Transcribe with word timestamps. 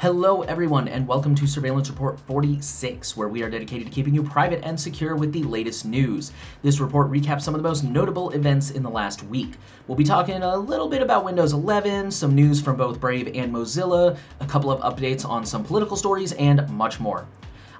Hello, 0.00 0.40
everyone, 0.40 0.88
and 0.88 1.06
welcome 1.06 1.34
to 1.34 1.46
Surveillance 1.46 1.90
Report 1.90 2.18
46, 2.20 3.18
where 3.18 3.28
we 3.28 3.42
are 3.42 3.50
dedicated 3.50 3.86
to 3.86 3.92
keeping 3.92 4.14
you 4.14 4.22
private 4.22 4.64
and 4.64 4.80
secure 4.80 5.14
with 5.14 5.30
the 5.30 5.42
latest 5.42 5.84
news. 5.84 6.32
This 6.62 6.80
report 6.80 7.10
recaps 7.10 7.42
some 7.42 7.54
of 7.54 7.62
the 7.62 7.68
most 7.68 7.84
notable 7.84 8.30
events 8.30 8.70
in 8.70 8.82
the 8.82 8.88
last 8.88 9.22
week. 9.24 9.56
We'll 9.86 9.98
be 9.98 10.04
talking 10.04 10.42
a 10.42 10.56
little 10.56 10.88
bit 10.88 11.02
about 11.02 11.26
Windows 11.26 11.52
11, 11.52 12.12
some 12.12 12.34
news 12.34 12.62
from 12.62 12.78
both 12.78 12.98
Brave 12.98 13.26
and 13.36 13.52
Mozilla, 13.52 14.16
a 14.40 14.46
couple 14.46 14.70
of 14.70 14.80
updates 14.80 15.28
on 15.28 15.44
some 15.44 15.62
political 15.62 15.98
stories, 15.98 16.32
and 16.32 16.66
much 16.70 16.98
more. 16.98 17.26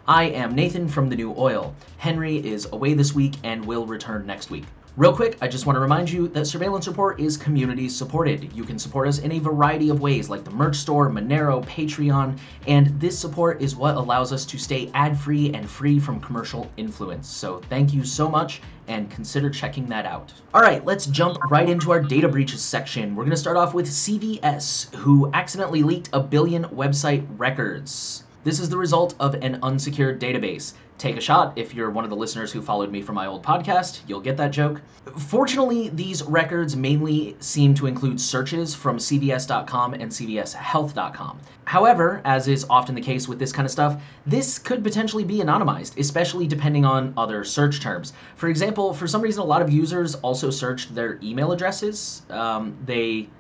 I 0.07 0.25
am 0.25 0.55
Nathan 0.55 0.89
from 0.89 1.09
The 1.09 1.17
New 1.17 1.35
Oil. 1.39 1.75
Henry 1.97 2.37
is 2.37 2.67
away 2.71 2.93
this 2.93 3.15
week 3.15 3.37
and 3.45 3.65
will 3.65 3.87
return 3.87 4.27
next 4.27 4.51
week. 4.51 4.65
Real 5.01 5.17
quick, 5.17 5.39
I 5.41 5.49
just 5.49 5.65
want 5.65 5.77
to 5.77 5.81
remind 5.81 6.11
you 6.11 6.29
that 6.29 6.45
Surveillance 6.45 6.87
Report 6.87 7.19
is 7.19 7.39
community 7.39 7.89
supported. 7.89 8.53
You 8.53 8.65
can 8.65 8.79
support 8.79 9.09
us 9.09 9.21
in 9.21 9.33
a 9.33 9.39
variety 9.39 9.89
of 9.89 10.03
ways, 10.03 10.29
like 10.29 10.45
the 10.45 10.51
merch 10.51 10.77
store, 10.77 11.09
Monero, 11.09 11.65
Patreon, 11.65 12.39
and 12.67 12.89
this 13.01 13.19
support 13.19 13.63
is 13.63 13.75
what 13.75 13.95
allows 13.95 14.31
us 14.31 14.45
to 14.45 14.59
stay 14.59 14.91
ad 14.93 15.19
free 15.19 15.55
and 15.55 15.67
free 15.67 15.99
from 15.99 16.21
commercial 16.21 16.71
influence. 16.77 17.31
So 17.31 17.63
thank 17.71 17.95
you 17.95 18.05
so 18.05 18.29
much, 18.29 18.61
and 18.89 19.11
consider 19.11 19.49
checking 19.49 19.87
that 19.87 20.05
out. 20.05 20.35
All 20.53 20.61
right, 20.61 20.85
let's 20.85 21.07
jump 21.07 21.39
right 21.51 21.71
into 21.71 21.93
our 21.93 22.03
data 22.03 22.29
breaches 22.29 22.61
section. 22.61 23.17
We're 23.17 23.25
going 23.25 23.31
to 23.31 23.39
start 23.39 23.57
off 23.57 23.73
with 23.73 23.87
CVS, 23.87 24.95
who 24.97 25.31
accidentally 25.33 25.83
leaked 25.83 26.11
a 26.13 26.21
billion 26.21 26.65
website 26.65 27.27
records. 27.39 28.25
This 28.43 28.59
is 28.59 28.69
the 28.69 28.77
result 28.77 29.15
of 29.21 29.35
an 29.35 29.59
unsecured 29.63 30.21
database. 30.21 30.73
Take 31.01 31.17
a 31.17 31.21
shot 31.23 31.55
if 31.57 31.73
you're 31.73 31.89
one 31.89 32.05
of 32.05 32.11
the 32.11 32.17
listeners 32.17 32.53
who 32.53 32.61
followed 32.61 32.93
me 32.93 33.01
from 33.01 33.15
my 33.15 33.27
old 33.27 33.43
podcast, 33.43 34.03
you'll 34.07 34.21
get 34.21 34.37
that 34.37 34.51
joke. 34.51 34.83
Fortunately, 35.17 35.89
these 35.89 36.23
records 36.23 36.77
mainly 36.77 37.39
seem 37.41 37.73
to 37.77 37.87
include 37.87 38.21
searches 38.21 38.75
from 38.75 38.99
CVS.com 38.99 39.95
and 39.95 40.13
CVSHealth.com. 40.13 41.41
However, 41.65 42.21
as 42.27 42.49
is 42.49 42.67
often 42.69 42.95
the 42.95 43.01
case 43.01 43.29
with 43.29 43.39
this 43.39 43.51
kind 43.51 43.65
of 43.65 43.73
stuff, 43.73 44.03
this 44.27 44.59
could 44.59 44.85
potentially 44.85 45.25
be 45.25 45.39
anonymized, 45.39 45.99
especially 45.99 46.47
depending 46.47 46.85
on 46.85 47.15
other 47.17 47.45
search 47.45 47.81
terms. 47.81 48.13
For 48.37 48.51
example, 48.51 48.93
for 48.93 49.09
some 49.09 49.23
reason, 49.23 49.41
a 49.41 49.47
lot 49.47 49.63
of 49.63 49.71
users 49.71 50.17
also 50.17 50.51
searched 50.51 50.95
their 50.95 51.19
email 51.23 51.53
addresses. 51.53 52.21
Um, 52.29 52.77
they 52.85 53.31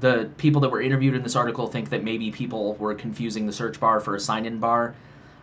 the 0.00 0.28
people 0.36 0.60
that 0.60 0.68
were 0.68 0.82
interviewed 0.82 1.14
in 1.14 1.22
this 1.22 1.34
article 1.34 1.66
think 1.66 1.88
that 1.88 2.04
maybe 2.04 2.30
people 2.30 2.74
were 2.74 2.94
confusing 2.94 3.46
the 3.46 3.52
search 3.54 3.80
bar 3.80 4.00
for 4.00 4.16
a 4.16 4.20
sign-in 4.20 4.58
bar. 4.58 4.94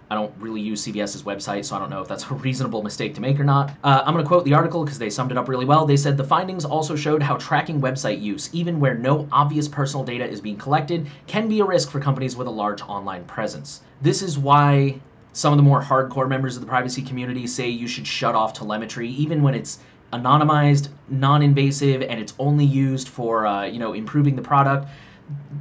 I 0.09 0.16
don't 0.16 0.34
really 0.40 0.62
use 0.62 0.86
CVS's 0.86 1.23
website, 1.23 1.66
so 1.66 1.76
I 1.76 1.80
don't 1.80 1.90
know 1.90 2.02
if 2.02 2.08
that's 2.08 2.26
a 2.32 2.34
reasonable 2.34 2.84
mistake 2.84 3.16
to 3.16 3.22
make 3.22 3.40
or 3.40 3.44
not. 3.44 3.72
Uh, 3.84 4.04
I'm 4.06 4.14
going 4.14 4.23
to 4.23 4.28
quote 4.28 4.45
the 4.45 4.54
article 4.54 4.84
because 4.84 5.00
they 5.00 5.10
summed 5.10 5.32
it 5.32 5.38
up 5.38 5.48
really 5.48 5.66
well. 5.66 5.86
They 5.86 5.98
said 5.98 6.18
the 6.18 6.23
findings 6.23 6.66
also 6.66 6.95
showed 6.95 7.22
how 7.22 7.38
tracking 7.38 7.82
website 7.82 8.22
use, 8.22 8.50
even 8.54 8.80
where 8.80 8.95
no 8.95 9.28
obvious 9.32 9.68
personal 9.68 10.06
data 10.06 10.28
is 10.28 10.42
being 10.42 10.58
collected, 10.58 11.08
can 11.28 11.48
be 11.48 11.60
a 11.60 11.66
risk 11.66 11.90
for 11.90 12.00
companies 12.00 12.36
with 12.36 12.48
a 12.48 12.52
large 12.52 12.82
online 12.82 13.23
presence. 13.26 13.82
This 14.02 14.22
is 14.22 14.38
why 14.38 15.00
some 15.34 15.52
of 15.52 15.58
the 15.58 15.64
more 15.64 15.82
hardcore 15.82 16.30
members 16.30 16.56
of 16.56 16.62
the 16.62 16.67
privacy 16.67 17.02
community 17.02 17.48
say 17.48 17.67
you 17.67 17.88
should 17.88 18.06
shut 18.06 18.36
off 18.36 18.54
telemetry, 18.54 19.10
even 19.10 19.42
when 19.42 19.56
it's 19.56 19.80
anonymized, 20.14 20.90
non-invasive, 21.10 22.04
and 22.04 22.20
it's 22.20 22.34
only 22.38 22.66
used 22.66 23.10
for 23.10 23.48
uh, 23.48 23.66
you 23.66 23.80
know 23.80 23.94
improving 23.94 24.36
the 24.36 24.42
product, 24.42 24.88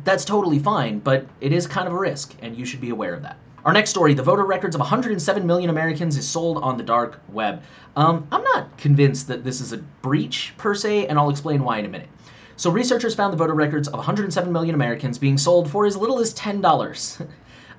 that's 0.04 0.24
totally 0.24 0.58
fine. 0.58 0.98
But 0.98 1.26
it 1.40 1.52
is 1.52 1.66
kind 1.66 1.86
of 1.86 1.94
a 1.94 1.98
risk, 1.98 2.34
and 2.42 2.56
you 2.56 2.64
should 2.64 2.80
be 2.80 2.90
aware 2.90 3.14
of 3.14 3.22
that. 3.22 3.38
Our 3.64 3.72
next 3.72 3.90
story: 3.90 4.12
the 4.12 4.24
voter 4.24 4.44
records 4.44 4.74
of 4.74 4.80
107 4.80 5.46
million 5.46 5.70
Americans 5.70 6.16
is 6.16 6.28
sold 6.28 6.58
on 6.58 6.76
the 6.76 6.82
dark 6.82 7.20
web. 7.28 7.62
Um, 7.94 8.26
I'm 8.32 8.42
not 8.42 8.76
convinced 8.76 9.28
that 9.28 9.44
this 9.44 9.60
is 9.60 9.72
a 9.72 9.76
breach 9.76 10.52
per 10.56 10.74
se, 10.74 11.06
and 11.06 11.16
I'll 11.16 11.30
explain 11.30 11.62
why 11.62 11.78
in 11.78 11.84
a 11.84 11.88
minute. 11.88 12.08
So 12.56 12.72
researchers 12.72 13.14
found 13.14 13.32
the 13.32 13.36
voter 13.36 13.54
records 13.54 13.86
of 13.86 13.94
107 13.94 14.52
million 14.52 14.74
Americans 14.74 15.16
being 15.16 15.38
sold 15.38 15.70
for 15.70 15.86
as 15.86 15.96
little 15.96 16.18
as 16.18 16.32
ten 16.34 16.60
dollars. 16.60 17.22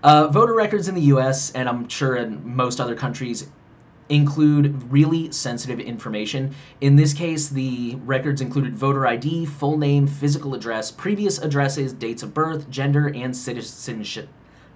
Uh, 0.04 0.28
voter 0.28 0.54
records 0.54 0.90
in 0.90 0.96
the 0.96 1.02
U.S. 1.14 1.54
and 1.54 1.70
I'm 1.70 1.88
sure 1.88 2.18
in 2.18 2.42
most 2.44 2.82
other 2.82 2.94
countries 2.94 3.48
include 4.10 4.92
really 4.92 5.32
sensitive 5.32 5.80
information. 5.80 6.54
In 6.82 6.98
this 6.98 7.14
case, 7.14 7.48
the 7.48 7.96
records 8.04 8.42
included 8.42 8.78
voter 8.78 9.08
ID, 9.08 9.46
full 9.46 9.78
name, 9.78 10.06
physical 10.06 10.56
address, 10.56 10.92
previous 10.92 11.38
addresses, 11.40 11.94
dates 11.94 12.22
of 12.22 12.34
birth, 12.34 12.70
gender, 12.70 13.14
and 13.16 13.34
citizenship 13.34 14.28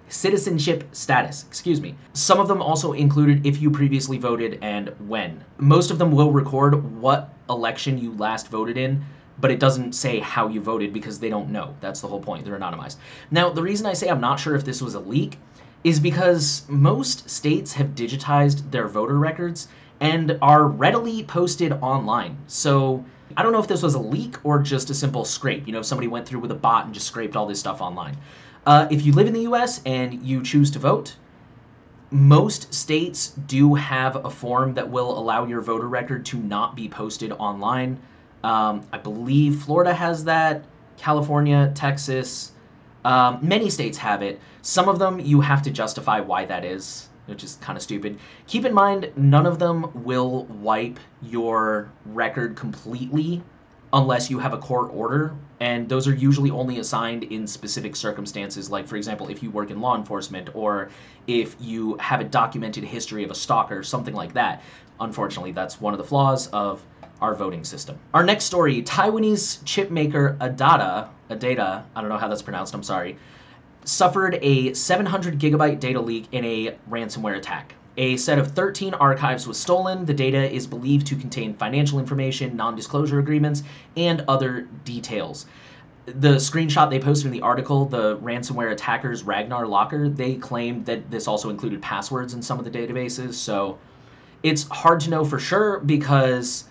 citizenship 0.08 0.84
status, 0.92 1.44
excuse 1.44 1.80
me. 1.80 1.94
Some 2.12 2.40
of 2.40 2.48
them 2.48 2.62
also 2.62 2.92
included 2.92 3.46
if 3.46 3.60
you 3.60 3.70
previously 3.70 4.18
voted 4.18 4.58
and 4.62 4.88
when. 5.08 5.44
Most 5.58 5.90
of 5.90 5.98
them 5.98 6.12
will 6.12 6.32
record 6.32 7.00
what 7.00 7.34
election 7.50 7.98
you 7.98 8.12
last 8.14 8.48
voted 8.48 8.76
in, 8.76 9.04
but 9.40 9.50
it 9.50 9.60
doesn't 9.60 9.92
say 9.92 10.18
how 10.18 10.48
you 10.48 10.60
voted 10.60 10.92
because 10.92 11.18
they 11.18 11.28
don't 11.28 11.50
know. 11.50 11.74
That's 11.80 12.00
the 12.00 12.08
whole 12.08 12.20
point. 12.20 12.44
They're 12.44 12.58
anonymized. 12.58 12.96
Now, 13.30 13.50
the 13.50 13.62
reason 13.62 13.86
I 13.86 13.92
say 13.92 14.08
I'm 14.08 14.20
not 14.20 14.40
sure 14.40 14.54
if 14.54 14.64
this 14.64 14.82
was 14.82 14.94
a 14.94 15.00
leak 15.00 15.38
is 15.84 16.00
because 16.00 16.64
most 16.68 17.30
states 17.30 17.72
have 17.74 17.88
digitized 17.88 18.70
their 18.70 18.88
voter 18.88 19.18
records 19.18 19.68
and 20.00 20.38
are 20.42 20.66
readily 20.66 21.22
posted 21.24 21.72
online. 21.72 22.36
So 22.46 23.04
I 23.36 23.42
don't 23.42 23.52
know 23.52 23.60
if 23.60 23.68
this 23.68 23.82
was 23.82 23.94
a 23.94 24.00
leak 24.00 24.36
or 24.44 24.60
just 24.60 24.90
a 24.90 24.94
simple 24.94 25.24
scrape. 25.24 25.66
You 25.66 25.72
know, 25.72 25.82
somebody 25.82 26.08
went 26.08 26.26
through 26.26 26.40
with 26.40 26.50
a 26.50 26.56
bot 26.56 26.86
and 26.86 26.94
just 26.94 27.06
scraped 27.06 27.36
all 27.36 27.46
this 27.46 27.60
stuff 27.60 27.80
online. 27.80 28.16
Uh, 28.68 28.86
if 28.90 29.06
you 29.06 29.14
live 29.14 29.26
in 29.26 29.32
the 29.32 29.48
US 29.52 29.80
and 29.86 30.22
you 30.22 30.42
choose 30.42 30.70
to 30.72 30.78
vote, 30.78 31.16
most 32.10 32.74
states 32.74 33.28
do 33.46 33.74
have 33.74 34.16
a 34.26 34.28
form 34.28 34.74
that 34.74 34.90
will 34.90 35.18
allow 35.18 35.46
your 35.46 35.62
voter 35.62 35.88
record 35.88 36.26
to 36.26 36.36
not 36.36 36.76
be 36.76 36.86
posted 36.86 37.32
online. 37.32 37.98
Um, 38.44 38.86
I 38.92 38.98
believe 38.98 39.62
Florida 39.62 39.94
has 39.94 40.22
that, 40.24 40.66
California, 40.98 41.72
Texas, 41.74 42.52
um, 43.06 43.38
many 43.40 43.70
states 43.70 43.96
have 43.96 44.20
it. 44.20 44.38
Some 44.60 44.86
of 44.86 44.98
them 44.98 45.18
you 45.18 45.40
have 45.40 45.62
to 45.62 45.70
justify 45.70 46.20
why 46.20 46.44
that 46.44 46.62
is, 46.62 47.08
which 47.24 47.42
is 47.42 47.56
kind 47.62 47.78
of 47.78 47.82
stupid. 47.82 48.18
Keep 48.48 48.66
in 48.66 48.74
mind, 48.74 49.10
none 49.16 49.46
of 49.46 49.58
them 49.58 50.04
will 50.04 50.44
wipe 50.44 51.00
your 51.22 51.90
record 52.04 52.54
completely 52.54 53.42
unless 53.94 54.28
you 54.28 54.38
have 54.38 54.52
a 54.52 54.58
court 54.58 54.90
order, 54.92 55.34
and 55.60 55.88
those 55.88 56.06
are 56.06 56.14
usually 56.14 56.50
only 56.50 56.78
assigned 56.78 57.24
in 57.24 57.46
specific 57.46 57.96
circumstances, 57.96 58.70
like, 58.70 58.86
for 58.86 58.96
example, 58.96 59.28
if 59.28 59.42
you 59.42 59.50
work 59.50 59.70
in 59.70 59.80
law 59.80 59.96
enforcement 59.96 60.50
or 60.54 60.90
if 61.26 61.56
you 61.60 61.96
have 61.96 62.20
a 62.20 62.24
documented 62.24 62.84
history 62.84 63.24
of 63.24 63.30
a 63.30 63.34
stalker, 63.34 63.82
something 63.82 64.14
like 64.14 64.32
that. 64.34 64.62
Unfortunately, 65.00 65.52
that's 65.52 65.80
one 65.80 65.94
of 65.94 65.98
the 65.98 66.04
flaws 66.04 66.48
of 66.48 66.82
our 67.20 67.34
voting 67.34 67.64
system. 67.64 67.98
Our 68.14 68.24
next 68.24 68.44
story 68.44 68.82
Taiwanese 68.82 69.64
chip 69.64 69.90
maker 69.90 70.36
Adata, 70.40 71.08
Adata, 71.30 71.82
I 71.94 72.00
don't 72.00 72.08
know 72.08 72.16
how 72.16 72.28
that's 72.28 72.42
pronounced, 72.42 72.74
I'm 72.74 72.82
sorry, 72.82 73.16
suffered 73.84 74.38
a 74.42 74.74
700 74.74 75.38
gigabyte 75.38 75.80
data 75.80 76.00
leak 76.00 76.26
in 76.32 76.44
a 76.44 76.76
ransomware 76.90 77.36
attack. 77.36 77.74
A 77.98 78.16
set 78.16 78.38
of 78.38 78.52
13 78.52 78.94
archives 78.94 79.48
was 79.48 79.58
stolen. 79.58 80.04
The 80.04 80.14
data 80.14 80.50
is 80.50 80.68
believed 80.68 81.08
to 81.08 81.16
contain 81.16 81.52
financial 81.54 81.98
information, 81.98 82.56
non 82.56 82.76
disclosure 82.76 83.18
agreements, 83.18 83.64
and 83.96 84.24
other 84.28 84.68
details. 84.84 85.46
The 86.06 86.36
screenshot 86.36 86.90
they 86.90 87.00
posted 87.00 87.26
in 87.26 87.32
the 87.32 87.42
article, 87.42 87.84
the 87.86 88.16
ransomware 88.18 88.70
attackers 88.70 89.24
Ragnar 89.24 89.66
Locker, 89.66 90.08
they 90.08 90.36
claimed 90.36 90.86
that 90.86 91.10
this 91.10 91.26
also 91.26 91.50
included 91.50 91.82
passwords 91.82 92.34
in 92.34 92.40
some 92.40 92.58
of 92.60 92.64
the 92.64 92.70
databases. 92.70 93.34
So 93.34 93.78
it's 94.44 94.62
hard 94.68 95.00
to 95.00 95.10
know 95.10 95.24
for 95.24 95.40
sure 95.40 95.80
because 95.80 96.64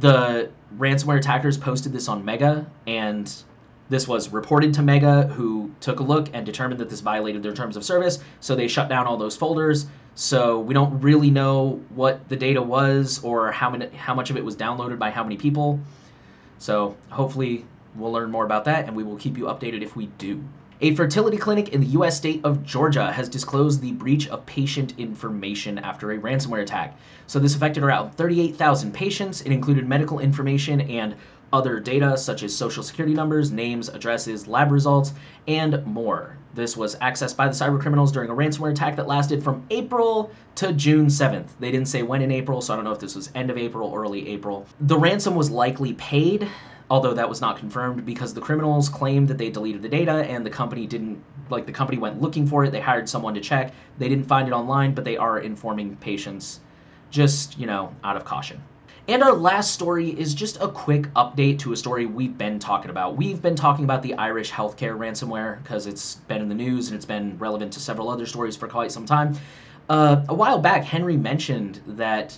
the 0.00 0.50
ransomware 0.76 1.18
attackers 1.18 1.56
posted 1.56 1.92
this 1.92 2.08
on 2.08 2.24
Mega, 2.24 2.66
and 2.88 3.32
this 3.88 4.08
was 4.08 4.30
reported 4.30 4.74
to 4.74 4.82
Mega, 4.82 5.28
who 5.28 5.70
took 5.80 6.00
a 6.00 6.02
look 6.02 6.28
and 6.34 6.44
determined 6.44 6.80
that 6.80 6.90
this 6.90 7.00
violated 7.00 7.44
their 7.44 7.54
terms 7.54 7.76
of 7.76 7.84
service, 7.84 8.18
so 8.40 8.56
they 8.56 8.66
shut 8.66 8.88
down 8.88 9.06
all 9.06 9.16
those 9.16 9.36
folders. 9.36 9.86
So 10.16 10.60
we 10.60 10.72
don't 10.72 10.98
really 11.02 11.30
know 11.30 11.82
what 11.90 12.26
the 12.30 12.36
data 12.36 12.62
was 12.62 13.22
or 13.22 13.52
how 13.52 13.68
many, 13.68 13.88
how 13.90 14.14
much 14.14 14.30
of 14.30 14.38
it 14.38 14.44
was 14.44 14.56
downloaded 14.56 14.98
by 14.98 15.10
how 15.10 15.22
many 15.22 15.36
people. 15.36 15.78
So 16.58 16.96
hopefully 17.10 17.66
we'll 17.94 18.12
learn 18.12 18.30
more 18.30 18.46
about 18.46 18.64
that, 18.64 18.86
and 18.86 18.96
we 18.96 19.04
will 19.04 19.18
keep 19.18 19.36
you 19.36 19.44
updated 19.44 19.82
if 19.82 19.94
we 19.94 20.06
do. 20.16 20.42
A 20.80 20.94
fertility 20.94 21.36
clinic 21.36 21.70
in 21.70 21.82
the 21.82 21.86
U.S. 21.88 22.16
state 22.16 22.40
of 22.44 22.64
Georgia 22.64 23.12
has 23.12 23.28
disclosed 23.28 23.82
the 23.82 23.92
breach 23.92 24.26
of 24.28 24.44
patient 24.46 24.94
information 24.98 25.78
after 25.78 26.12
a 26.12 26.18
ransomware 26.18 26.62
attack. 26.62 26.98
So, 27.26 27.38
this 27.38 27.54
affected 27.54 27.82
around 27.82 28.12
38,000 28.12 28.92
patients. 28.92 29.42
It 29.42 29.52
included 29.52 29.86
medical 29.86 30.18
information 30.18 30.80
and 30.82 31.14
other 31.52 31.80
data 31.80 32.16
such 32.16 32.42
as 32.42 32.54
social 32.54 32.82
security 32.82 33.14
numbers, 33.14 33.52
names, 33.52 33.88
addresses, 33.88 34.46
lab 34.46 34.70
results, 34.70 35.12
and 35.46 35.84
more. 35.86 36.36
This 36.54 36.76
was 36.76 36.96
accessed 36.96 37.36
by 37.36 37.46
the 37.46 37.54
cybercriminals 37.54 38.12
during 38.12 38.30
a 38.30 38.34
ransomware 38.34 38.70
attack 38.70 38.96
that 38.96 39.06
lasted 39.06 39.42
from 39.42 39.64
April 39.70 40.30
to 40.56 40.72
June 40.72 41.06
7th. 41.06 41.48
They 41.60 41.70
didn't 41.70 41.88
say 41.88 42.02
when 42.02 42.22
in 42.22 42.32
April, 42.32 42.60
so 42.60 42.72
I 42.72 42.76
don't 42.76 42.84
know 42.84 42.92
if 42.92 42.98
this 42.98 43.14
was 43.14 43.30
end 43.34 43.50
of 43.50 43.58
April, 43.58 43.94
early 43.94 44.28
April. 44.28 44.66
The 44.80 44.98
ransom 44.98 45.34
was 45.34 45.50
likely 45.50 45.92
paid 45.94 46.48
although 46.90 47.14
that 47.14 47.28
was 47.28 47.40
not 47.40 47.58
confirmed 47.58 48.04
because 48.04 48.32
the 48.32 48.40
criminals 48.40 48.88
claimed 48.88 49.28
that 49.28 49.38
they 49.38 49.50
deleted 49.50 49.82
the 49.82 49.88
data 49.88 50.24
and 50.24 50.46
the 50.46 50.50
company 50.50 50.86
didn't 50.86 51.22
like 51.50 51.66
the 51.66 51.72
company 51.72 51.98
went 51.98 52.20
looking 52.20 52.46
for 52.46 52.64
it 52.64 52.70
they 52.70 52.80
hired 52.80 53.08
someone 53.08 53.34
to 53.34 53.40
check 53.40 53.72
they 53.98 54.08
didn't 54.08 54.26
find 54.26 54.48
it 54.48 54.52
online 54.52 54.94
but 54.94 55.04
they 55.04 55.16
are 55.16 55.40
informing 55.40 55.96
patients 55.96 56.60
just 57.10 57.58
you 57.58 57.66
know 57.66 57.94
out 58.04 58.16
of 58.16 58.24
caution 58.24 58.62
And 59.08 59.22
our 59.22 59.34
last 59.34 59.72
story 59.72 60.08
is 60.18 60.34
just 60.34 60.60
a 60.60 60.66
quick 60.66 61.02
update 61.14 61.60
to 61.60 61.72
a 61.72 61.76
story 61.76 62.06
we've 62.06 62.36
been 62.36 62.58
talking 62.58 62.90
about. 62.90 63.16
We've 63.16 63.40
been 63.40 63.54
talking 63.54 63.84
about 63.84 64.02
the 64.02 64.14
Irish 64.14 64.50
healthcare 64.50 64.98
ransomware 64.98 65.62
because 65.62 65.86
it's 65.86 66.16
been 66.26 66.42
in 66.42 66.48
the 66.48 66.56
news 66.56 66.88
and 66.88 66.96
it's 66.96 67.04
been 67.04 67.38
relevant 67.38 67.72
to 67.74 67.80
several 67.80 68.08
other 68.08 68.26
stories 68.26 68.56
for 68.56 68.66
quite 68.66 68.90
some 68.90 69.06
time. 69.06 69.38
Uh, 69.88 70.24
a 70.28 70.34
while 70.34 70.58
back, 70.58 70.82
Henry 70.82 71.16
mentioned 71.16 71.80
that 71.86 72.36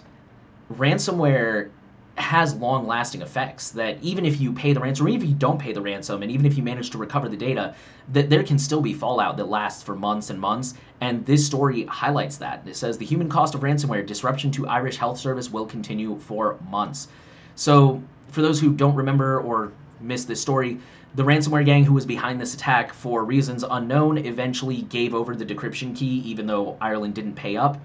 ransomware 0.75 1.71
has 2.19 2.55
long 2.55 2.87
lasting 2.87 3.23
effects 3.23 3.71
that 3.71 3.97
even 4.03 4.27
if 4.27 4.41
you 4.41 4.53
pay 4.53 4.73
the 4.73 4.81
ransom 4.81 5.07
or 5.07 5.09
even 5.09 5.23
if 5.23 5.29
you 5.29 5.35
don't 5.35 5.59
pay 5.59 5.73
the 5.73 5.81
ransom 5.81 6.23
and 6.23 6.31
even 6.31 6.45
if 6.45 6.57
you 6.57 6.63
manage 6.63 6.91
to 6.91 6.99
recover 6.99 7.29
the 7.29 7.37
data 7.37 7.75
that 8.13 8.29
there 8.29 8.43
can 8.43 8.59
still 8.59 8.81
be 8.81 8.93
fallout 8.93 9.37
that 9.37 9.49
lasts 9.49 9.83
for 9.83 9.95
months 9.95 10.31
and 10.31 10.41
months. 10.41 10.75
And 11.01 11.25
this 11.27 11.47
story 11.47 11.85
highlights 11.85 12.37
that. 12.39 12.63
It 12.67 12.77
says 12.77 12.99
the 12.99 13.07
human 13.07 13.29
cost 13.29 13.55
of 13.55 13.61
ransomware 13.61 14.05
disruption 14.07 14.51
to 14.53 14.67
irish 14.67 14.97
health 14.97 15.19
service 15.19 15.51
will 15.51 15.67
continue 15.67 16.19
for 16.19 16.59
months. 16.69 17.09
So 17.55 18.03
for 18.29 18.43
those 18.43 18.61
who 18.61 18.73
don't 18.73 18.95
remember 18.95 19.41
or 19.41 19.73
missed 20.01 20.29
this 20.29 20.41
story 20.41 20.79
the 21.15 21.25
ransomware 21.25 21.65
gang 21.65 21.85
who 21.85 21.95
was 21.95 22.07
behind 22.07 22.41
this 22.41 22.55
attack 22.55 22.93
for 22.93 23.25
reasons 23.25 23.65
unknown 23.71 24.19
eventually 24.19 24.83
gave 24.83 25.15
over 25.15 25.35
the 25.35 25.45
decryption 25.45 25.97
key 25.97 26.19
even 26.21 26.47
though 26.47 26.77
ireland 26.81 27.15
didn't 27.15 27.35
pay 27.35 27.57
up 27.57 27.81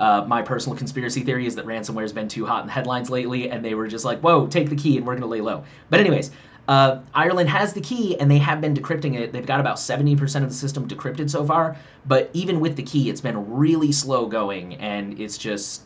uh, 0.00 0.24
my 0.26 0.40
personal 0.40 0.76
conspiracy 0.76 1.20
theory 1.20 1.46
is 1.46 1.54
that 1.54 1.66
ransomware 1.66 2.00
has 2.00 2.12
been 2.12 2.26
too 2.26 2.46
hot 2.46 2.62
in 2.62 2.66
the 2.66 2.72
headlines 2.72 3.10
lately, 3.10 3.50
and 3.50 3.62
they 3.62 3.74
were 3.74 3.86
just 3.86 4.04
like, 4.04 4.18
whoa, 4.20 4.46
take 4.46 4.70
the 4.70 4.76
key 4.76 4.96
and 4.96 5.06
we're 5.06 5.12
going 5.12 5.20
to 5.20 5.28
lay 5.28 5.42
low. 5.42 5.62
But, 5.90 6.00
anyways, 6.00 6.30
uh, 6.68 7.00
Ireland 7.12 7.50
has 7.50 7.74
the 7.74 7.82
key 7.82 8.18
and 8.18 8.30
they 8.30 8.38
have 8.38 8.62
been 8.62 8.74
decrypting 8.74 9.18
it. 9.20 9.30
They've 9.30 9.44
got 9.44 9.60
about 9.60 9.76
70% 9.76 10.42
of 10.42 10.48
the 10.48 10.54
system 10.54 10.88
decrypted 10.88 11.28
so 11.28 11.44
far, 11.44 11.76
but 12.06 12.30
even 12.32 12.60
with 12.60 12.76
the 12.76 12.82
key, 12.82 13.10
it's 13.10 13.20
been 13.20 13.54
really 13.54 13.92
slow 13.92 14.26
going, 14.26 14.74
and 14.76 15.20
it's 15.20 15.36
just, 15.36 15.82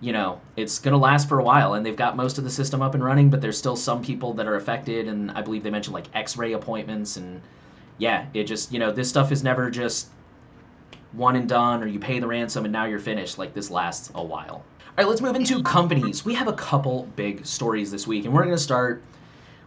you 0.00 0.12
know, 0.12 0.40
it's 0.56 0.80
going 0.80 0.92
to 0.92 0.98
last 0.98 1.28
for 1.28 1.38
a 1.38 1.44
while. 1.44 1.74
And 1.74 1.86
they've 1.86 1.94
got 1.94 2.16
most 2.16 2.38
of 2.38 2.44
the 2.44 2.50
system 2.50 2.82
up 2.82 2.94
and 2.94 3.04
running, 3.04 3.30
but 3.30 3.40
there's 3.40 3.56
still 3.56 3.76
some 3.76 4.02
people 4.02 4.32
that 4.34 4.48
are 4.48 4.56
affected, 4.56 5.06
and 5.06 5.30
I 5.30 5.42
believe 5.42 5.62
they 5.62 5.70
mentioned 5.70 5.94
like 5.94 6.06
x 6.12 6.36
ray 6.36 6.54
appointments, 6.54 7.16
and 7.16 7.40
yeah, 7.98 8.26
it 8.34 8.44
just, 8.44 8.72
you 8.72 8.80
know, 8.80 8.90
this 8.90 9.08
stuff 9.08 9.30
is 9.30 9.44
never 9.44 9.70
just 9.70 10.08
one 11.16 11.36
and 11.36 11.48
done, 11.48 11.82
or 11.82 11.86
you 11.86 11.98
pay 11.98 12.18
the 12.18 12.26
ransom 12.26 12.64
and 12.64 12.72
now 12.72 12.84
you're 12.84 12.98
finished. 12.98 13.38
Like 13.38 13.54
this 13.54 13.70
lasts 13.70 14.10
a 14.14 14.22
while. 14.22 14.64
All 14.96 15.02
right, 15.02 15.08
let's 15.08 15.20
move 15.20 15.34
into 15.34 15.62
companies. 15.62 16.24
We 16.24 16.34
have 16.34 16.46
a 16.46 16.52
couple 16.52 17.08
big 17.16 17.44
stories 17.44 17.90
this 17.90 18.06
week, 18.06 18.24
and 18.24 18.32
we're 18.32 18.44
going 18.44 18.54
to 18.54 18.62
start 18.62 19.02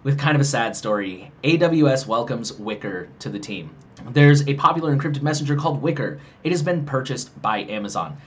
with 0.03 0.17
kind 0.17 0.35
of 0.35 0.41
a 0.41 0.45
sad 0.45 0.75
story. 0.75 1.31
AWS 1.43 2.07
welcomes 2.07 2.53
Wickr 2.53 3.07
to 3.19 3.29
the 3.29 3.39
team. 3.39 3.69
There's 4.11 4.47
a 4.47 4.53
popular 4.53 4.95
encrypted 4.95 5.21
messenger 5.21 5.55
called 5.55 5.83
Wickr. 5.83 6.19
It 6.43 6.51
has 6.51 6.63
been 6.63 6.85
purchased 6.85 7.41
by 7.41 7.63
Amazon. 7.63 8.17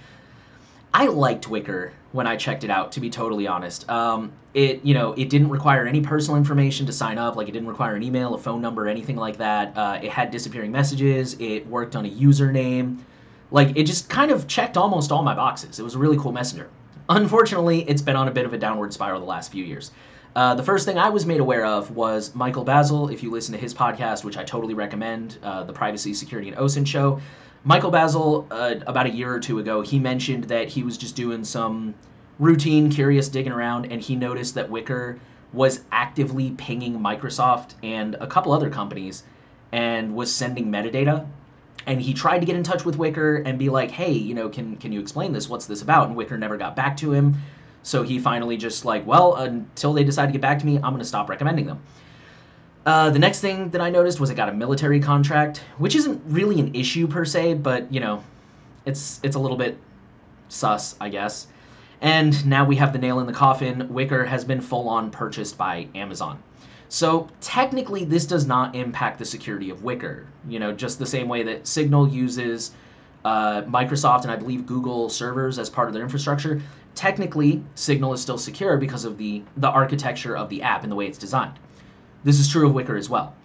I 0.93 1.07
liked 1.07 1.49
Wickr 1.49 1.93
when 2.13 2.27
I 2.27 2.37
checked 2.37 2.65
it 2.65 2.71
out, 2.71 2.93
to 2.93 3.01
be 3.01 3.09
totally 3.09 3.47
honest. 3.47 3.89
Um, 3.89 4.33
it, 4.53 4.85
you 4.85 4.93
know, 4.93 5.13
it 5.13 5.31
didn't 5.31 5.49
require 5.49 5.87
any 5.87 6.01
personal 6.01 6.37
information 6.37 6.85
to 6.87 6.93
sign 6.93 7.17
up. 7.17 7.37
Like 7.37 7.49
it 7.49 7.53
didn't 7.53 7.69
require 7.69 7.95
an 7.95 8.03
email, 8.03 8.35
a 8.35 8.39
phone 8.39 8.61
number, 8.61 8.89
anything 8.89 9.17
like 9.17 9.39
that. 9.39 9.77
Uh, 9.77 10.01
it 10.03 10.11
had 10.11 10.31
disappearing 10.31 10.73
messages. 10.73 11.37
It 11.39 11.67
worked 11.67 11.95
on 11.95 12.05
a 12.05 12.11
username. 12.11 12.99
Like 13.51 13.77
it 13.77 13.85
just 13.85 14.09
kind 14.09 14.31
of 14.31 14.47
checked 14.47 14.77
almost 14.77 15.11
all 15.11 15.23
my 15.23 15.35
boxes. 15.35 15.79
It 15.79 15.83
was 15.83 15.95
a 15.95 15.99
really 15.99 16.17
cool 16.17 16.33
messenger. 16.33 16.71
Unfortunately, 17.09 17.89
it's 17.89 18.03
been 18.03 18.17
on 18.17 18.29
a 18.29 18.31
bit 18.31 18.47
of 18.47 18.53
a 18.53 18.59
downward 18.59 18.93
spiral 18.93 19.21
the 19.21 19.27
last 19.27 19.51
few 19.51 19.65
years. 19.65 19.91
Uh, 20.37 20.55
the 20.55 20.63
first 20.63 20.87
thing 20.87 20.97
I 20.97 21.11
was 21.11 21.27
made 21.27 21.41
aware 21.41 21.65
of 21.65 21.91
was 21.91 22.35
Michael 22.37 22.65
Bazzell. 22.65 23.13
If 23.13 23.23
you 23.23 23.33
listen 23.33 23.53
to 23.53 23.59
his 23.59 23.75
podcast, 23.75 24.23
which 24.23 24.37
I 24.37 24.45
totally 24.45 24.75
recommend, 24.75 25.39
uh, 25.43 25.65
the 25.65 25.73
Privacy, 25.73 26.15
Security, 26.15 26.49
and 26.49 26.57
OSINT 26.57 26.87
show, 26.87 27.21
Michael 27.65 27.91
Bazzell, 27.91 28.47
uh, 28.53 28.77
about 28.87 29.07
a 29.07 29.11
year 29.11 29.35
or 29.35 29.41
two 29.41 29.59
ago, 29.59 29.81
he 29.81 29.99
mentioned 29.99 30.45
that 30.45 30.69
he 30.69 30.85
was 30.85 30.97
just 30.97 31.17
doing 31.17 31.43
some 31.43 31.95
routine, 32.39 32.91
curious 32.91 33.29
digging 33.29 33.53
around, 33.53 33.91
and 33.91 34.01
he 34.01 34.15
noticed 34.15 34.55
that 34.55 34.71
Wickr 34.71 35.19
was 35.53 35.81
actively 35.91 36.53
pinging 36.53 36.99
Microsoft 36.99 37.75
and 37.83 38.15
a 38.21 38.27
couple 38.27 38.53
other 38.53 38.71
companies 38.71 39.25
and 39.73 40.15
was 40.15 40.33
sending 40.33 40.71
metadata 40.71 41.27
and 41.87 42.01
he 42.01 42.15
tried 42.15 42.41
to 42.41 42.47
get 42.47 42.57
in 42.57 42.63
touch 42.63 42.85
with 42.85 42.99
Wickr 42.99 43.43
and 43.45 43.59
be 43.59 43.69
like, 43.69 43.91
"Hey, 43.91 44.13
you 44.13 44.35
know, 44.35 44.49
can 44.49 44.77
can 44.77 44.93
you 44.93 45.01
explain 45.01 45.33
this? 45.33 45.49
What's 45.49 45.67
this 45.67 45.83
about?" 45.83 46.09
And 46.09 46.17
Wickr 46.17 46.39
never 46.39 46.57
got 46.57 46.77
back 46.77 46.97
to 46.99 47.13
him. 47.13 47.37
So 47.83 48.03
he 48.03 48.19
finally 48.19 48.57
just 48.57 48.85
like, 48.85 49.07
"Well, 49.07 49.37
until 49.37 49.93
they 49.93 50.05
decide 50.05 50.27
to 50.27 50.33
get 50.33 50.41
back 50.41 50.59
to 50.61 50.67
me, 50.67 50.77
I'm 50.77 50.93
going 50.93 50.99
to 50.99 51.05
stop 51.05 51.29
recommending 51.29 51.67
them." 51.67 51.81
Uh, 52.87 53.11
the 53.11 53.19
next 53.19 53.41
thing 53.41 53.71
that 53.71 53.81
I 53.81 53.91
noticed 53.91 54.21
was 54.21 54.31
it 54.31 54.35
got 54.35 54.49
a 54.49 54.53
military 54.53 55.01
contract, 55.01 55.63
which 55.79 55.95
isn't 55.95 56.23
really 56.27 56.59
an 56.61 56.75
issue 56.75 57.07
per 57.07 57.25
se, 57.25 57.55
but 57.55 57.93
you 57.93 58.01
know, 58.01 58.23
it's 58.87 59.21
it's 59.23 59.37
a 59.37 59.39
little 59.39 59.57
bit 59.57 59.77
sus, 60.49 60.97
I 61.01 61.09
guess. 61.09 61.47
And 62.01 62.47
now 62.47 62.65
we 62.65 62.77
have 62.77 62.93
the 62.93 62.99
nail 62.99 63.21
in 63.21 63.27
the 63.27 63.33
coffin. 63.33 63.89
Wickr 63.89 64.27
has 64.27 64.45
been 64.45 64.61
full 64.61 64.89
on 64.89 65.11
purchased 65.11 65.59
by 65.59 65.89
Amazon. 65.95 66.43
So 66.91 67.29
technically, 67.41 68.05
this 68.05 68.27
does 68.27 68.47
not 68.47 68.75
impact 68.75 69.21
the 69.21 69.25
security 69.25 69.71
of 69.71 69.79
Wickr. 69.79 70.27
You 70.49 70.59
know, 70.59 70.73
just 70.73 70.99
the 70.99 71.07
same 71.07 71.29
way 71.29 71.45
that 71.45 71.69
Signal 71.69 72.09
uses 72.09 72.73
uh, 73.25 73.63
Microsoft 73.63 74.23
and 74.23 74.33
I 74.33 74.37
believe 74.37 74.67
Google 74.67 75.09
servers 75.09 75.61
as 75.61 75.71
part 75.71 75.87
of 75.87 75.95
their 75.95 76.03
infrastructure. 76.03 76.61
Technically, 76.97 77.63
Signal 77.77 78.13
is 78.13 78.21
still 78.21 78.39
secure 78.39 78.77
because 78.77 79.05
of 79.05 79.19
the 79.19 79.43
the 79.57 79.69
architecture 79.69 80.37
of 80.37 80.49
the 80.49 80.63
app 80.63 80.83
and 80.83 80.91
the 80.91 80.97
way 80.97 81.07
it's 81.07 81.17
designed. 81.17 81.61
This 82.25 82.41
is 82.41 82.49
true 82.49 82.69
of 82.69 82.75
Wickr 82.75 82.99
as 82.99 83.09
well. 83.09 83.37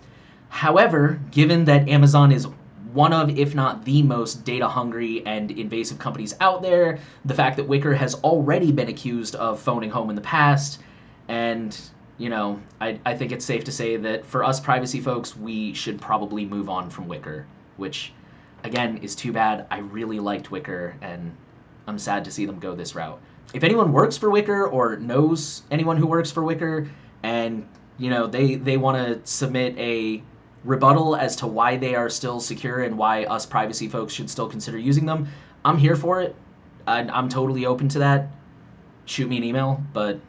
However, 0.49 1.19
given 1.29 1.65
that 1.65 1.87
Amazon 1.87 2.31
is 2.31 2.47
one 2.93 3.13
of, 3.13 3.37
if 3.37 3.53
not 3.53 3.85
the 3.85 4.01
most 4.01 4.43
data 4.43 4.67
hungry 4.67 5.23
and 5.27 5.51
invasive 5.51 5.99
companies 5.99 6.33
out 6.41 6.63
there, 6.63 6.97
the 7.25 7.33
fact 7.35 7.57
that 7.57 7.67
Wickr 7.67 7.95
has 7.95 8.15
already 8.15 8.71
been 8.71 8.89
accused 8.89 9.35
of 9.35 9.59
phoning 9.59 9.91
home 9.91 10.09
in 10.09 10.15
the 10.15 10.21
past, 10.21 10.81
and 11.27 11.79
you 12.17 12.29
know, 12.29 12.61
I, 12.79 12.99
I 13.05 13.15
think 13.15 13.31
it's 13.31 13.45
safe 13.45 13.63
to 13.65 13.71
say 13.71 13.97
that 13.97 14.25
for 14.25 14.43
us 14.43 14.59
privacy 14.59 15.01
folks, 15.01 15.35
we 15.35 15.73
should 15.73 15.99
probably 15.99 16.45
move 16.45 16.69
on 16.69 16.89
from 16.89 17.07
Wickr, 17.07 17.45
which, 17.77 18.13
again, 18.63 18.97
is 18.97 19.15
too 19.15 19.33
bad. 19.33 19.67
I 19.69 19.79
really 19.79 20.19
liked 20.19 20.49
Wickr, 20.49 20.93
and 21.01 21.35
I'm 21.87 21.99
sad 21.99 22.23
to 22.25 22.31
see 22.31 22.45
them 22.45 22.59
go 22.59 22.73
this 22.73 22.95
route. 22.95 23.19
If 23.53 23.63
anyone 23.63 23.91
works 23.91 24.17
for 24.17 24.29
Wickr 24.29 24.71
or 24.71 24.97
knows 24.97 25.63
anyone 25.71 25.97
who 25.97 26.07
works 26.07 26.31
for 26.31 26.41
Wickr, 26.41 26.87
and 27.23 27.67
you 27.97 28.09
know 28.09 28.27
they 28.27 28.55
they 28.55 28.77
want 28.77 28.97
to 28.97 29.29
submit 29.29 29.77
a 29.77 30.21
rebuttal 30.63 31.15
as 31.15 31.35
to 31.37 31.47
why 31.47 31.77
they 31.77 31.95
are 31.95 32.09
still 32.09 32.39
secure 32.39 32.83
and 32.83 32.97
why 32.97 33.25
us 33.25 33.45
privacy 33.45 33.87
folks 33.87 34.13
should 34.13 34.29
still 34.29 34.49
consider 34.49 34.77
using 34.77 35.05
them, 35.05 35.27
I'm 35.63 35.77
here 35.77 35.95
for 35.95 36.21
it. 36.21 36.35
I, 36.87 36.99
I'm 37.01 37.29
totally 37.29 37.65
open 37.65 37.87
to 37.89 37.99
that. 37.99 38.29
Shoot 39.05 39.29
me 39.29 39.37
an 39.37 39.43
email, 39.43 39.83
but 39.93 40.19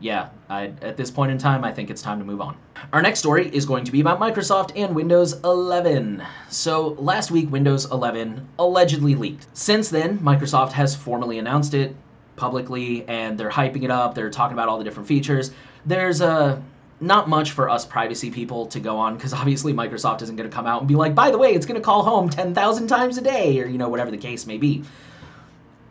yeah, 0.00 0.30
I, 0.48 0.72
at 0.80 0.96
this 0.96 1.10
point 1.10 1.30
in 1.30 1.38
time, 1.38 1.62
I 1.62 1.72
think 1.72 1.90
it's 1.90 2.02
time 2.02 2.18
to 2.18 2.24
move 2.24 2.40
on. 2.40 2.56
Our 2.92 3.02
next 3.02 3.18
story 3.18 3.54
is 3.54 3.66
going 3.66 3.84
to 3.84 3.92
be 3.92 4.00
about 4.00 4.18
Microsoft 4.18 4.72
and 4.74 4.94
Windows 4.94 5.38
11. 5.44 6.22
So, 6.48 6.96
last 6.98 7.30
week, 7.30 7.50
Windows 7.52 7.90
11 7.90 8.48
allegedly 8.58 9.14
leaked. 9.14 9.46
Since 9.52 9.90
then, 9.90 10.18
Microsoft 10.18 10.72
has 10.72 10.96
formally 10.96 11.38
announced 11.38 11.74
it 11.74 11.94
publicly 12.36 13.06
and 13.06 13.38
they're 13.38 13.50
hyping 13.50 13.82
it 13.82 13.90
up, 13.90 14.14
they're 14.14 14.30
talking 14.30 14.54
about 14.54 14.68
all 14.68 14.78
the 14.78 14.84
different 14.84 15.06
features. 15.06 15.50
There's 15.84 16.22
a 16.22 16.28
uh, 16.28 16.60
not 17.02 17.28
much 17.28 17.52
for 17.52 17.68
us 17.68 17.86
privacy 17.86 18.30
people 18.30 18.66
to 18.66 18.78
go 18.78 18.96
on 18.96 19.14
because 19.14 19.32
obviously 19.32 19.72
Microsoft 19.72 20.22
isn't 20.22 20.36
going 20.36 20.48
to 20.48 20.54
come 20.54 20.66
out 20.66 20.80
and 20.80 20.88
be 20.88 20.94
like, 20.94 21.14
by 21.14 21.30
the 21.30 21.38
way, 21.38 21.54
it's 21.54 21.64
going 21.64 21.80
to 21.80 21.84
call 21.84 22.02
home 22.02 22.28
10,000 22.28 22.86
times 22.88 23.16
a 23.16 23.22
day, 23.22 23.58
or 23.60 23.66
you 23.66 23.78
know, 23.78 23.88
whatever 23.88 24.10
the 24.10 24.18
case 24.18 24.46
may 24.46 24.58
be. 24.58 24.84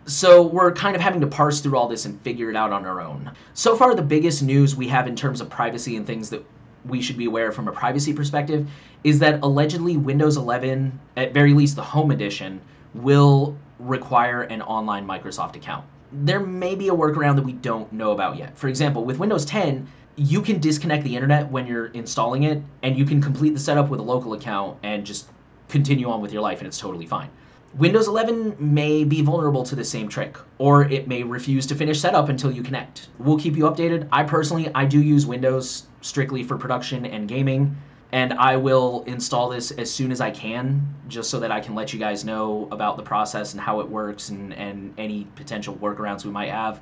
So 0.09 0.41
we're 0.41 0.71
kind 0.71 0.95
of 0.95 1.03
having 1.03 1.21
to 1.21 1.27
parse 1.27 1.61
through 1.61 1.77
all 1.77 1.87
this 1.87 2.05
and 2.05 2.19
figure 2.21 2.49
it 2.49 2.55
out 2.55 2.73
on 2.73 2.83
our 2.83 2.99
own. 2.99 3.31
So 3.53 3.75
far, 3.75 3.93
the 3.93 4.01
biggest 4.01 4.41
news 4.41 4.75
we 4.75 4.87
have 4.87 5.07
in 5.07 5.15
terms 5.15 5.39
of 5.39 5.51
privacy 5.51 5.97
and 5.97 6.07
things 6.07 6.31
that 6.31 6.43
we 6.83 6.99
should 6.99 7.15
be 7.15 7.25
aware 7.25 7.49
of 7.49 7.55
from 7.55 7.67
a 7.67 7.71
privacy 7.71 8.11
perspective 8.11 8.67
is 9.03 9.19
that 9.19 9.39
allegedly 9.43 9.97
Windows 9.97 10.35
11, 10.35 10.99
at 11.15 11.31
very 11.31 11.53
least 11.53 11.75
the 11.75 11.83
Home 11.83 12.09
Edition, 12.09 12.59
will 12.95 13.55
require 13.77 14.41
an 14.43 14.63
online 14.63 15.05
Microsoft 15.05 15.55
account. 15.55 15.85
There 16.11 16.39
may 16.39 16.73
be 16.73 16.87
a 16.87 16.93
workaround 16.93 17.35
that 17.35 17.45
we 17.45 17.53
don't 17.53 17.93
know 17.93 18.11
about 18.11 18.35
yet. 18.35 18.57
For 18.57 18.67
example, 18.67 19.05
with 19.05 19.19
Windows 19.19 19.45
10, 19.45 19.87
you 20.15 20.41
can 20.41 20.59
disconnect 20.59 21.03
the 21.03 21.15
internet 21.15 21.47
when 21.51 21.67
you're 21.67 21.87
installing 21.87 22.43
it, 22.43 22.63
and 22.81 22.97
you 22.97 23.05
can 23.05 23.21
complete 23.21 23.53
the 23.53 23.59
setup 23.59 23.89
with 23.89 23.99
a 23.99 24.03
local 24.03 24.33
account 24.33 24.79
and 24.81 25.05
just 25.05 25.29
continue 25.67 26.09
on 26.09 26.19
with 26.19 26.33
your 26.33 26.41
life, 26.41 26.57
and 26.57 26.67
it's 26.67 26.79
totally 26.79 27.05
fine. 27.05 27.29
Windows 27.77 28.07
11 28.07 28.55
may 28.59 29.03
be 29.03 29.21
vulnerable 29.21 29.63
to 29.63 29.75
the 29.75 29.83
same 29.83 30.09
trick, 30.09 30.37
or 30.57 30.85
it 30.85 31.07
may 31.07 31.21
refuse 31.21 31.67
to 31.67 31.75
finish 31.75 31.99
setup 31.99 32.27
until 32.27 32.51
you 32.51 32.63
connect. 32.63 33.09
We'll 33.19 33.37
keep 33.37 33.55
you 33.55 33.65
updated. 33.65 34.07
I 34.11 34.23
personally, 34.23 34.71
I 34.73 34.85
do 34.85 34.99
use 35.01 35.27
Windows 35.27 35.85
strictly 36.01 36.43
for 36.43 36.57
production 36.57 37.05
and 37.05 37.27
gaming, 37.27 37.77
and 38.11 38.33
I 38.33 38.57
will 38.57 39.03
install 39.05 39.49
this 39.49 39.69
as 39.71 39.91
soon 39.91 40.11
as 40.11 40.19
I 40.19 40.31
can, 40.31 40.81
just 41.07 41.29
so 41.29 41.39
that 41.39 41.51
I 41.51 41.59
can 41.59 41.75
let 41.75 41.93
you 41.93 41.99
guys 41.99 42.25
know 42.25 42.67
about 42.71 42.97
the 42.97 43.03
process 43.03 43.53
and 43.53 43.61
how 43.61 43.81
it 43.81 43.87
works 43.87 44.29
and, 44.29 44.51
and 44.53 44.91
any 44.97 45.27
potential 45.35 45.75
workarounds 45.75 46.25
we 46.25 46.31
might 46.31 46.49
have. 46.49 46.81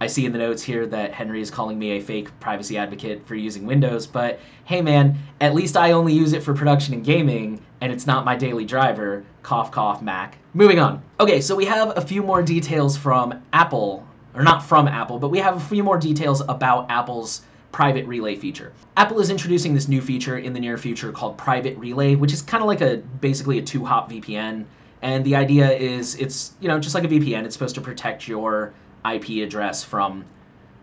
I 0.00 0.08
see 0.08 0.26
in 0.26 0.32
the 0.32 0.38
notes 0.38 0.62
here 0.62 0.86
that 0.88 1.14
Henry 1.14 1.40
is 1.40 1.50
calling 1.50 1.78
me 1.78 1.92
a 1.92 2.00
fake 2.00 2.28
privacy 2.40 2.76
advocate 2.76 3.24
for 3.24 3.36
using 3.36 3.64
Windows, 3.64 4.08
but 4.08 4.40
hey 4.64 4.82
man, 4.82 5.16
at 5.40 5.54
least 5.54 5.76
I 5.76 5.92
only 5.92 6.12
use 6.12 6.32
it 6.32 6.42
for 6.42 6.52
production 6.54 6.92
and 6.92 7.04
gaming, 7.04 7.63
and 7.80 7.92
it's 7.92 8.06
not 8.06 8.24
my 8.24 8.36
daily 8.36 8.64
driver. 8.64 9.24
Cough, 9.42 9.70
cough, 9.70 10.02
Mac. 10.02 10.38
Moving 10.54 10.78
on. 10.78 11.02
Okay, 11.20 11.40
so 11.40 11.54
we 11.54 11.64
have 11.66 11.96
a 11.96 12.00
few 12.00 12.22
more 12.22 12.42
details 12.42 12.96
from 12.96 13.42
Apple 13.52 14.06
or 14.34 14.42
not 14.42 14.62
from 14.62 14.88
Apple, 14.88 15.18
but 15.18 15.28
we 15.28 15.38
have 15.38 15.56
a 15.56 15.60
few 15.60 15.82
more 15.82 15.98
details 15.98 16.40
about 16.42 16.90
Apple's 16.90 17.42
private 17.72 18.06
relay 18.06 18.36
feature. 18.36 18.72
Apple 18.96 19.20
is 19.20 19.30
introducing 19.30 19.74
this 19.74 19.88
new 19.88 20.00
feature 20.00 20.38
in 20.38 20.52
the 20.52 20.60
near 20.60 20.76
future 20.76 21.12
called 21.12 21.36
Private 21.36 21.76
Relay, 21.76 22.14
which 22.14 22.32
is 22.32 22.42
kind 22.42 22.62
of 22.62 22.68
like 22.68 22.80
a 22.80 22.98
basically 23.20 23.58
a 23.58 23.62
two-hop 23.62 24.10
VPN. 24.10 24.64
And 25.02 25.24
the 25.24 25.36
idea 25.36 25.70
is 25.72 26.14
it's 26.16 26.54
you 26.60 26.68
know 26.68 26.78
just 26.78 26.94
like 26.94 27.04
a 27.04 27.08
VPN, 27.08 27.44
it's 27.44 27.54
supposed 27.54 27.74
to 27.74 27.80
protect 27.80 28.28
your 28.28 28.72
IP 29.04 29.42
address 29.42 29.84
from 29.84 30.24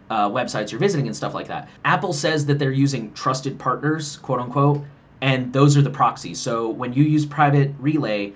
uh, 0.10 0.30
websites 0.30 0.72
you're 0.72 0.80
visiting 0.80 1.08
and 1.08 1.16
stuff 1.16 1.34
like 1.34 1.48
that. 1.48 1.70
Apple 1.86 2.12
says 2.12 2.46
that 2.46 2.60
they're 2.60 2.72
using 2.72 3.14
trusted 3.14 3.58
partners, 3.58 4.18
quote 4.18 4.40
unquote, 4.40 4.84
and 5.22 5.54
those 5.54 5.78
are 5.78 5.82
the 5.82 5.90
proxies. 5.90 6.40
So 6.40 6.70
when 6.70 6.94
you 6.94 7.04
use 7.04 7.26
Private 7.26 7.72
Relay, 7.80 8.34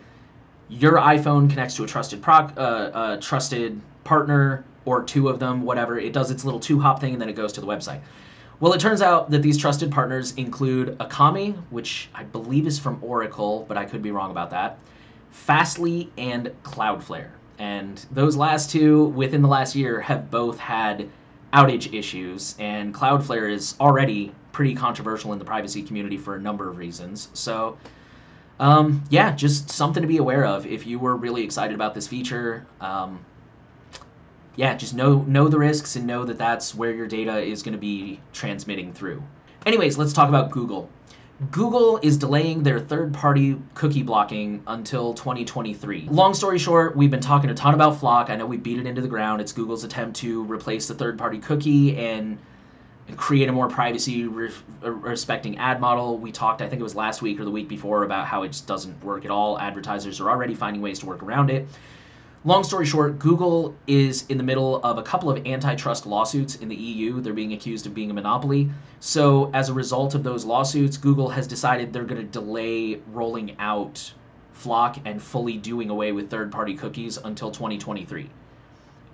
your 0.70 0.94
iPhone 0.94 1.50
connects 1.50 1.76
to 1.76 1.84
a 1.84 1.88
trusted 1.88 2.22
proc, 2.22 2.54
uh, 2.58 2.92
a 2.94 3.18
trusted 3.22 3.82
partner 4.04 4.64
or 4.86 5.04
two 5.04 5.28
of 5.28 5.40
them, 5.40 5.64
whatever. 5.64 6.00
It 6.00 6.14
does 6.14 6.32
its 6.32 6.46
little 6.46 6.60
two-hop 6.60 7.02
thing 7.02 7.14
and 7.14 7.22
then 7.22 7.30
it 7.30 7.36
goes 7.36 7.52
to 7.54 7.62
the 7.62 7.68
website. 7.68 8.02
Well, 8.60 8.72
it 8.74 8.80
turns 8.80 9.02
out 9.02 9.32
that 9.32 9.42
these 9.42 9.58
trusted 9.58 9.92
partners 9.92 10.34
include 10.36 10.98
Akamai, 11.00 11.56
which 11.72 12.10
I 12.16 12.24
believe 12.24 12.68
is 12.68 12.80
from 12.80 13.00
Oracle, 13.04 13.66
but 13.68 13.78
I 13.78 13.84
could 13.86 14.02
be 14.02 14.12
wrong 14.12 14.32
about 14.32 14.50
that, 14.52 14.80
Fastly, 15.32 16.10
and 16.18 16.52
Cloudflare. 16.64 17.32
And 17.58 18.06
those 18.12 18.38
last 18.38 18.72
two, 18.72 19.06
within 19.08 19.42
the 19.42 19.48
last 19.48 19.76
year, 19.76 20.00
have 20.00 20.32
both 20.32 20.58
had 20.58 21.10
outage 21.54 21.94
issues, 21.94 22.56
and 22.60 22.94
Cloudflare 22.94 23.52
is 23.52 23.76
already 23.80 24.34
pretty 24.56 24.74
controversial 24.74 25.34
in 25.34 25.38
the 25.38 25.44
privacy 25.44 25.84
community 25.84 26.16
for 26.16 26.38
a 26.38 26.40
number 26.40 26.70
of 26.70 26.78
reasons. 26.78 27.28
So, 27.34 27.78
um, 28.58 29.04
yeah, 29.10 29.36
just 29.36 29.70
something 29.70 30.02
to 30.02 30.08
be 30.08 30.16
aware 30.16 30.46
of 30.46 30.66
if 30.66 30.88
you 30.88 30.98
were 30.98 31.18
really 31.18 31.44
excited 31.44 31.76
about 31.76 31.94
this 31.94 32.08
feature. 32.08 32.66
Um, 32.80 33.20
yeah, 34.56 34.74
just 34.74 34.94
know 34.94 35.24
know 35.24 35.50
the 35.50 35.60
risks 35.60 35.98
and 35.98 36.08
know 36.08 36.24
that 36.24 36.38
that's 36.38 36.74
where 36.74 36.94
your 36.94 37.06
data 37.06 37.38
is 37.38 37.64
going 37.64 37.74
to 37.74 37.78
be 37.78 38.22
transmitting 38.32 38.94
through. 38.94 39.22
Anyways, 39.66 39.98
let's 39.98 40.14
talk 40.14 40.30
about 40.30 40.52
Google. 40.52 40.90
Google 41.52 42.00
is 42.02 42.16
delaying 42.16 42.64
their 42.64 42.80
third 42.80 43.14
party 43.14 43.62
cookie 43.74 44.04
blocking 44.04 44.64
until 44.68 45.14
2023. 45.16 46.08
Long 46.10 46.34
story 46.34 46.60
short, 46.60 46.96
we've 46.96 47.12
been 47.12 47.20
talking 47.20 47.50
a 47.50 47.54
ton 47.54 47.74
about 47.74 48.00
FLoC. 48.00 48.30
I 48.30 48.38
know 48.38 48.46
we 48.46 48.56
beat 48.56 48.80
it 48.80 48.88
into 48.88 49.02
the 49.02 49.10
ground. 49.10 49.42
It's 49.42 49.52
Google's 49.52 49.84
attempt 49.84 50.16
to 50.22 50.46
replace 50.46 50.88
the 50.88 50.96
third 50.96 51.18
party 51.18 51.40
cookie 51.40 51.98
and 51.98 52.38
create 53.18 53.48
a 53.50 53.52
more 53.52 53.68
privacy 53.68 54.26
re- 54.26 54.52
uh, 54.84 54.92
respecting 54.92 55.58
ad 55.58 55.80
model. 55.80 56.18
We 56.18 56.32
talked, 56.32 56.62
I 56.62 56.68
think 56.68 56.80
it 56.80 56.84
was 56.84 56.96
last 56.96 57.22
week 57.22 57.40
or 57.40 57.46
the 57.46 57.52
week 57.52 57.68
before, 57.68 58.04
about 58.04 58.26
how 58.26 58.44
it 58.44 58.50
just 58.50 58.68
doesn't 58.68 59.04
work 59.04 59.26
at 59.26 59.32
all. 59.32 59.60
Advertisers 59.60 60.20
are 60.20 60.30
already 60.30 60.56
finding 60.56 60.82
ways 60.82 61.00
to 61.00 61.06
work 61.06 61.22
around 61.22 61.50
it. 61.50 61.68
Long 62.44 62.64
story 62.64 62.86
short, 62.86 63.18
Google 63.18 63.76
is 63.88 64.26
in 64.30 64.38
the 64.38 64.44
middle 64.44 64.80
of 64.84 65.00
a 65.00 65.04
couple 65.04 65.32
of 65.32 65.48
antitrust 65.48 66.06
lawsuits 66.06 66.58
in 66.58 66.70
the 66.70 66.76
EU. 66.76 67.20
They're 67.20 67.34
being 67.34 67.54
accused 67.54 67.88
of 67.88 67.96
being 67.96 68.12
a 68.12 68.14
monopoly. 68.14 68.70
So, 69.00 69.50
as 69.52 69.70
a 69.70 69.74
result 69.74 70.14
of 70.14 70.24
those 70.24 70.46
lawsuits, 70.46 70.96
Google 70.96 71.30
has 71.30 71.48
decided 71.48 71.92
they're 71.92 72.04
going 72.04 72.22
to 72.22 72.28
delay 72.28 73.02
rolling 73.12 73.56
out 73.58 74.14
FLoC 74.56 75.02
and 75.06 75.20
fully 75.20 75.58
doing 75.58 75.90
away 75.90 76.12
with 76.12 76.30
third 76.30 76.52
party 76.52 76.76
cookies 76.76 77.18
until 77.18 77.50
2023. 77.50 78.30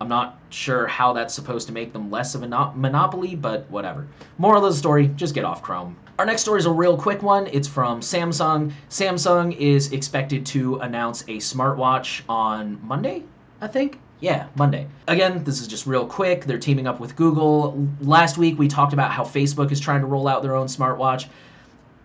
I'm 0.02 0.08
not 0.08 0.40
sure 0.50 0.88
how 0.88 1.14
that's 1.14 1.32
supposed 1.32 1.68
to 1.68 1.74
make 1.74 1.94
them 1.94 2.10
less 2.10 2.34
of 2.34 2.42
a 2.42 2.48
monopoly, 2.48 3.36
but 3.36 3.70
whatever. 3.70 4.08
Moral 4.40 4.66
of 4.66 4.74
the 4.74 4.78
story 4.78 5.10
just 5.10 5.36
get 5.36 5.46
off 5.46 5.62
Chrome. 5.62 5.96
Our 6.18 6.26
next 6.26 6.42
story 6.42 6.60
is 6.60 6.66
a 6.66 6.72
real 6.72 6.98
quick 6.98 7.22
one. 7.22 7.46
It's 7.46 7.68
from 7.68 8.02
Samsung. 8.02 8.74
Samsung 8.90 9.56
is 9.56 9.94
expected 9.94 10.44
to 10.48 10.78
announce 10.78 11.22
a 11.24 11.38
smartwatch 11.38 12.24
on 12.28 12.80
Monday, 12.82 13.24
I 13.62 13.68
think. 13.68 14.00
Yeah, 14.22 14.48
Monday. 14.56 14.88
Again, 15.08 15.44
this 15.44 15.62
is 15.62 15.68
just 15.68 15.86
real 15.86 16.08
quick. 16.08 16.46
They're 16.46 16.58
teaming 16.58 16.88
up 16.88 17.00
with 17.00 17.16
Google. 17.16 17.88
Last 18.02 18.40
week 18.40 18.58
we 18.58 18.68
talked 18.68 18.94
about 18.94 19.12
how 19.12 19.24
Facebook 19.24 19.72
is 19.72 19.80
trying 19.80 20.02
to 20.02 20.08
roll 20.08 20.28
out 20.28 20.42
their 20.42 20.56
own 20.56 20.66
smartwatch. 20.66 21.28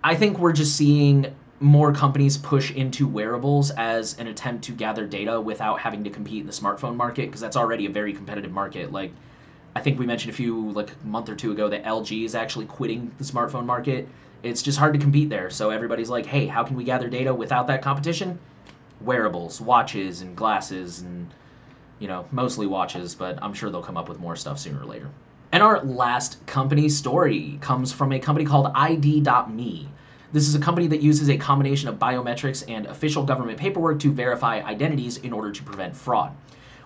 I 0.04 0.14
think 0.14 0.38
we're 0.38 0.52
just 0.52 0.76
seeing 0.76 1.34
more 1.60 1.92
companies 1.92 2.36
push 2.36 2.70
into 2.72 3.06
wearables 3.06 3.70
as 3.72 4.18
an 4.18 4.26
attempt 4.26 4.64
to 4.64 4.72
gather 4.72 5.06
data 5.06 5.40
without 5.40 5.80
having 5.80 6.04
to 6.04 6.10
compete 6.10 6.40
in 6.40 6.46
the 6.46 6.52
smartphone 6.52 6.96
market 6.96 7.26
because 7.26 7.40
that's 7.40 7.56
already 7.56 7.86
a 7.86 7.90
very 7.90 8.12
competitive 8.12 8.52
market. 8.52 8.92
Like 8.92 9.12
I 9.74 9.80
think 9.80 9.98
we 9.98 10.06
mentioned 10.06 10.32
a 10.32 10.36
few 10.36 10.70
like 10.70 10.90
a 10.90 11.06
month 11.06 11.28
or 11.28 11.34
two 11.34 11.52
ago 11.52 11.68
that 11.68 11.84
LG 11.84 12.24
is 12.24 12.34
actually 12.34 12.66
quitting 12.66 13.10
the 13.18 13.24
smartphone 13.24 13.64
market. 13.64 14.08
It's 14.42 14.62
just 14.62 14.78
hard 14.78 14.92
to 14.94 15.00
compete 15.00 15.30
there. 15.30 15.50
So 15.50 15.70
everybody's 15.70 16.10
like, 16.10 16.26
"Hey, 16.26 16.46
how 16.46 16.62
can 16.62 16.76
we 16.76 16.84
gather 16.84 17.08
data 17.08 17.34
without 17.34 17.66
that 17.68 17.82
competition?" 17.82 18.38
Wearables, 19.00 19.60
watches 19.60 20.20
and 20.20 20.36
glasses 20.36 21.00
and 21.00 21.28
you 21.98 22.08
know, 22.08 22.26
mostly 22.30 22.66
watches, 22.66 23.14
but 23.14 23.38
I'm 23.42 23.54
sure 23.54 23.70
they'll 23.70 23.82
come 23.82 23.96
up 23.96 24.08
with 24.08 24.20
more 24.20 24.36
stuff 24.36 24.58
sooner 24.58 24.80
or 24.80 24.84
later. 24.84 25.08
And 25.52 25.62
our 25.62 25.82
last 25.82 26.44
company 26.46 26.88
story 26.88 27.58
comes 27.62 27.92
from 27.92 28.12
a 28.12 28.18
company 28.18 28.44
called 28.44 28.70
ID.me. 28.74 29.88
This 30.36 30.48
is 30.48 30.54
a 30.54 30.58
company 30.60 30.86
that 30.88 31.00
uses 31.00 31.30
a 31.30 31.38
combination 31.38 31.88
of 31.88 31.98
biometrics 31.98 32.62
and 32.70 32.84
official 32.84 33.22
government 33.22 33.58
paperwork 33.58 33.98
to 34.00 34.12
verify 34.12 34.60
identities 34.60 35.16
in 35.16 35.32
order 35.32 35.50
to 35.50 35.62
prevent 35.62 35.96
fraud. 35.96 36.36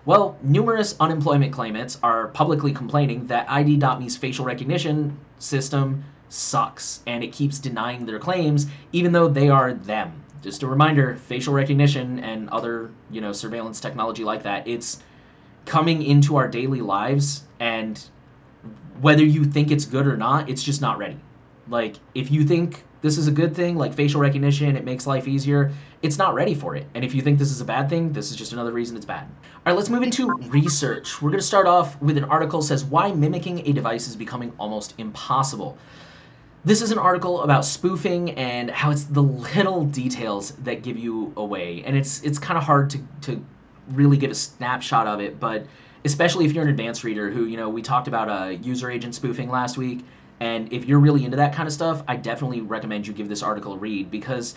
Well, 0.05 0.37
numerous 0.41 0.95
unemployment 1.01 1.51
claimants 1.51 1.99
are 2.01 2.29
publicly 2.29 2.71
complaining 2.71 3.27
that 3.27 3.51
ID.me's 3.51 4.15
facial 4.15 4.45
recognition 4.45 5.17
system 5.39 6.01
sucks 6.29 7.01
and 7.07 7.25
it 7.25 7.33
keeps 7.33 7.59
denying 7.59 8.05
their 8.05 8.19
claims 8.19 8.67
even 8.93 9.11
though 9.11 9.27
they 9.27 9.49
are 9.49 9.73
them. 9.73 10.23
Just 10.41 10.63
a 10.63 10.67
reminder, 10.67 11.17
facial 11.17 11.53
recognition 11.53 12.19
and 12.19 12.49
other, 12.51 12.89
you 13.09 13.19
know, 13.19 13.33
surveillance 13.33 13.81
technology 13.81 14.23
like 14.23 14.43
that, 14.43 14.65
it's 14.65 15.03
coming 15.65 16.03
into 16.03 16.37
our 16.37 16.47
daily 16.47 16.79
lives 16.79 17.43
and 17.59 18.01
whether 19.01 19.25
you 19.25 19.43
think 19.43 19.71
it's 19.71 19.83
good 19.83 20.07
or 20.07 20.15
not, 20.15 20.49
it's 20.49 20.63
just 20.63 20.79
not 20.79 20.97
ready. 20.97 21.19
Like 21.67 21.97
if 22.15 22.31
you 22.31 22.45
think 22.45 22.85
this 23.01 23.17
is 23.17 23.27
a 23.27 23.31
good 23.31 23.55
thing, 23.55 23.77
like 23.77 23.93
facial 23.93 24.21
recognition, 24.21 24.75
it 24.75 24.85
makes 24.85 25.07
life 25.07 25.27
easier. 25.27 25.71
It's 26.03 26.17
not 26.17 26.33
ready 26.33 26.53
for 26.53 26.75
it. 26.75 26.87
And 26.93 27.03
if 27.03 27.15
you 27.15 27.21
think 27.21 27.39
this 27.39 27.51
is 27.51 27.59
a 27.59 27.65
bad 27.65 27.89
thing, 27.89 28.13
this 28.13 28.29
is 28.29 28.37
just 28.37 28.53
another 28.53 28.71
reason 28.71 28.95
it's 28.95 29.05
bad. 29.05 29.23
All 29.23 29.61
right, 29.65 29.75
let's 29.75 29.89
move 29.89 30.03
into 30.03 30.31
research. 30.49 31.21
We're 31.21 31.31
going 31.31 31.39
to 31.39 31.45
start 31.45 31.65
off 31.67 31.99
with 32.01 32.17
an 32.17 32.25
article 32.25 32.61
says 32.61 32.83
why 32.83 33.11
mimicking 33.11 33.67
a 33.67 33.73
device 33.73 34.07
is 34.07 34.15
becoming 34.15 34.53
almost 34.59 34.93
impossible. 34.99 35.77
This 36.63 36.83
is 36.83 36.91
an 36.91 36.99
article 36.99 37.41
about 37.41 37.65
spoofing 37.65 38.31
and 38.31 38.69
how 38.69 38.91
it's 38.91 39.05
the 39.05 39.23
little 39.23 39.85
details 39.85 40.51
that 40.63 40.83
give 40.83 40.97
you 40.97 41.33
away. 41.37 41.83
And 41.85 41.97
it's 41.97 42.21
it's 42.21 42.37
kind 42.37 42.57
of 42.57 42.63
hard 42.63 42.91
to 42.91 42.99
to 43.21 43.43
really 43.89 44.17
give 44.17 44.29
a 44.29 44.35
snapshot 44.35 45.07
of 45.07 45.19
it, 45.19 45.39
but 45.39 45.65
especially 46.05 46.45
if 46.45 46.53
you're 46.53 46.63
an 46.63 46.69
advanced 46.69 47.03
reader 47.03 47.29
who, 47.29 47.45
you 47.45 47.57
know, 47.57 47.69
we 47.69 47.81
talked 47.81 48.07
about 48.07 48.29
uh, 48.29 48.49
user 48.61 48.89
agent 48.89 49.15
spoofing 49.15 49.49
last 49.49 49.77
week 49.77 50.05
and 50.41 50.73
if 50.73 50.85
you're 50.85 50.99
really 50.99 51.23
into 51.23 51.37
that 51.37 51.53
kind 51.53 51.67
of 51.67 51.73
stuff, 51.73 52.03
I 52.07 52.15
definitely 52.15 52.61
recommend 52.61 53.05
you 53.05 53.13
give 53.13 53.29
this 53.29 53.43
article 53.43 53.73
a 53.73 53.77
read 53.77 54.09
because 54.09 54.55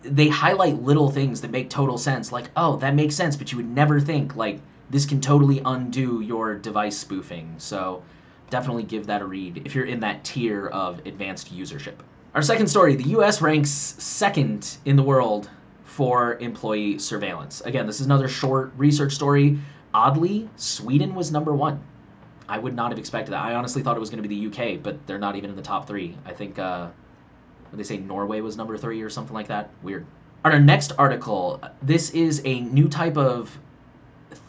they 0.00 0.28
highlight 0.28 0.80
little 0.80 1.10
things 1.10 1.42
that 1.42 1.50
make 1.50 1.68
total 1.68 1.98
sense. 1.98 2.32
Like, 2.32 2.48
oh, 2.56 2.76
that 2.76 2.94
makes 2.94 3.14
sense, 3.14 3.36
but 3.36 3.52
you 3.52 3.58
would 3.58 3.68
never 3.68 4.00
think, 4.00 4.36
like, 4.36 4.58
this 4.88 5.04
can 5.04 5.20
totally 5.20 5.60
undo 5.66 6.22
your 6.22 6.54
device 6.54 6.96
spoofing. 6.96 7.54
So 7.58 8.02
definitely 8.48 8.84
give 8.84 9.06
that 9.06 9.20
a 9.20 9.26
read 9.26 9.60
if 9.66 9.74
you're 9.74 9.84
in 9.84 10.00
that 10.00 10.24
tier 10.24 10.68
of 10.68 11.06
advanced 11.06 11.54
usership. 11.54 11.96
Our 12.34 12.40
second 12.40 12.68
story 12.68 12.96
the 12.96 13.10
US 13.10 13.42
ranks 13.42 13.70
second 13.70 14.78
in 14.86 14.96
the 14.96 15.02
world 15.02 15.50
for 15.84 16.38
employee 16.38 16.98
surveillance. 16.98 17.60
Again, 17.66 17.86
this 17.86 18.00
is 18.00 18.06
another 18.06 18.28
short 18.28 18.72
research 18.78 19.12
story. 19.12 19.58
Oddly, 19.92 20.48
Sweden 20.56 21.14
was 21.14 21.30
number 21.30 21.52
one. 21.52 21.82
I 22.48 22.58
would 22.58 22.74
not 22.74 22.90
have 22.90 22.98
expected 22.98 23.32
that. 23.32 23.42
I 23.42 23.54
honestly 23.54 23.82
thought 23.82 23.96
it 23.96 24.00
was 24.00 24.10
going 24.10 24.22
to 24.22 24.28
be 24.28 24.46
the 24.46 24.74
UK, 24.74 24.82
but 24.82 25.06
they're 25.06 25.18
not 25.18 25.36
even 25.36 25.50
in 25.50 25.56
the 25.56 25.62
top 25.62 25.86
three. 25.86 26.16
I 26.24 26.32
think 26.32 26.58
uh, 26.58 26.88
they 27.72 27.82
say 27.82 27.98
Norway 27.98 28.40
was 28.40 28.56
number 28.56 28.76
three 28.76 29.00
or 29.02 29.10
something 29.10 29.34
like 29.34 29.48
that. 29.48 29.70
Weird. 29.82 30.06
On 30.44 30.52
our 30.52 30.60
next 30.60 30.92
article, 30.98 31.62
this 31.82 32.10
is 32.10 32.42
a 32.44 32.60
new 32.60 32.88
type 32.88 33.16
of 33.16 33.58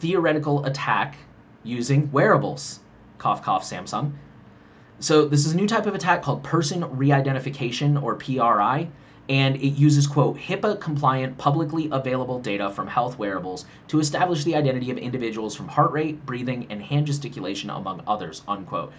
theoretical 0.00 0.64
attack 0.64 1.16
using 1.62 2.10
wearables. 2.10 2.80
Cough, 3.18 3.42
cough, 3.42 3.64
Samsung. 3.64 4.12
So 4.98 5.26
this 5.26 5.46
is 5.46 5.52
a 5.52 5.56
new 5.56 5.66
type 5.66 5.86
of 5.86 5.94
attack 5.94 6.22
called 6.22 6.42
person 6.42 6.84
re-identification 6.96 7.96
or 7.96 8.16
PRI 8.16 8.88
and 9.28 9.56
it 9.56 9.70
uses, 9.70 10.06
quote, 10.06 10.36
HIPAA 10.36 10.80
compliant, 10.80 11.38
publicly 11.38 11.88
available 11.90 12.38
data 12.38 12.70
from 12.70 12.86
health 12.86 13.18
wearables 13.18 13.64
to 13.88 13.98
establish 13.98 14.44
the 14.44 14.54
identity 14.54 14.90
of 14.90 14.98
individuals 14.98 15.56
from 15.56 15.68
heart 15.68 15.92
rate, 15.92 16.24
breathing, 16.26 16.66
and 16.70 16.82
hand 16.82 17.06
gesticulation, 17.06 17.70
among 17.70 18.02
others, 18.06 18.42
unquote. 18.46 18.92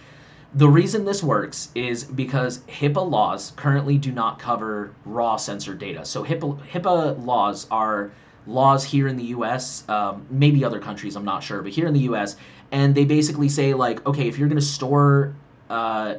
The 0.54 0.68
reason 0.68 1.04
this 1.04 1.22
works 1.22 1.70
is 1.74 2.04
because 2.04 2.58
HIPAA 2.60 3.08
laws 3.08 3.52
currently 3.56 3.98
do 3.98 4.10
not 4.10 4.38
cover 4.38 4.92
raw 5.04 5.36
sensor 5.36 5.74
data. 5.74 6.04
So 6.04 6.24
HIPAA, 6.24 6.58
HIPAA 6.70 7.24
laws 7.24 7.66
are 7.70 8.10
laws 8.46 8.84
here 8.84 9.08
in 9.08 9.16
the 9.16 9.24
US, 9.24 9.88
um, 9.88 10.26
maybe 10.30 10.64
other 10.64 10.78
countries, 10.78 11.16
I'm 11.16 11.24
not 11.24 11.42
sure, 11.42 11.62
but 11.62 11.72
here 11.72 11.86
in 11.86 11.94
the 11.94 12.00
US, 12.00 12.36
and 12.72 12.94
they 12.94 13.04
basically 13.04 13.48
say, 13.48 13.74
like, 13.74 14.04
okay, 14.06 14.28
if 14.28 14.38
you're 14.38 14.48
going 14.48 14.60
to 14.60 14.64
store 14.64 15.34
uh, 15.68 16.14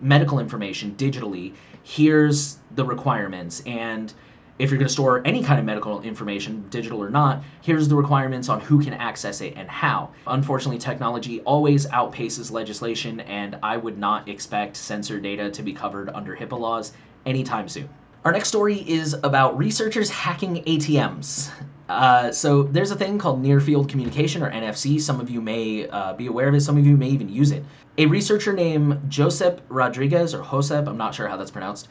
medical 0.00 0.38
information 0.38 0.94
digitally, 0.96 1.54
here's 1.84 2.58
the 2.74 2.84
requirements 2.84 3.62
and 3.66 4.12
if 4.58 4.70
you're 4.70 4.78
going 4.78 4.86
to 4.86 4.92
store 4.92 5.20
any 5.24 5.42
kind 5.42 5.58
of 5.58 5.64
medical 5.64 6.00
information, 6.02 6.64
digital 6.70 7.02
or 7.02 7.10
not, 7.10 7.42
here's 7.60 7.88
the 7.88 7.96
requirements 7.96 8.48
on 8.48 8.60
who 8.60 8.80
can 8.80 8.92
access 8.94 9.40
it 9.40 9.54
and 9.56 9.68
how. 9.68 10.10
Unfortunately, 10.28 10.78
technology 10.78 11.40
always 11.40 11.86
outpaces 11.86 12.52
legislation, 12.52 13.20
and 13.20 13.58
I 13.64 13.76
would 13.76 13.98
not 13.98 14.28
expect 14.28 14.76
sensor 14.76 15.18
data 15.18 15.50
to 15.50 15.62
be 15.62 15.72
covered 15.72 16.08
under 16.10 16.36
HIPAA 16.36 16.58
laws 16.58 16.92
anytime 17.26 17.68
soon. 17.68 17.88
Our 18.24 18.30
next 18.30 18.48
story 18.48 18.88
is 18.88 19.14
about 19.24 19.58
researchers 19.58 20.08
hacking 20.08 20.62
ATMs. 20.64 21.50
Uh, 21.88 22.32
so 22.32 22.62
there's 22.62 22.90
a 22.90 22.96
thing 22.96 23.18
called 23.18 23.42
near 23.42 23.60
field 23.60 23.88
communication 23.88 24.42
or 24.42 24.50
NFC. 24.50 25.00
Some 25.00 25.20
of 25.20 25.28
you 25.28 25.40
may 25.40 25.86
uh, 25.88 26.14
be 26.14 26.26
aware 26.26 26.48
of 26.48 26.54
it. 26.54 26.60
Some 26.60 26.78
of 26.78 26.86
you 26.86 26.96
may 26.96 27.08
even 27.08 27.28
use 27.28 27.50
it. 27.50 27.62
A 27.98 28.06
researcher 28.06 28.52
named 28.52 28.94
Josep 29.10 29.60
Rodriguez 29.68 30.34
or 30.34 30.42
Josep, 30.42 30.88
I'm 30.88 30.96
not 30.96 31.14
sure 31.14 31.28
how 31.28 31.36
that's 31.36 31.50
pronounced, 31.50 31.88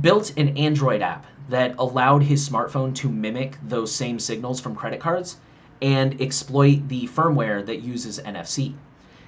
built 0.00 0.36
an 0.36 0.56
Android 0.56 1.00
app 1.00 1.26
that 1.48 1.76
allowed 1.78 2.24
his 2.24 2.46
smartphone 2.46 2.94
to 2.96 3.08
mimic 3.08 3.56
those 3.62 3.94
same 3.94 4.18
signals 4.18 4.60
from 4.60 4.74
credit 4.74 5.00
cards 5.00 5.36
and 5.80 6.20
exploit 6.20 6.88
the 6.88 7.06
firmware 7.06 7.64
that 7.64 7.82
uses 7.82 8.18
NFC. 8.20 8.74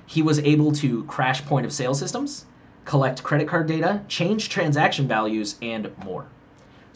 He 0.06 0.22
was 0.22 0.38
able 0.40 0.72
to 0.72 1.04
crash 1.04 1.44
point 1.44 1.66
of 1.66 1.72
sale 1.72 1.94
systems, 1.94 2.46
collect 2.84 3.22
credit 3.22 3.46
card 3.46 3.68
data, 3.68 4.02
change 4.08 4.48
transaction 4.48 5.06
values, 5.06 5.56
and 5.62 5.96
more. 6.04 6.26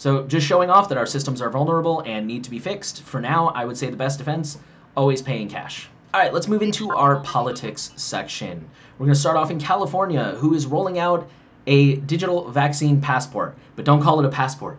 So 0.02 0.26
just 0.26 0.44
showing 0.44 0.68
off 0.68 0.88
that 0.88 0.98
our 0.98 1.06
systems 1.06 1.40
are 1.40 1.48
vulnerable 1.48 2.00
and 2.00 2.26
need 2.26 2.42
to 2.42 2.50
be 2.50 2.58
fixed. 2.58 3.04
For 3.04 3.20
now, 3.20 3.50
I 3.50 3.64
would 3.64 3.76
say 3.76 3.88
the 3.88 3.96
best 3.96 4.18
defense, 4.18 4.58
always 4.96 5.22
paying 5.22 5.48
cash. 5.48 5.88
All 6.12 6.20
right, 6.20 6.34
let's 6.34 6.48
move 6.48 6.60
into 6.60 6.90
our 6.90 7.20
politics 7.20 7.92
section. 7.94 8.68
We're 8.98 9.06
going 9.06 9.14
to 9.14 9.20
start 9.20 9.36
off 9.36 9.52
in 9.52 9.60
California, 9.60 10.34
who 10.38 10.54
is 10.54 10.66
rolling 10.66 10.98
out 10.98 11.30
a 11.68 11.98
digital 11.98 12.50
vaccine 12.50 13.00
passport, 13.00 13.56
but 13.76 13.84
don't 13.84 14.02
call 14.02 14.18
it 14.18 14.26
a 14.26 14.28
passport. 14.28 14.76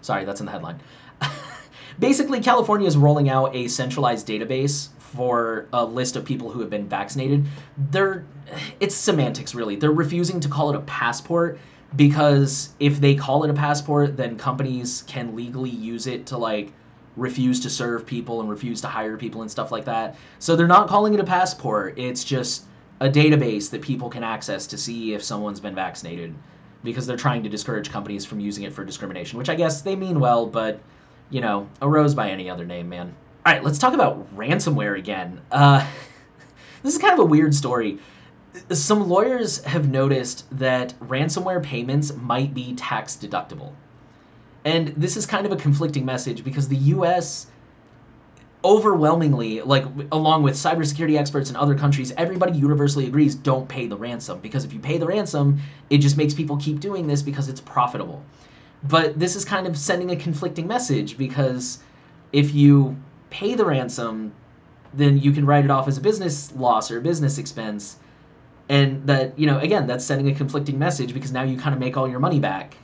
Sorry, 0.00 0.24
that's 0.24 0.40
in 0.40 0.46
the 0.46 0.50
headline. 0.52 0.80
Basically, 2.00 2.40
California 2.40 2.88
is 2.88 2.96
rolling 2.96 3.30
out 3.30 3.54
a 3.54 3.68
centralized 3.68 4.26
database 4.26 4.88
for 4.98 5.68
a 5.72 5.84
list 5.84 6.16
of 6.16 6.24
people 6.24 6.50
who 6.50 6.58
have 6.58 6.70
been 6.70 6.88
vaccinated. 6.88 7.46
They're 7.92 8.24
it's 8.80 8.96
semantics 8.96 9.54
really. 9.54 9.76
They're 9.76 9.92
refusing 9.92 10.40
to 10.40 10.48
call 10.48 10.70
it 10.70 10.76
a 10.76 10.80
passport 10.80 11.60
because 11.96 12.70
if 12.80 13.00
they 13.00 13.14
call 13.14 13.44
it 13.44 13.50
a 13.50 13.54
passport, 13.54 14.16
then 14.16 14.36
companies 14.38 15.02
can 15.06 15.36
legally 15.36 15.70
use 15.70 16.06
it 16.06 16.26
to 16.26 16.38
like 16.38 16.72
refuse 17.16 17.60
to 17.60 17.70
serve 17.70 18.06
people 18.06 18.40
and 18.40 18.48
refuse 18.48 18.80
to 18.80 18.88
hire 18.88 19.16
people 19.16 19.42
and 19.42 19.50
stuff 19.50 19.70
like 19.70 19.84
that. 19.84 20.16
So 20.38 20.56
they're 20.56 20.66
not 20.66 20.88
calling 20.88 21.12
it 21.14 21.20
a 21.20 21.24
passport. 21.24 21.98
It's 21.98 22.24
just 22.24 22.64
a 23.00 23.08
database 23.08 23.68
that 23.70 23.82
people 23.82 24.08
can 24.08 24.22
access 24.22 24.66
to 24.68 24.78
see 24.78 25.12
if 25.12 25.22
someone's 25.22 25.60
been 25.60 25.74
vaccinated 25.74 26.34
because 26.84 27.06
they're 27.06 27.16
trying 27.16 27.42
to 27.42 27.48
discourage 27.48 27.90
companies 27.90 28.24
from 28.24 28.40
using 28.40 28.64
it 28.64 28.72
for 28.72 28.84
discrimination, 28.84 29.38
which 29.38 29.48
I 29.48 29.54
guess 29.54 29.82
they 29.82 29.94
mean 29.94 30.18
well, 30.18 30.46
but 30.46 30.80
you 31.30 31.40
know, 31.40 31.68
a 31.80 31.88
rose 31.88 32.14
by 32.14 32.30
any 32.30 32.48
other 32.48 32.64
name, 32.64 32.88
man. 32.88 33.14
All 33.44 33.52
right, 33.52 33.64
let's 33.64 33.78
talk 33.78 33.94
about 33.94 34.34
ransomware 34.36 34.98
again. 34.98 35.40
Uh, 35.50 35.86
this 36.82 36.94
is 36.94 37.00
kind 37.00 37.12
of 37.12 37.20
a 37.20 37.24
weird 37.24 37.54
story 37.54 37.98
some 38.70 39.08
lawyers 39.08 39.64
have 39.64 39.88
noticed 39.88 40.46
that 40.58 40.94
ransomware 41.00 41.62
payments 41.62 42.14
might 42.14 42.54
be 42.54 42.74
tax 42.74 43.16
deductible. 43.16 43.72
And 44.64 44.88
this 44.88 45.16
is 45.16 45.26
kind 45.26 45.46
of 45.46 45.52
a 45.52 45.56
conflicting 45.56 46.04
message 46.04 46.44
because 46.44 46.68
the 46.68 46.76
US 46.76 47.46
overwhelmingly, 48.64 49.60
like 49.62 49.84
along 50.12 50.42
with 50.42 50.54
cybersecurity 50.54 51.18
experts 51.18 51.50
in 51.50 51.56
other 51.56 51.74
countries, 51.74 52.12
everybody 52.16 52.56
universally 52.56 53.06
agrees 53.06 53.34
don't 53.34 53.68
pay 53.68 53.86
the 53.86 53.96
ransom 53.96 54.38
because 54.40 54.64
if 54.64 54.72
you 54.72 54.78
pay 54.78 54.98
the 54.98 55.06
ransom, 55.06 55.58
it 55.90 55.98
just 55.98 56.16
makes 56.16 56.34
people 56.34 56.56
keep 56.58 56.78
doing 56.78 57.06
this 57.06 57.22
because 57.22 57.48
it's 57.48 57.60
profitable. 57.60 58.22
But 58.84 59.18
this 59.18 59.34
is 59.34 59.44
kind 59.44 59.66
of 59.66 59.76
sending 59.76 60.10
a 60.10 60.16
conflicting 60.16 60.66
message 60.66 61.16
because 61.16 61.78
if 62.32 62.54
you 62.54 62.96
pay 63.30 63.54
the 63.54 63.64
ransom, 63.64 64.32
then 64.94 65.18
you 65.18 65.32
can 65.32 65.46
write 65.46 65.64
it 65.64 65.70
off 65.70 65.88
as 65.88 65.98
a 65.98 66.00
business 66.00 66.52
loss 66.54 66.90
or 66.90 66.98
a 66.98 67.00
business 67.00 67.38
expense 67.38 67.96
and 68.72 69.06
that 69.06 69.38
you 69.38 69.46
know 69.46 69.58
again 69.58 69.86
that's 69.86 70.04
sending 70.04 70.28
a 70.28 70.34
conflicting 70.34 70.78
message 70.78 71.12
because 71.12 71.30
now 71.30 71.42
you 71.42 71.58
kind 71.58 71.74
of 71.74 71.78
make 71.78 71.96
all 71.96 72.08
your 72.08 72.18
money 72.18 72.40
back 72.40 72.74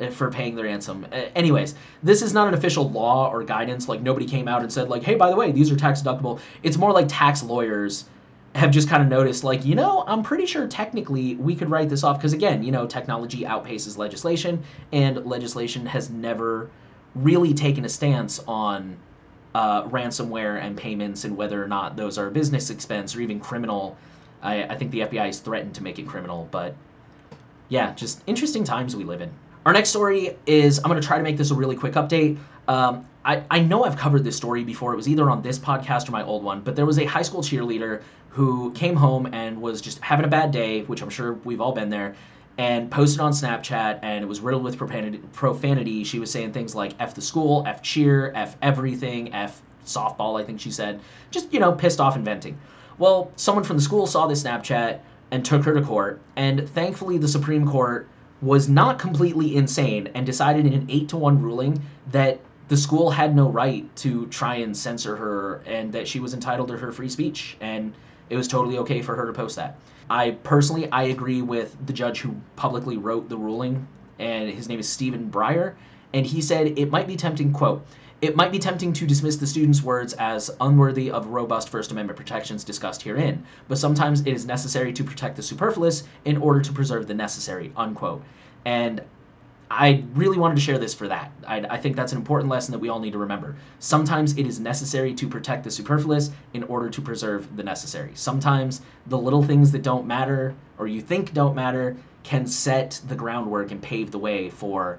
eh, 0.00 0.10
for 0.10 0.30
paying 0.30 0.56
the 0.56 0.62
ransom. 0.64 1.06
Anyways, 1.12 1.76
this 2.02 2.20
is 2.20 2.34
not 2.34 2.48
an 2.48 2.54
official 2.54 2.90
law 2.90 3.30
or 3.30 3.44
guidance. 3.44 3.88
Like 3.88 4.02
nobody 4.02 4.26
came 4.26 4.48
out 4.48 4.62
and 4.62 4.72
said 4.72 4.88
like, 4.88 5.04
"Hey, 5.04 5.14
by 5.14 5.30
the 5.30 5.36
way, 5.36 5.52
these 5.52 5.70
are 5.70 5.76
tax 5.76 6.02
deductible." 6.02 6.40
It's 6.64 6.76
more 6.76 6.92
like 6.92 7.06
tax 7.08 7.44
lawyers 7.44 8.06
have 8.56 8.72
just 8.72 8.88
kind 8.88 9.02
of 9.02 9.08
noticed 9.08 9.44
like, 9.44 9.64
you 9.64 9.76
know, 9.76 10.04
I'm 10.08 10.22
pretty 10.22 10.46
sure 10.46 10.66
technically 10.66 11.36
we 11.36 11.54
could 11.54 11.70
write 11.70 11.88
this 11.88 12.02
off 12.02 12.18
because 12.18 12.32
again, 12.32 12.62
you 12.64 12.72
know, 12.72 12.86
technology 12.86 13.42
outpaces 13.42 13.96
legislation 13.98 14.64
and 14.90 15.24
legislation 15.26 15.86
has 15.86 16.10
never 16.10 16.70
really 17.14 17.54
taken 17.54 17.84
a 17.84 17.88
stance 17.88 18.40
on 18.48 18.96
uh, 19.54 19.84
ransomware 19.84 20.60
and 20.60 20.76
payments 20.76 21.24
and 21.24 21.36
whether 21.36 21.62
or 21.62 21.68
not 21.68 21.94
those 21.96 22.18
are 22.18 22.30
business 22.30 22.70
expense 22.70 23.14
or 23.14 23.20
even 23.20 23.38
criminal 23.38 23.96
I, 24.42 24.64
I 24.64 24.76
think 24.76 24.90
the 24.90 25.00
FBI 25.00 25.26
has 25.26 25.40
threatened 25.40 25.74
to 25.76 25.82
make 25.82 25.98
it 25.98 26.06
criminal, 26.06 26.48
but 26.50 26.74
yeah, 27.68 27.94
just 27.94 28.22
interesting 28.26 28.64
times 28.64 28.96
we 28.96 29.04
live 29.04 29.20
in. 29.20 29.30
Our 29.66 29.72
next 29.72 29.90
story 29.90 30.36
is 30.46 30.78
I'm 30.78 30.88
going 30.88 31.00
to 31.00 31.06
try 31.06 31.18
to 31.18 31.22
make 31.22 31.36
this 31.36 31.50
a 31.50 31.54
really 31.54 31.76
quick 31.76 31.94
update. 31.94 32.38
Um, 32.68 33.06
I, 33.24 33.42
I 33.50 33.60
know 33.60 33.84
I've 33.84 33.96
covered 33.96 34.24
this 34.24 34.36
story 34.36 34.64
before. 34.64 34.92
It 34.92 34.96
was 34.96 35.08
either 35.08 35.28
on 35.28 35.42
this 35.42 35.58
podcast 35.58 36.08
or 36.08 36.12
my 36.12 36.22
old 36.22 36.42
one, 36.42 36.60
but 36.62 36.76
there 36.76 36.86
was 36.86 36.98
a 36.98 37.04
high 37.04 37.22
school 37.22 37.42
cheerleader 37.42 38.02
who 38.30 38.72
came 38.72 38.96
home 38.96 39.26
and 39.32 39.60
was 39.60 39.80
just 39.80 39.98
having 40.00 40.24
a 40.24 40.28
bad 40.28 40.50
day, 40.50 40.82
which 40.82 41.02
I'm 41.02 41.10
sure 41.10 41.34
we've 41.44 41.60
all 41.60 41.72
been 41.72 41.88
there, 41.90 42.14
and 42.56 42.90
posted 42.90 43.20
on 43.20 43.32
Snapchat, 43.32 44.00
and 44.02 44.24
it 44.24 44.26
was 44.26 44.40
riddled 44.40 44.64
with 44.64 44.76
profanity. 44.76 45.18
profanity. 45.32 46.04
She 46.04 46.18
was 46.18 46.30
saying 46.30 46.52
things 46.52 46.74
like 46.74 46.92
F 47.00 47.14
the 47.14 47.22
school, 47.22 47.64
F 47.66 47.82
cheer, 47.82 48.32
F 48.34 48.56
everything, 48.62 49.34
F 49.34 49.60
softball, 49.84 50.40
I 50.40 50.44
think 50.44 50.60
she 50.60 50.70
said. 50.70 51.00
Just, 51.30 51.52
you 51.52 51.60
know, 51.60 51.72
pissed 51.72 52.00
off 52.00 52.16
and 52.16 52.24
venting. 52.24 52.58
Well, 52.98 53.30
someone 53.36 53.64
from 53.64 53.76
the 53.76 53.82
school 53.82 54.06
saw 54.06 54.26
this 54.26 54.42
Snapchat 54.42 55.00
and 55.30 55.44
took 55.44 55.64
her 55.64 55.74
to 55.74 55.82
court, 55.82 56.20
and 56.34 56.68
thankfully 56.68 57.16
the 57.18 57.28
Supreme 57.28 57.66
Court 57.66 58.08
was 58.40 58.68
not 58.68 58.98
completely 58.98 59.56
insane 59.56 60.08
and 60.14 60.26
decided 60.26 60.66
in 60.66 60.72
an 60.72 60.86
8 60.88 61.08
to 61.10 61.16
1 61.16 61.42
ruling 61.42 61.82
that 62.10 62.40
the 62.68 62.76
school 62.76 63.10
had 63.10 63.34
no 63.34 63.48
right 63.48 63.94
to 63.96 64.26
try 64.26 64.56
and 64.56 64.76
censor 64.76 65.16
her 65.16 65.62
and 65.66 65.92
that 65.92 66.06
she 66.06 66.20
was 66.20 66.34
entitled 66.34 66.68
to 66.68 66.76
her 66.76 66.92
free 66.92 67.08
speech 67.08 67.56
and 67.60 67.94
it 68.30 68.36
was 68.36 68.46
totally 68.46 68.78
okay 68.78 69.00
for 69.00 69.16
her 69.16 69.26
to 69.26 69.32
post 69.32 69.56
that. 69.56 69.78
I 70.10 70.32
personally 70.42 70.90
I 70.90 71.04
agree 71.04 71.42
with 71.42 71.76
the 71.86 71.92
judge 71.92 72.20
who 72.20 72.34
publicly 72.56 72.96
wrote 72.96 73.28
the 73.28 73.36
ruling 73.36 73.86
and 74.18 74.50
his 74.50 74.68
name 74.68 74.78
is 74.78 74.88
Stephen 74.88 75.30
Breyer 75.30 75.74
and 76.12 76.26
he 76.26 76.40
said 76.40 76.78
it 76.78 76.90
might 76.90 77.06
be 77.06 77.16
tempting 77.16 77.52
quote 77.52 77.84
it 78.20 78.34
might 78.34 78.50
be 78.50 78.58
tempting 78.58 78.92
to 78.92 79.06
dismiss 79.06 79.36
the 79.36 79.46
student's 79.46 79.82
words 79.82 80.12
as 80.14 80.50
unworthy 80.60 81.10
of 81.10 81.28
robust 81.28 81.68
First 81.68 81.92
Amendment 81.92 82.16
protections 82.16 82.64
discussed 82.64 83.02
herein, 83.02 83.44
but 83.68 83.78
sometimes 83.78 84.22
it 84.22 84.28
is 84.28 84.44
necessary 84.44 84.92
to 84.92 85.04
protect 85.04 85.36
the 85.36 85.42
superfluous 85.42 86.02
in 86.24 86.36
order 86.38 86.60
to 86.60 86.72
preserve 86.72 87.06
the 87.06 87.14
necessary, 87.14 87.72
unquote. 87.76 88.22
And 88.64 89.02
I 89.70 90.02
really 90.14 90.38
wanted 90.38 90.56
to 90.56 90.60
share 90.60 90.78
this 90.78 90.94
for 90.94 91.06
that. 91.08 91.30
I, 91.46 91.58
I, 91.58 91.76
think 91.76 91.94
that's 91.94 92.12
an 92.12 92.18
important 92.18 92.50
lesson 92.50 92.72
that 92.72 92.78
we 92.78 92.88
all 92.88 92.98
need 92.98 93.12
to 93.12 93.18
remember. 93.18 93.54
Sometimes 93.78 94.36
it 94.36 94.46
is 94.46 94.58
necessary 94.58 95.14
to 95.14 95.28
protect 95.28 95.62
the 95.62 95.70
superfluous 95.70 96.30
in 96.54 96.62
order 96.64 96.88
to 96.88 97.02
preserve 97.02 97.54
the 97.54 97.62
necessary. 97.62 98.12
Sometimes 98.14 98.80
the 99.06 99.18
little 99.18 99.42
things 99.42 99.70
that 99.72 99.82
don't 99.82 100.06
matter 100.06 100.54
or 100.78 100.86
you 100.86 101.02
think 101.02 101.34
don't 101.34 101.54
matter 101.54 101.96
can 102.22 102.46
set 102.46 103.00
the 103.08 103.14
groundwork 103.14 103.70
and 103.70 103.80
pave 103.80 104.10
the 104.10 104.18
way 104.18 104.48
for 104.48 104.98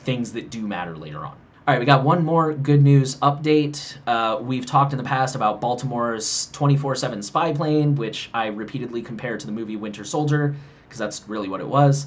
things 0.00 0.32
that 0.32 0.50
do 0.50 0.66
matter 0.66 0.96
later 0.96 1.24
on. 1.24 1.36
All 1.68 1.74
right, 1.74 1.80
we 1.80 1.84
got 1.84 2.02
one 2.02 2.24
more 2.24 2.54
good 2.54 2.82
news 2.82 3.16
update. 3.16 3.98
Uh, 4.06 4.38
we've 4.40 4.64
talked 4.64 4.94
in 4.94 4.96
the 4.96 5.04
past 5.04 5.34
about 5.34 5.60
Baltimore's 5.60 6.48
24 6.52 6.94
7 6.94 7.22
spy 7.22 7.52
plane, 7.52 7.94
which 7.94 8.30
I 8.32 8.46
repeatedly 8.46 9.02
compared 9.02 9.38
to 9.40 9.46
the 9.46 9.52
movie 9.52 9.76
Winter 9.76 10.02
Soldier, 10.02 10.56
because 10.84 10.98
that's 10.98 11.28
really 11.28 11.50
what 11.50 11.60
it 11.60 11.68
was. 11.68 12.06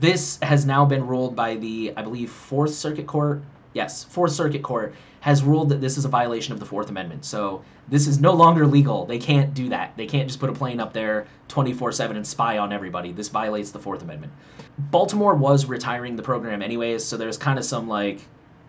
This 0.00 0.38
has 0.40 0.64
now 0.64 0.86
been 0.86 1.06
ruled 1.06 1.36
by 1.36 1.56
the, 1.56 1.92
I 1.94 2.00
believe, 2.00 2.30
Fourth 2.30 2.72
Circuit 2.72 3.06
Court. 3.06 3.42
Yes, 3.74 4.02
Fourth 4.02 4.32
Circuit 4.32 4.62
Court 4.62 4.94
has 5.20 5.42
ruled 5.42 5.68
that 5.68 5.82
this 5.82 5.98
is 5.98 6.06
a 6.06 6.08
violation 6.08 6.54
of 6.54 6.58
the 6.58 6.64
Fourth 6.64 6.88
Amendment. 6.88 7.26
So 7.26 7.62
this 7.88 8.06
is 8.06 8.18
no 8.18 8.32
longer 8.32 8.66
legal. 8.66 9.04
They 9.04 9.18
can't 9.18 9.52
do 9.52 9.68
that. 9.68 9.94
They 9.94 10.06
can't 10.06 10.26
just 10.26 10.40
put 10.40 10.48
a 10.48 10.54
plane 10.54 10.80
up 10.80 10.94
there 10.94 11.26
24 11.48 11.92
7 11.92 12.16
and 12.16 12.26
spy 12.26 12.56
on 12.56 12.72
everybody. 12.72 13.12
This 13.12 13.28
violates 13.28 13.72
the 13.72 13.78
Fourth 13.78 14.00
Amendment. 14.00 14.32
Baltimore 14.90 15.34
was 15.34 15.66
retiring 15.66 16.16
the 16.16 16.22
program 16.22 16.62
anyways, 16.62 17.04
so 17.04 17.18
there's 17.18 17.36
kind 17.36 17.58
of 17.58 17.66
some 17.66 17.86
like 17.88 18.22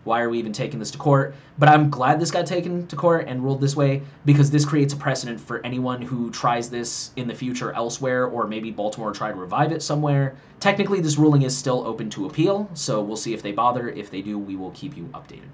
why 0.04 0.20
are 0.20 0.28
we 0.28 0.38
even 0.38 0.52
taking 0.52 0.78
this 0.78 0.90
to 0.92 0.98
court? 0.98 1.34
But 1.58 1.68
I'm 1.68 1.90
glad 1.90 2.20
this 2.20 2.30
got 2.30 2.46
taken 2.46 2.86
to 2.86 2.96
court 2.96 3.26
and 3.26 3.42
ruled 3.42 3.60
this 3.60 3.74
way 3.74 4.02
because 4.24 4.50
this 4.50 4.64
creates 4.64 4.92
a 4.92 4.96
precedent 4.96 5.40
for 5.40 5.64
anyone 5.64 6.02
who 6.02 6.30
tries 6.30 6.70
this 6.70 7.10
in 7.16 7.26
the 7.26 7.34
future 7.34 7.72
elsewhere 7.72 8.26
or 8.26 8.46
maybe 8.46 8.70
Baltimore 8.70 9.12
try 9.12 9.30
to 9.30 9.36
revive 9.36 9.72
it 9.72 9.82
somewhere. 9.82 10.36
Technically, 10.60 11.00
this 11.00 11.18
ruling 11.18 11.42
is 11.42 11.56
still 11.56 11.86
open 11.86 12.10
to 12.10 12.26
appeal, 12.26 12.68
so 12.74 13.00
we'll 13.00 13.16
see 13.16 13.34
if 13.34 13.42
they 13.42 13.52
bother. 13.52 13.88
If 13.88 14.10
they 14.10 14.22
do, 14.22 14.38
we 14.38 14.56
will 14.56 14.70
keep 14.72 14.96
you 14.96 15.04
updated. 15.14 15.48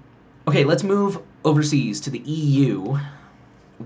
Okay, 0.47 0.63
let's 0.63 0.83
move 0.83 1.21
overseas 1.45 2.01
to 2.01 2.09
the 2.09 2.19
EU, 2.19 2.97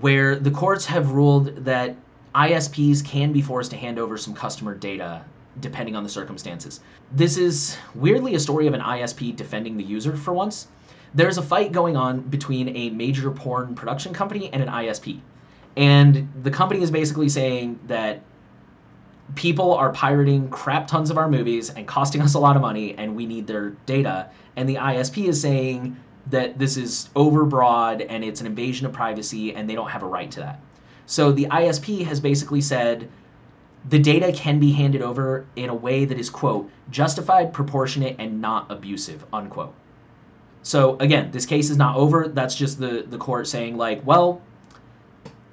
where 0.00 0.36
the 0.36 0.50
courts 0.50 0.86
have 0.86 1.12
ruled 1.12 1.64
that 1.64 1.96
ISPs 2.34 3.04
can 3.04 3.32
be 3.32 3.40
forced 3.40 3.70
to 3.70 3.76
hand 3.76 3.98
over 3.98 4.16
some 4.16 4.34
customer 4.34 4.74
data 4.74 5.24
depending 5.60 5.96
on 5.96 6.02
the 6.02 6.08
circumstances. 6.08 6.80
This 7.12 7.36
is 7.36 7.76
weirdly 7.94 8.34
a 8.34 8.40
story 8.40 8.66
of 8.66 8.74
an 8.74 8.80
ISP 8.80 9.34
defending 9.34 9.76
the 9.76 9.84
user 9.84 10.16
for 10.16 10.32
once. 10.32 10.68
There's 11.14 11.38
a 11.38 11.42
fight 11.42 11.72
going 11.72 11.96
on 11.96 12.20
between 12.20 12.76
a 12.76 12.90
major 12.90 13.30
porn 13.30 13.74
production 13.74 14.12
company 14.12 14.50
and 14.52 14.62
an 14.62 14.68
ISP. 14.68 15.20
And 15.76 16.28
the 16.42 16.50
company 16.50 16.82
is 16.82 16.90
basically 16.90 17.28
saying 17.28 17.78
that 17.86 18.22
people 19.34 19.74
are 19.74 19.92
pirating 19.92 20.48
crap 20.48 20.86
tons 20.86 21.10
of 21.10 21.18
our 21.18 21.28
movies 21.28 21.70
and 21.70 21.86
costing 21.86 22.20
us 22.22 22.34
a 22.34 22.38
lot 22.38 22.56
of 22.56 22.62
money 22.62 22.94
and 22.96 23.14
we 23.16 23.26
need 23.26 23.46
their 23.46 23.70
data. 23.86 24.30
And 24.56 24.68
the 24.68 24.76
ISP 24.76 25.28
is 25.28 25.40
saying 25.40 25.96
that 26.28 26.58
this 26.58 26.76
is 26.76 27.10
overbroad 27.14 28.06
and 28.08 28.24
it's 28.24 28.40
an 28.40 28.46
invasion 28.46 28.86
of 28.86 28.92
privacy 28.92 29.54
and 29.54 29.68
they 29.68 29.74
don't 29.74 29.90
have 29.90 30.02
a 30.02 30.06
right 30.06 30.30
to 30.32 30.40
that. 30.40 30.60
So 31.06 31.32
the 31.32 31.46
ISP 31.46 32.04
has 32.04 32.20
basically 32.20 32.60
said 32.60 33.08
the 33.88 33.98
data 33.98 34.32
can 34.32 34.58
be 34.58 34.72
handed 34.72 35.02
over 35.02 35.46
in 35.56 35.68
a 35.68 35.74
way 35.74 36.04
that 36.04 36.18
is, 36.18 36.28
quote, 36.30 36.70
justified, 36.90 37.52
proportionate, 37.52 38.16
and 38.18 38.40
not 38.40 38.70
abusive, 38.70 39.24
unquote. 39.32 39.74
So 40.62 40.96
again, 40.98 41.30
this 41.30 41.46
case 41.46 41.70
is 41.70 41.76
not 41.76 41.96
over. 41.96 42.28
That's 42.28 42.56
just 42.56 42.80
the, 42.80 43.04
the 43.08 43.18
court 43.18 43.46
saying, 43.46 43.76
like, 43.76 44.04
well, 44.04 44.42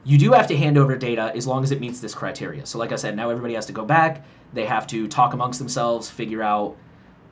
you 0.03 0.17
do 0.17 0.31
have 0.31 0.47
to 0.47 0.57
hand 0.57 0.77
over 0.77 0.95
data 0.97 1.31
as 1.35 1.45
long 1.47 1.63
as 1.63 1.71
it 1.71 1.79
meets 1.79 1.99
this 1.99 2.15
criteria. 2.15 2.65
So, 2.65 2.77
like 2.77 2.91
I 2.91 2.95
said, 2.95 3.15
now 3.15 3.29
everybody 3.29 3.53
has 3.53 3.65
to 3.67 3.73
go 3.73 3.85
back. 3.85 4.25
They 4.53 4.65
have 4.65 4.87
to 4.87 5.07
talk 5.07 5.33
amongst 5.33 5.59
themselves, 5.59 6.09
figure 6.09 6.41
out, 6.41 6.75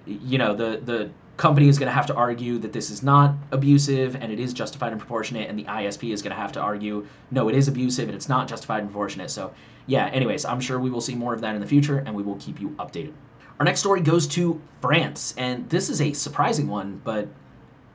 you 0.05 0.37
know, 0.37 0.55
the 0.55 0.79
the 0.83 1.09
company 1.41 1.67
is 1.67 1.79
going 1.79 1.87
to 1.87 1.93
have 1.93 2.05
to 2.05 2.13
argue 2.13 2.59
that 2.59 2.71
this 2.71 2.91
is 2.91 3.01
not 3.01 3.33
abusive 3.51 4.15
and 4.15 4.31
it 4.31 4.39
is 4.39 4.53
justified 4.53 4.91
and 4.91 5.01
proportionate, 5.01 5.49
and 5.49 5.57
the 5.57 5.63
ISP 5.63 6.13
is 6.13 6.21
going 6.21 6.29
to 6.29 6.39
have 6.39 6.51
to 6.51 6.59
argue, 6.59 7.07
no, 7.31 7.49
it 7.49 7.55
is 7.55 7.67
abusive 7.67 8.07
and 8.07 8.15
it's 8.15 8.29
not 8.29 8.47
justified 8.47 8.81
and 8.81 8.89
proportionate. 8.91 9.31
So, 9.31 9.51
yeah, 9.87 10.05
anyways, 10.09 10.45
I'm 10.45 10.61
sure 10.61 10.79
we 10.79 10.91
will 10.91 11.01
see 11.01 11.15
more 11.15 11.33
of 11.33 11.41
that 11.41 11.55
in 11.55 11.59
the 11.59 11.65
future 11.65 11.97
and 12.05 12.13
we 12.13 12.21
will 12.21 12.35
keep 12.35 12.61
you 12.61 12.69
updated. 12.77 13.13
Our 13.59 13.65
next 13.65 13.79
story 13.79 14.01
goes 14.01 14.27
to 14.27 14.61
France, 14.81 15.33
and 15.35 15.67
this 15.67 15.89
is 15.89 15.99
a 15.99 16.13
surprising 16.13 16.67
one, 16.67 17.01
but 17.03 17.27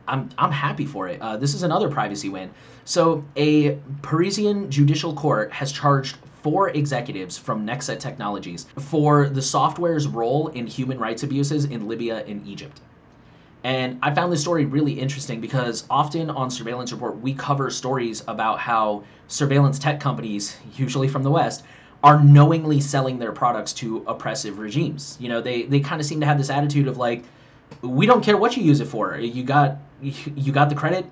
I'm, 0.09 0.29
I'm 0.39 0.51
happy 0.51 0.85
for 0.85 1.07
it. 1.07 1.23
Uh, 1.23 1.37
this 1.37 1.55
is 1.55 1.63
another 1.63 1.89
privacy 1.89 2.29
win. 2.29 2.51
So, 2.85 3.25
a 3.37 3.79
Parisian 4.03 4.69
judicial 4.73 5.15
court 5.15 5.53
has 5.53 5.71
charged 5.71 6.17
four 6.43 6.71
executives 6.71 7.39
from 7.39 7.65
Nexa 7.65 7.97
Technologies 7.97 8.67
for 8.77 9.29
the 9.29 9.43
software's 9.43 10.09
role 10.09 10.49
in 10.49 10.67
human 10.67 10.99
rights 10.99 11.23
abuses 11.23 11.67
in 11.67 11.87
Libya 11.87 12.25
and 12.27 12.45
Egypt. 12.47 12.81
And 13.67 13.99
I 14.01 14.15
found 14.15 14.33
this 14.33 14.41
story 14.41 14.65
really 14.65 14.93
interesting 14.93 15.41
because 15.41 15.87
often 15.91 16.31
on 16.31 16.53
Surveillance 16.53 16.93
Report, 16.93 17.21
we 17.21 17.35
cover 17.35 17.69
stories 17.69 18.23
about 18.29 18.61
how 18.61 19.03
surveillance 19.27 19.81
tech 19.81 19.99
companies, 19.99 20.57
usually 20.77 21.09
from 21.09 21.25
the 21.25 21.33
West, 21.33 21.65
are 22.05 22.23
knowingly 22.23 22.79
selling 22.79 23.19
their 23.19 23.33
products 23.33 23.73
to 23.73 24.05
oppressive 24.07 24.61
regimes. 24.61 25.17
You 25.19 25.31
know, 25.31 25.41
they, 25.41 25.63
they 25.63 25.81
kind 25.81 26.01
of 26.01 26.07
seem 26.07 26.21
to 26.21 26.27
have 26.27 26.39
this 26.39 26.49
attitude 26.49 26.87
of 26.87 26.97
like, 26.97 27.25
we 27.83 28.07
don't 28.07 28.23
care 28.23 28.37
what 28.37 28.57
you 28.57 28.63
use 28.63 28.79
it 28.79 28.85
for. 28.85 29.19
You 29.19 29.43
got 29.43 29.79
you 30.01 30.53
got 30.53 30.69
the 30.69 30.77
credit, 30.77 31.05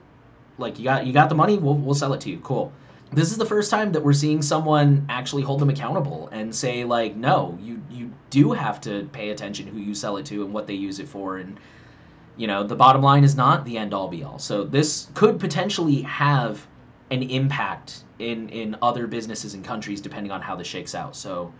like 0.56 0.78
you 0.78 0.84
got 0.84 1.04
you 1.04 1.12
got 1.12 1.28
the 1.28 1.34
money, 1.34 1.58
we'll 1.58 1.74
we'll 1.74 1.96
sell 1.96 2.12
it 2.12 2.20
to 2.20 2.30
you. 2.30 2.38
Cool. 2.38 2.72
This 3.10 3.32
is 3.32 3.36
the 3.36 3.46
first 3.46 3.68
time 3.68 3.90
that 3.90 4.04
we're 4.04 4.12
seeing 4.12 4.42
someone 4.42 5.04
actually 5.08 5.42
hold 5.42 5.58
them 5.58 5.70
accountable 5.70 6.28
and 6.30 6.54
say 6.54 6.84
like, 6.84 7.16
no, 7.16 7.58
you 7.60 7.82
you 7.90 8.12
do 8.30 8.52
have 8.52 8.80
to 8.82 9.08
pay 9.12 9.30
attention 9.30 9.66
who 9.66 9.80
you 9.80 9.92
sell 9.92 10.18
it 10.18 10.26
to 10.26 10.44
and 10.44 10.54
what 10.54 10.68
they 10.68 10.74
use 10.74 11.00
it 11.00 11.08
for 11.08 11.38
and 11.38 11.58
you 12.36 12.46
know, 12.46 12.64
the 12.64 12.76
bottom 12.76 13.02
line 13.02 13.24
is 13.24 13.36
not 13.36 13.64
the 13.64 13.78
end 13.78 13.94
all 13.94 14.08
be 14.08 14.24
all. 14.24 14.38
So 14.38 14.64
this 14.64 15.08
could 15.14 15.38
potentially 15.38 16.02
have 16.02 16.66
an 17.10 17.22
impact 17.22 18.04
in 18.18 18.48
in 18.48 18.76
other 18.82 19.06
businesses 19.06 19.54
and 19.54 19.64
countries 19.64 20.00
depending 20.00 20.32
on 20.32 20.40
how 20.40 20.56
this 20.56 20.66
shakes 20.66 20.94
out. 20.94 21.14
So 21.16 21.52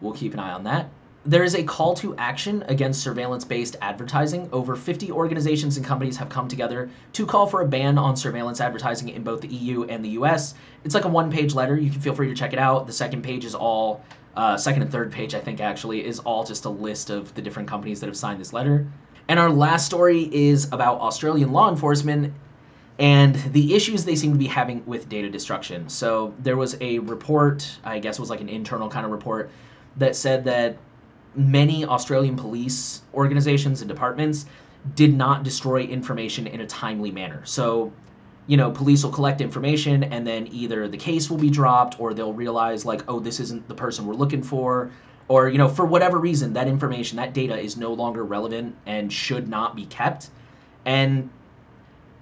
we'll 0.00 0.14
keep 0.14 0.32
an 0.34 0.40
eye 0.40 0.52
on 0.52 0.64
that. 0.64 0.88
There 1.24 1.42
is 1.42 1.56
a 1.56 1.64
call 1.64 1.94
to 1.96 2.14
action 2.16 2.64
against 2.68 3.02
surveillance 3.02 3.44
based 3.44 3.74
advertising. 3.82 4.48
Over 4.52 4.76
50 4.76 5.10
organizations 5.10 5.76
and 5.76 5.84
companies 5.84 6.16
have 6.18 6.28
come 6.28 6.46
together 6.46 6.88
to 7.14 7.26
call 7.26 7.48
for 7.48 7.62
a 7.62 7.66
ban 7.66 7.98
on 7.98 8.16
surveillance 8.16 8.60
advertising 8.60 9.08
in 9.08 9.24
both 9.24 9.40
the 9.40 9.48
EU 9.48 9.84
and 9.84 10.04
the 10.04 10.10
US. 10.10 10.54
It's 10.84 10.94
like 10.94 11.04
a 11.04 11.08
one 11.08 11.30
page 11.30 11.52
letter. 11.52 11.76
You 11.76 11.90
can 11.90 12.00
feel 12.00 12.14
free 12.14 12.28
to 12.28 12.34
check 12.34 12.52
it 12.52 12.60
out. 12.60 12.86
The 12.86 12.92
second 12.92 13.22
page 13.22 13.44
is 13.44 13.56
all, 13.56 14.04
uh, 14.36 14.56
second 14.56 14.82
and 14.82 14.92
third 14.92 15.10
page, 15.10 15.34
I 15.34 15.40
think 15.40 15.60
actually, 15.60 16.06
is 16.06 16.20
all 16.20 16.44
just 16.44 16.64
a 16.64 16.70
list 16.70 17.10
of 17.10 17.34
the 17.34 17.42
different 17.42 17.68
companies 17.68 17.98
that 18.00 18.06
have 18.06 18.16
signed 18.16 18.40
this 18.40 18.52
letter. 18.52 18.86
And 19.28 19.40
our 19.40 19.50
last 19.50 19.86
story 19.86 20.28
is 20.32 20.66
about 20.72 21.00
Australian 21.00 21.52
law 21.52 21.68
enforcement 21.68 22.32
and 22.98 23.34
the 23.52 23.74
issues 23.74 24.04
they 24.04 24.14
seem 24.16 24.32
to 24.32 24.38
be 24.38 24.46
having 24.46 24.84
with 24.86 25.08
data 25.08 25.28
destruction. 25.28 25.88
So 25.88 26.32
there 26.38 26.56
was 26.56 26.76
a 26.80 27.00
report, 27.00 27.78
I 27.84 27.98
guess 27.98 28.18
it 28.18 28.20
was 28.20 28.30
like 28.30 28.40
an 28.40 28.48
internal 28.48 28.88
kind 28.88 29.04
of 29.04 29.12
report, 29.12 29.50
that 29.96 30.16
said 30.16 30.44
that 30.44 30.76
many 31.34 31.84
Australian 31.84 32.36
police 32.36 33.02
organizations 33.12 33.82
and 33.82 33.88
departments 33.88 34.46
did 34.94 35.12
not 35.12 35.42
destroy 35.42 35.82
information 35.82 36.46
in 36.46 36.60
a 36.60 36.66
timely 36.66 37.10
manner. 37.10 37.44
So, 37.44 37.92
you 38.46 38.56
know, 38.56 38.70
police 38.70 39.02
will 39.02 39.10
collect 39.10 39.40
information 39.40 40.04
and 40.04 40.26
then 40.26 40.46
either 40.52 40.88
the 40.88 40.96
case 40.96 41.28
will 41.28 41.36
be 41.36 41.50
dropped 41.50 42.00
or 42.00 42.14
they'll 42.14 42.32
realize, 42.32 42.86
like, 42.86 43.02
oh, 43.08 43.18
this 43.18 43.40
isn't 43.40 43.66
the 43.68 43.74
person 43.74 44.06
we're 44.06 44.14
looking 44.14 44.42
for 44.42 44.90
or 45.28 45.48
you 45.48 45.58
know 45.58 45.68
for 45.68 45.84
whatever 45.84 46.18
reason 46.18 46.52
that 46.52 46.68
information 46.68 47.16
that 47.16 47.32
data 47.32 47.58
is 47.58 47.76
no 47.76 47.92
longer 47.92 48.24
relevant 48.24 48.74
and 48.86 49.12
should 49.12 49.48
not 49.48 49.74
be 49.74 49.86
kept. 49.86 50.30
And 50.84 51.30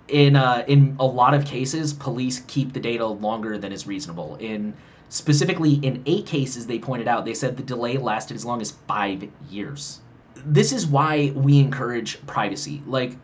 in 0.09 0.37
uh, 0.37 0.64
in 0.67 0.97
a 0.99 1.07
lot 1.07 1.35
of 1.35 1.45
cases 1.45 1.93
police 1.93 2.40
keep 2.47 2.73
the 2.73 2.81
data 2.81 3.07
longer 3.07 3.59
than 3.59 3.73
is 3.73 3.87
reasonable. 3.87 4.37
In 4.37 4.75
specifically 5.09 5.75
in 5.75 6.03
eight 6.07 6.27
cases 6.27 6.67
they 6.67 6.79
pointed 6.79 7.09
out 7.09 7.25
they 7.25 7.35
said 7.35 7.57
the 7.57 7.62
delay 7.62 7.97
lasted 7.99 8.35
as 8.35 8.45
long 8.45 8.61
as 8.61 8.73
five 8.88 9.29
years. 9.51 10.01
This 10.47 10.73
is 10.73 10.87
why 10.87 11.33
we 11.35 11.59
encourage 11.59 12.25
privacy. 12.27 12.83
Like 12.87 13.17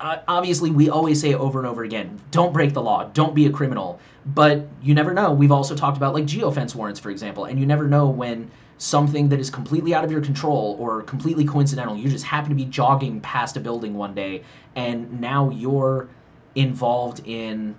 uh, 0.00 0.18
obviously 0.28 0.70
we 0.70 0.90
always 0.90 1.20
say 1.20 1.34
over 1.34 1.58
and 1.58 1.66
over 1.66 1.84
again 1.84 2.20
don't 2.30 2.52
break 2.52 2.74
the 2.74 2.82
law 2.82 3.04
don't 3.14 3.34
be 3.34 3.46
a 3.46 3.50
criminal 3.50 3.98
but 4.26 4.66
you 4.82 4.94
never 4.94 5.14
know 5.14 5.32
we've 5.32 5.52
also 5.52 5.74
talked 5.74 5.96
about 5.96 6.12
like 6.12 6.24
geofence 6.24 6.74
warrants 6.74 6.98
for 6.98 7.10
example 7.10 7.44
and 7.44 7.60
you 7.60 7.66
never 7.66 7.86
know 7.86 8.08
when 8.08 8.50
something 8.78 9.28
that 9.30 9.40
is 9.40 9.50
completely 9.50 9.94
out 9.94 10.04
of 10.04 10.10
your 10.10 10.20
control 10.20 10.76
or 10.78 11.02
completely 11.02 11.44
coincidental. 11.44 11.96
You 11.96 12.08
just 12.08 12.24
happen 12.24 12.50
to 12.50 12.54
be 12.54 12.66
jogging 12.66 13.20
past 13.20 13.56
a 13.56 13.60
building 13.60 13.94
one 13.94 14.14
day, 14.14 14.42
and 14.74 15.20
now 15.20 15.50
you're 15.50 16.08
involved 16.54 17.22
in 17.26 17.74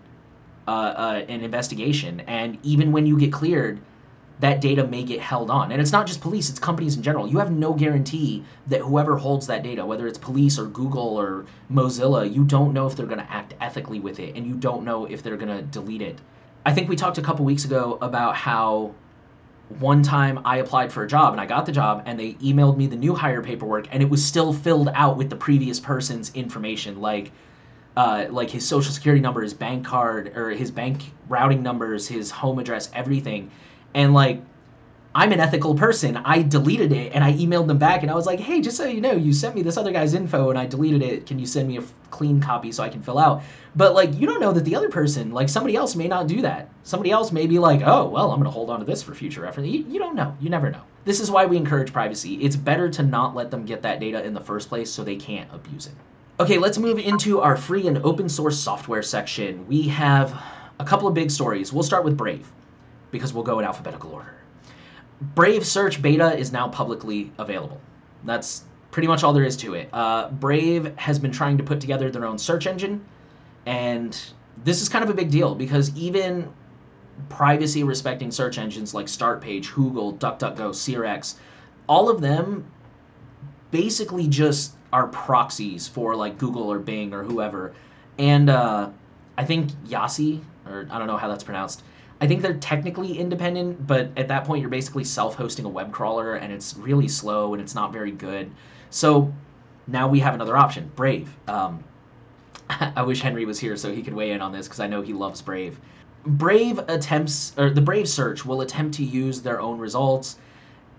uh, 0.68 0.72
uh, 0.72 1.26
an 1.28 1.42
investigation. 1.42 2.22
And 2.22 2.58
even 2.64 2.92
when 2.92 3.06
you 3.06 3.18
get 3.20 3.32
cleared, 3.32 3.80
that 4.40 4.62
data 4.62 4.86
may 4.86 5.04
get 5.04 5.20
held 5.20 5.50
on. 5.50 5.72
And 5.72 5.82
it's 5.82 5.92
not 5.92 6.06
just 6.06 6.22
police, 6.22 6.50
it's 6.50 6.60
companies 6.60 6.96
in 6.96 7.02
general. 7.02 7.28
You 7.28 7.40
have 7.40 7.52
no 7.52 7.74
guarantee 7.74 8.44
that 8.68 8.82
whoever 8.82 9.18
holds 9.18 9.48
that 9.48 9.64
data, 9.64 9.84
whether 9.84 10.08
it's 10.08 10.18
police 10.18 10.60
or 10.60 10.66
Google 10.66 11.18
or 11.20 11.46
Mozilla, 11.72 12.32
you 12.32 12.44
don't 12.44 12.72
know 12.72 12.86
if 12.86 12.96
they're 12.96 13.08
going 13.08 13.20
to 13.20 13.32
act 13.32 13.56
ethically 13.60 14.00
with 14.00 14.20
it, 14.20 14.36
and 14.36 14.46
you 14.46 14.54
don't 14.54 14.84
know 14.84 15.06
if 15.06 15.24
they're 15.24 15.38
going 15.38 15.56
to 15.56 15.64
delete 15.64 16.04
it. 16.04 16.20
I 16.68 16.74
think 16.74 16.90
we 16.90 16.98
talked 16.98 17.18
a 17.18 17.22
couple 17.22 17.46
weeks 17.46 17.64
ago 17.64 17.98
about 18.02 18.36
how 18.36 18.94
one 19.80 20.04
time 20.04 20.42
I 20.44 20.58
applied 20.58 20.92
for 20.92 21.02
a 21.02 21.08
job 21.08 21.32
and 21.32 21.40
I 21.40 21.46
got 21.46 21.66
the 21.66 21.72
job 21.72 22.04
and 22.06 22.20
they 22.20 22.34
emailed 22.34 22.76
me 22.76 22.88
the 22.88 22.98
new 22.98 23.16
hire 23.16 23.42
paperwork 23.42 23.88
and 23.90 24.04
it 24.04 24.10
was 24.10 24.22
still 24.22 24.52
filled 24.52 24.90
out 24.94 25.16
with 25.16 25.30
the 25.30 25.38
previous 25.38 25.80
person's 25.80 26.30
information 26.36 27.00
like 27.00 27.32
uh, 27.96 28.26
like 28.30 28.50
his 28.50 28.68
social 28.68 28.92
security 28.92 29.22
number, 29.22 29.42
his 29.42 29.54
bank 29.54 29.86
card, 29.86 30.36
or 30.36 30.50
his 30.50 30.70
bank 30.70 31.14
routing 31.30 31.64
numbers, 31.64 32.06
his 32.06 32.30
home 32.30 32.60
address, 32.60 32.90
everything. 32.94 33.50
And 33.94 34.14
like 34.14 34.42
I'm 35.18 35.32
an 35.32 35.40
ethical 35.40 35.74
person. 35.74 36.16
I 36.16 36.44
deleted 36.44 36.92
it 36.92 37.12
and 37.12 37.24
I 37.24 37.34
emailed 37.34 37.66
them 37.66 37.80
back 37.80 38.04
and 38.04 38.12
I 38.12 38.14
was 38.14 38.28
like, 38.28 38.40
hey, 38.40 38.62
just 38.62 38.78
so 38.78 38.86
you 38.86 39.02
know, 39.02 39.14
you 39.14 39.34
sent 39.34 39.56
me 39.56 39.64
this 39.64 39.76
other 39.76 39.92
guy's 39.92 40.14
info 40.14 40.52
and 40.52 40.60
I 40.60 40.68
deleted 40.68 41.02
it. 41.02 41.26
Can 41.26 41.40
you 41.40 41.48
send 41.48 41.68
me 41.68 41.78
a 41.78 41.84
clean 42.12 42.40
copy 42.40 42.72
so 42.72 42.84
I 42.84 42.90
can 42.90 43.02
fill 43.02 43.18
out? 43.18 43.42
But 43.76 43.96
like, 43.96 44.14
you 44.14 44.28
don't 44.28 44.40
know 44.40 44.52
that 44.52 44.64
the 44.64 44.76
other 44.76 44.90
person, 44.90 45.32
like 45.32 45.50
somebody 45.50 45.76
else 45.76 45.96
may 45.96 46.08
not 46.08 46.28
do 46.28 46.44
that. 46.44 46.70
Somebody 46.84 47.10
else 47.10 47.32
may 47.32 47.48
be 47.48 47.58
like, 47.58 47.82
oh, 47.84 48.08
well, 48.08 48.30
I'm 48.30 48.38
going 48.38 48.44
to 48.44 48.52
hold 48.52 48.70
on 48.70 48.78
to 48.78 48.86
this 48.86 49.02
for 49.02 49.16
future 49.16 49.42
reference. 49.42 49.70
You, 49.70 49.86
you 49.90 49.98
don't 49.98 50.14
know. 50.14 50.38
You 50.40 50.52
never 50.52 50.70
know. 50.70 50.84
This 51.04 51.20
is 51.20 51.32
why 51.32 51.48
we 51.48 51.58
encourage 51.58 51.92
privacy. 51.92 52.36
It's 52.36 52.56
better 52.56 52.88
to 52.88 53.02
not 53.02 53.34
let 53.34 53.50
them 53.50 53.66
get 53.66 53.82
that 53.82 54.00
data 54.00 54.24
in 54.24 54.36
the 54.36 54.42
first 54.42 54.70
place 54.70 54.92
so 54.92 55.04
they 55.04 55.16
can't 55.16 55.52
abuse 55.52 55.88
it. 55.88 55.96
Okay, 56.40 56.60
let's 56.60 56.78
move 56.78 57.00
into 57.00 57.42
our 57.42 57.58
free 57.58 57.88
and 57.88 57.98
open 58.04 58.30
source 58.30 58.60
software 58.60 59.02
section. 59.02 59.66
We 59.66 59.88
have 59.88 60.40
a 60.80 60.86
couple 60.86 61.08
of 61.08 61.16
big 61.16 61.32
stories. 61.32 61.74
We'll 61.74 61.82
start 61.82 62.04
with 62.04 62.16
Brave 62.16 62.48
because 63.10 63.34
we'll 63.34 63.44
go 63.44 63.58
in 63.58 63.66
alphabetical 63.66 64.12
order. 64.12 64.36
Brave 65.22 65.66
Search 65.66 66.02
Beta 66.02 66.38
is 66.38 66.52
now 66.52 66.68
publicly 66.68 67.32
available. 67.38 67.82
That's 68.24 68.64
pretty 68.92 69.08
much 69.08 69.24
all 69.24 69.34
there 69.34 69.44
is 69.44 69.58
to 69.58 69.74
it. 69.74 69.90
Uh, 69.92 70.30
Brave 70.30 70.96
has 70.98 71.20
been 71.20 71.32
trying 71.32 71.58
to 71.58 71.64
put 71.64 71.82
together 71.82 72.10
their 72.10 72.26
own 72.26 72.38
search 72.38 72.68
engine, 72.68 73.04
and 73.66 74.20
this 74.64 74.82
is 74.82 74.90
kind 74.90 75.04
of 75.04 75.10
a 75.10 75.14
big 75.14 75.32
deal 75.32 75.56
because 75.56 75.96
even 75.96 76.52
privacy 77.30 77.84
respecting 77.84 78.32
search 78.32 78.58
engines 78.58 78.94
like 78.94 79.08
Startpage, 79.08 79.74
Google, 79.74 80.14
DuckDuckGo, 80.14 80.70
Searx, 80.70 81.36
all 81.88 82.10
of 82.10 82.22
them 82.22 82.66
basically 83.72 84.28
just 84.28 84.74
are 84.94 85.08
proxies 85.08 85.88
for 85.88 86.16
like 86.16 86.38
Google 86.38 86.72
or 86.72 86.80
Bing 86.80 87.14
or 87.14 87.24
whoever. 87.24 87.74
And 88.18 88.50
uh, 88.50 88.90
I 89.38 89.46
think 89.46 89.72
YaCy, 89.88 90.42
or 90.66 90.88
I 90.90 90.98
don't 90.98 91.08
know 91.08 91.18
how 91.18 91.28
that's 91.28 91.44
pronounced, 91.44 91.84
I 92.20 92.28
think 92.28 92.42
they're 92.42 92.56
technically 92.56 93.18
independent, 93.18 93.86
but 93.86 94.10
at 94.18 94.28
that 94.30 94.44
point, 94.46 94.62
you're 94.62 94.70
basically 94.70 95.04
self 95.04 95.36
hosting 95.36 95.66
a 95.66 95.70
web 95.70 95.92
crawler 95.92 96.36
and 96.36 96.52
it's 96.52 96.76
really 96.78 97.08
slow 97.08 97.54
and 97.54 97.62
it's 97.62 97.76
not 97.76 97.94
very 97.94 98.12
good. 98.12 98.52
So 98.90 99.32
now 99.88 100.08
we 100.08 100.20
have 100.20 100.34
another 100.34 100.58
option 100.58 100.92
Brave. 100.96 101.34
Um, 101.48 101.84
I 102.70 103.04
wish 103.04 103.22
Henry 103.22 103.46
was 103.46 103.60
here 103.60 103.78
so 103.78 103.94
he 103.94 104.02
could 104.02 104.14
weigh 104.14 104.32
in 104.32 104.42
on 104.42 104.52
this 104.52 104.68
because 104.68 104.80
I 104.80 104.88
know 104.88 105.02
he 105.02 105.14
loves 105.14 105.42
Brave. 105.42 105.80
Brave 106.26 106.80
attempts, 106.90 107.54
or 107.58 107.70
the 107.70 107.82
Brave 107.82 108.10
search 108.10 108.46
will 108.46 108.62
attempt 108.62 108.96
to 108.96 109.04
use 109.04 109.42
their 109.42 109.62
own 109.62 109.80
results. 109.80 110.38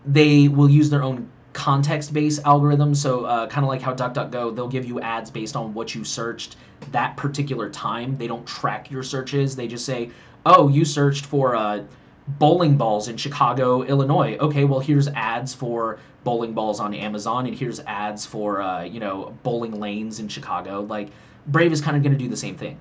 They 0.06 0.48
will 0.48 0.70
use 0.70 0.88
their 0.88 1.02
own 1.02 1.28
context 1.52 2.14
based 2.14 2.40
algorithm. 2.44 2.94
So, 2.94 3.24
uh, 3.24 3.46
kind 3.48 3.64
of 3.64 3.68
like 3.68 3.82
how 3.82 3.92
DuckDuckGo, 3.92 4.54
they'll 4.54 4.68
give 4.68 4.84
you 4.84 5.00
ads 5.00 5.30
based 5.30 5.56
on 5.56 5.74
what 5.74 5.94
you 5.94 6.04
searched 6.04 6.56
that 6.92 7.16
particular 7.16 7.68
time. 7.68 8.16
They 8.16 8.28
don't 8.28 8.46
track 8.46 8.90
your 8.90 9.02
searches. 9.02 9.56
They 9.56 9.66
just 9.66 9.84
say, 9.84 10.10
oh, 10.48 10.68
you 10.68 10.84
searched 10.84 11.26
for 11.26 11.54
uh, 11.54 11.84
bowling 12.26 12.76
balls 12.76 13.08
in 13.08 13.16
Chicago, 13.16 13.82
Illinois. 13.82 14.36
Okay, 14.38 14.64
well, 14.64 14.80
here's 14.80 15.06
ads 15.08 15.54
for 15.54 15.98
bowling 16.24 16.52
balls 16.52 16.80
on 16.80 16.94
Amazon, 16.94 17.46
and 17.46 17.54
here's 17.54 17.80
ads 17.80 18.26
for, 18.26 18.60
uh, 18.60 18.82
you 18.82 18.98
know, 18.98 19.36
bowling 19.42 19.78
lanes 19.78 20.20
in 20.20 20.28
Chicago. 20.28 20.80
Like, 20.80 21.10
Brave 21.46 21.72
is 21.72 21.80
kind 21.80 21.96
of 21.96 22.02
going 22.02 22.12
to 22.12 22.18
do 22.18 22.28
the 22.28 22.36
same 22.36 22.56
thing. 22.56 22.80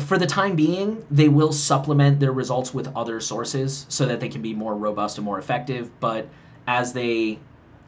For 0.00 0.18
the 0.18 0.26
time 0.26 0.56
being, 0.56 1.04
they 1.10 1.28
will 1.28 1.52
supplement 1.52 2.20
their 2.20 2.32
results 2.32 2.72
with 2.72 2.94
other 2.96 3.20
sources 3.20 3.86
so 3.88 4.06
that 4.06 4.20
they 4.20 4.28
can 4.28 4.42
be 4.42 4.54
more 4.54 4.76
robust 4.76 5.18
and 5.18 5.24
more 5.24 5.38
effective. 5.38 5.90
But 6.00 6.28
as 6.66 6.92
they 6.92 7.38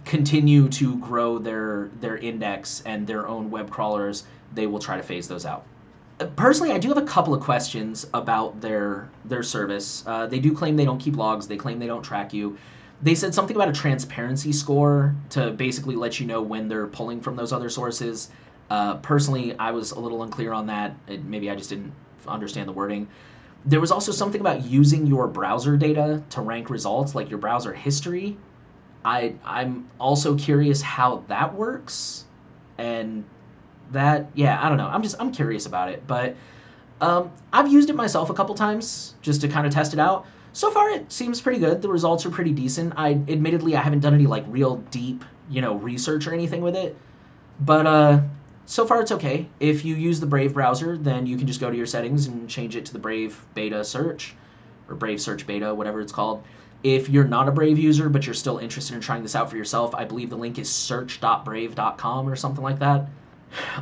continue 0.04 0.68
to 0.70 0.96
grow 0.98 1.38
their 1.38 1.90
their 2.00 2.16
index 2.16 2.82
and 2.86 3.06
their 3.06 3.28
own 3.28 3.50
web 3.50 3.70
crawlers, 3.70 4.24
they 4.54 4.66
will 4.66 4.78
try 4.78 4.96
to 4.96 5.02
phase 5.02 5.28
those 5.28 5.44
out. 5.44 5.66
Personally, 6.35 6.72
I 6.72 6.78
do 6.78 6.88
have 6.88 6.98
a 6.98 7.07
couple 7.07 7.33
of 7.33 7.40
questions 7.40 8.07
about 8.12 8.61
their 8.61 9.09
their 9.24 9.42
service. 9.42 10.02
Uh, 10.07 10.26
they 10.26 10.40
do 10.40 10.52
claim 10.52 10.76
they 10.76 10.85
don't 10.85 10.98
keep 10.98 11.16
logs. 11.16 11.46
They 11.46 11.57
claim 11.57 11.78
they 11.78 11.87
don't 11.87 12.02
track 12.02 12.33
you. 12.33 12.59
They 13.02 13.14
said 13.14 13.33
something 13.33 13.54
about 13.54 13.68
a 13.68 13.72
transparency 13.72 14.52
score 14.52 15.14
to 15.31 15.52
basically 15.52 15.94
let 15.94 16.18
you 16.18 16.26
know 16.26 16.42
when 16.42 16.66
they're 16.66 16.88
pulling 16.88 17.20
from 17.20 17.37
those 17.37 17.52
other 17.52 17.70
sources. 17.70 18.31
Uh, 18.68 18.96
personally, 18.96 19.57
I 19.59 19.70
was 19.70 19.92
a 19.92 20.00
little 20.00 20.24
unclear 20.24 20.52
on 20.52 20.66
that. 20.66 20.94
It, 21.07 21.24
maybe 21.24 21.50
I 21.50 21.54
just 21.54 21.70
didn't 21.70 21.92
understand 22.26 22.68
the 22.68 22.72
wording. 22.72 23.07
There 23.64 23.81
was 23.81 23.92
also 23.92 24.11
something 24.11 24.40
about 24.40 24.64
using 24.64 25.07
your 25.07 25.28
browser 25.28 25.76
data 25.76 26.22
to 26.31 26.40
rank 26.40 26.68
results, 26.68 27.14
like 27.14 27.31
your 27.31 27.38
browser 27.38 27.72
history. 27.72 28.37
I 29.04 29.35
I'm 29.44 29.88
also 30.00 30.37
curious 30.37 30.83
how 30.83 31.22
that 31.28 31.54
works, 31.54 32.24
and 32.76 33.24
that 33.92 34.27
yeah 34.35 34.64
I 34.64 34.68
don't 34.68 34.79
know. 34.79 34.87
I'm 34.87 35.03
just 35.03 35.16
I'm 35.18 35.33
curious 35.33 35.66
about 35.66 35.88
it, 35.90 36.07
but 36.07 36.37
um, 37.01 37.31
I've 37.53 37.68
used 37.68 37.90
it 37.90 37.96
myself 37.96 38.31
a 38.31 38.35
couple 38.35 38.55
times 38.55 39.14
just 39.22 39.40
to 39.42 39.48
kind 39.48 39.66
of 39.66 39.72
test 39.72 39.92
it 39.92 39.98
out. 40.01 40.27
So 40.53 40.70
far, 40.70 40.90
it 40.90 41.12
seems 41.12 41.40
pretty 41.40 41.61
good. 41.61 41.83
The 41.83 41.88
results 41.88 42.27
are 42.27 42.31
pretty 42.31 42.53
decent. 42.53 42.92
I 42.96 43.12
admittedly 43.29 43.77
I 43.77 43.83
haven't 43.83 44.01
done 44.01 44.14
any 44.14 44.27
like 44.27 44.44
real 44.48 44.77
deep 44.90 45.24
you 45.51 45.61
know 45.61 45.77
research 45.77 46.27
or 46.27 46.35
anything 46.35 46.62
with 46.62 46.77
it, 46.77 46.96
but 47.61 47.87
uh, 47.87 48.20
so 48.66 48.87
far 48.87 49.01
it's 49.01 49.12
okay. 49.12 49.48
If 49.61 49.85
you 49.85 49.94
use 49.94 50.20
the 50.20 50.27
Brave 50.27 50.53
browser, 50.53 50.98
then 50.98 51.27
you 51.27 51.38
can 51.38 51.46
just 51.46 51.61
go 51.61 51.70
to 51.70 51.77
your 51.77 51.87
settings 51.87 52.27
and 52.27 52.48
change 52.51 52.77
it 52.77 52.85
to 52.87 52.92
the 52.92 52.98
Brave 52.98 53.42
Beta 53.55 53.83
Search, 53.83 54.35
or 54.88 54.94
Brave 54.94 55.20
Search 55.20 55.46
Beta, 55.46 55.74
whatever 55.74 56.01
it's 56.01 56.12
called. 56.12 56.42
If 56.83 57.09
you're 57.09 57.24
not 57.24 57.48
a 57.48 57.51
Brave 57.51 57.79
user, 57.79 58.09
but 58.09 58.27
you're 58.27 58.35
still 58.35 58.59
interested 58.59 58.94
in 58.94 59.01
trying 59.01 59.22
this 59.22 59.35
out 59.35 59.51
for 59.51 59.57
yourself, 59.57 59.94
I 59.94 60.05
believe 60.05 60.31
the 60.31 60.37
link 60.37 60.59
is 60.59 60.68
search.brave.com 60.68 62.29
or 62.29 62.37
something 62.37 62.62
like 62.62 62.79
that. 62.79 63.09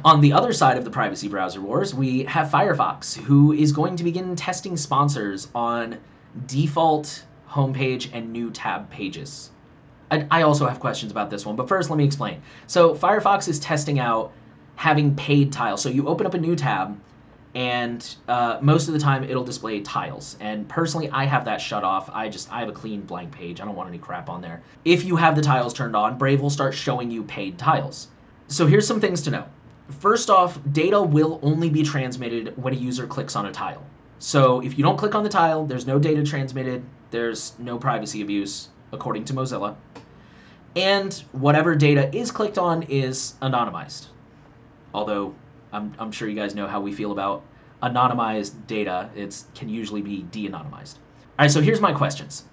On 0.05 0.21
the 0.21 0.33
other 0.33 0.53
side 0.53 0.77
of 0.77 0.85
the 0.85 0.91
privacy 0.91 1.29
browser 1.29 1.61
wars, 1.61 1.95
we 1.95 2.25
have 2.25 2.49
Firefox, 2.49 3.17
who 3.17 3.53
is 3.53 3.73
going 3.73 3.97
to 3.97 4.05
begin 4.05 4.37
testing 4.37 4.77
sponsors 4.77 5.49
on 5.55 5.99
default 6.47 7.25
homepage 7.49 8.11
and 8.13 8.33
new 8.33 8.51
tab 8.51 8.89
pages. 8.91 9.51
I 10.11 10.43
also 10.43 10.69
have 10.69 10.79
questions 10.79 11.11
about 11.11 11.31
this 11.31 11.45
one, 11.45 11.57
but 11.57 11.69
first 11.69 11.91
let 11.91 11.97
me 11.97 12.05
explain. 12.05 12.41
So, 12.69 12.95
Firefox 12.95 13.49
is 13.49 13.59
testing 13.59 13.99
out 13.99 14.33
having 14.77 15.15
paid 15.17 15.53
tiles. 15.53 15.83
So 15.83 15.89
you 15.89 16.07
open 16.07 16.27
up 16.27 16.35
a 16.35 16.39
new 16.39 16.55
tab, 16.55 16.99
and 17.55 18.15
uh, 18.29 18.59
most 18.61 18.87
of 18.87 18.95
the 18.95 19.01
time 19.01 19.25
it'll 19.25 19.43
display 19.43 19.81
tiles. 19.81 20.37
And 20.41 20.69
personally, 20.69 21.11
I 21.11 21.25
have 21.25 21.45
that 21.47 21.61
shut 21.61 21.83
off. 21.83 22.09
I 22.13 22.29
just 22.29 22.53
I 22.53 22.61
have 22.61 22.69
a 22.69 22.73
clean 22.73 23.01
blank 23.01 23.33
page. 23.33 23.61
I 23.61 23.65
don't 23.65 23.75
want 23.75 23.89
any 23.89 23.99
crap 23.99 24.29
on 24.29 24.43
there. 24.43 24.63
If 24.85 25.05
you 25.05 25.17
have 25.17 25.35
the 25.35 25.43
tiles 25.43 25.75
turned 25.75 25.97
on, 25.97 26.19
Brave 26.19 26.41
will 26.41 26.51
start 26.51 26.75
showing 26.75 27.11
you 27.11 27.25
paid 27.25 27.59
tiles. 27.59 28.09
So 28.49 28.67
here's 28.67 28.87
some 28.87 29.01
things 29.01 29.23
to 29.23 29.31
know. 29.31 29.47
First 29.89 30.31
off, 30.31 30.59
data 30.73 31.01
will 31.01 31.39
only 31.43 31.71
be 31.71 31.83
transmitted 31.83 32.57
when 32.57 32.75
a 32.75 32.77
user 32.77 33.07
clicks 33.07 33.37
on 33.37 33.47
a 33.47 33.53
tile. 33.53 33.85
So 34.19 34.61
if 34.61 34.77
you 34.79 34.85
don't 34.85 34.97
click 34.97 35.15
on 35.15 35.23
the 35.23 35.29
tile, 35.29 35.67
there's 35.67 35.87
no 35.87 35.99
data 35.99 36.25
transmitted, 36.25 36.85
there's 37.11 37.55
no 37.59 37.79
privacy 37.79 38.23
abuse, 38.23 38.69
according 38.93 39.25
to 39.27 39.35
Mozilla. 39.35 39.77
And 40.75 41.13
whatever 41.33 41.75
data 41.75 42.15
is 42.15 42.31
clicked 42.31 42.59
on 42.59 42.83
is 42.85 43.35
anonymized 43.43 44.09
although 44.97 45.35
I'm, 45.73 45.95
I'm 45.99 46.11
sure 46.11 46.27
you 46.27 46.35
guys 46.35 46.55
know 46.55 46.67
how 46.67 46.81
we 46.81 46.93
feel 46.93 47.13
about 47.13 47.45
anonymized 47.83 48.67
data. 48.67 49.11
It 49.15 49.45
can 49.55 49.69
usually 49.69 50.01
be 50.01 50.23
de-anonymized. 50.23 50.97
All 51.39 51.45
right, 51.45 51.51
so 51.51 51.61
here's 51.61 51.83
my 51.83 51.93
questions. 51.93 52.45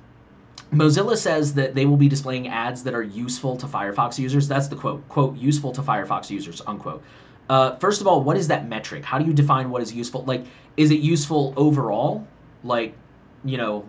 Mozilla 0.73 1.17
says 1.17 1.53
that 1.53 1.75
they 1.75 1.85
will 1.85 1.97
be 1.97 2.07
displaying 2.07 2.47
ads 2.47 2.83
that 2.83 2.93
are 2.93 3.03
useful 3.03 3.55
to 3.57 3.67
Firefox 3.67 4.17
users. 4.19 4.47
That's 4.47 4.67
the 4.67 4.75
quote, 4.75 5.07
quote, 5.09 5.37
useful 5.37 5.71
to 5.71 5.81
Firefox 5.81 6.29
users, 6.29 6.61
unquote. 6.67 7.03
Uh, 7.49 7.75
first 7.77 8.01
of 8.01 8.07
all, 8.07 8.21
what 8.23 8.37
is 8.37 8.47
that 8.47 8.67
metric? 8.67 9.03
How 9.03 9.19
do 9.19 9.25
you 9.25 9.33
define 9.33 9.69
what 9.69 9.81
is 9.81 9.93
useful? 9.93 10.23
Like, 10.23 10.45
is 10.77 10.91
it 10.91 10.99
useful 10.99 11.53
overall? 11.57 12.25
Like, 12.63 12.95
you 13.43 13.57
know, 13.57 13.85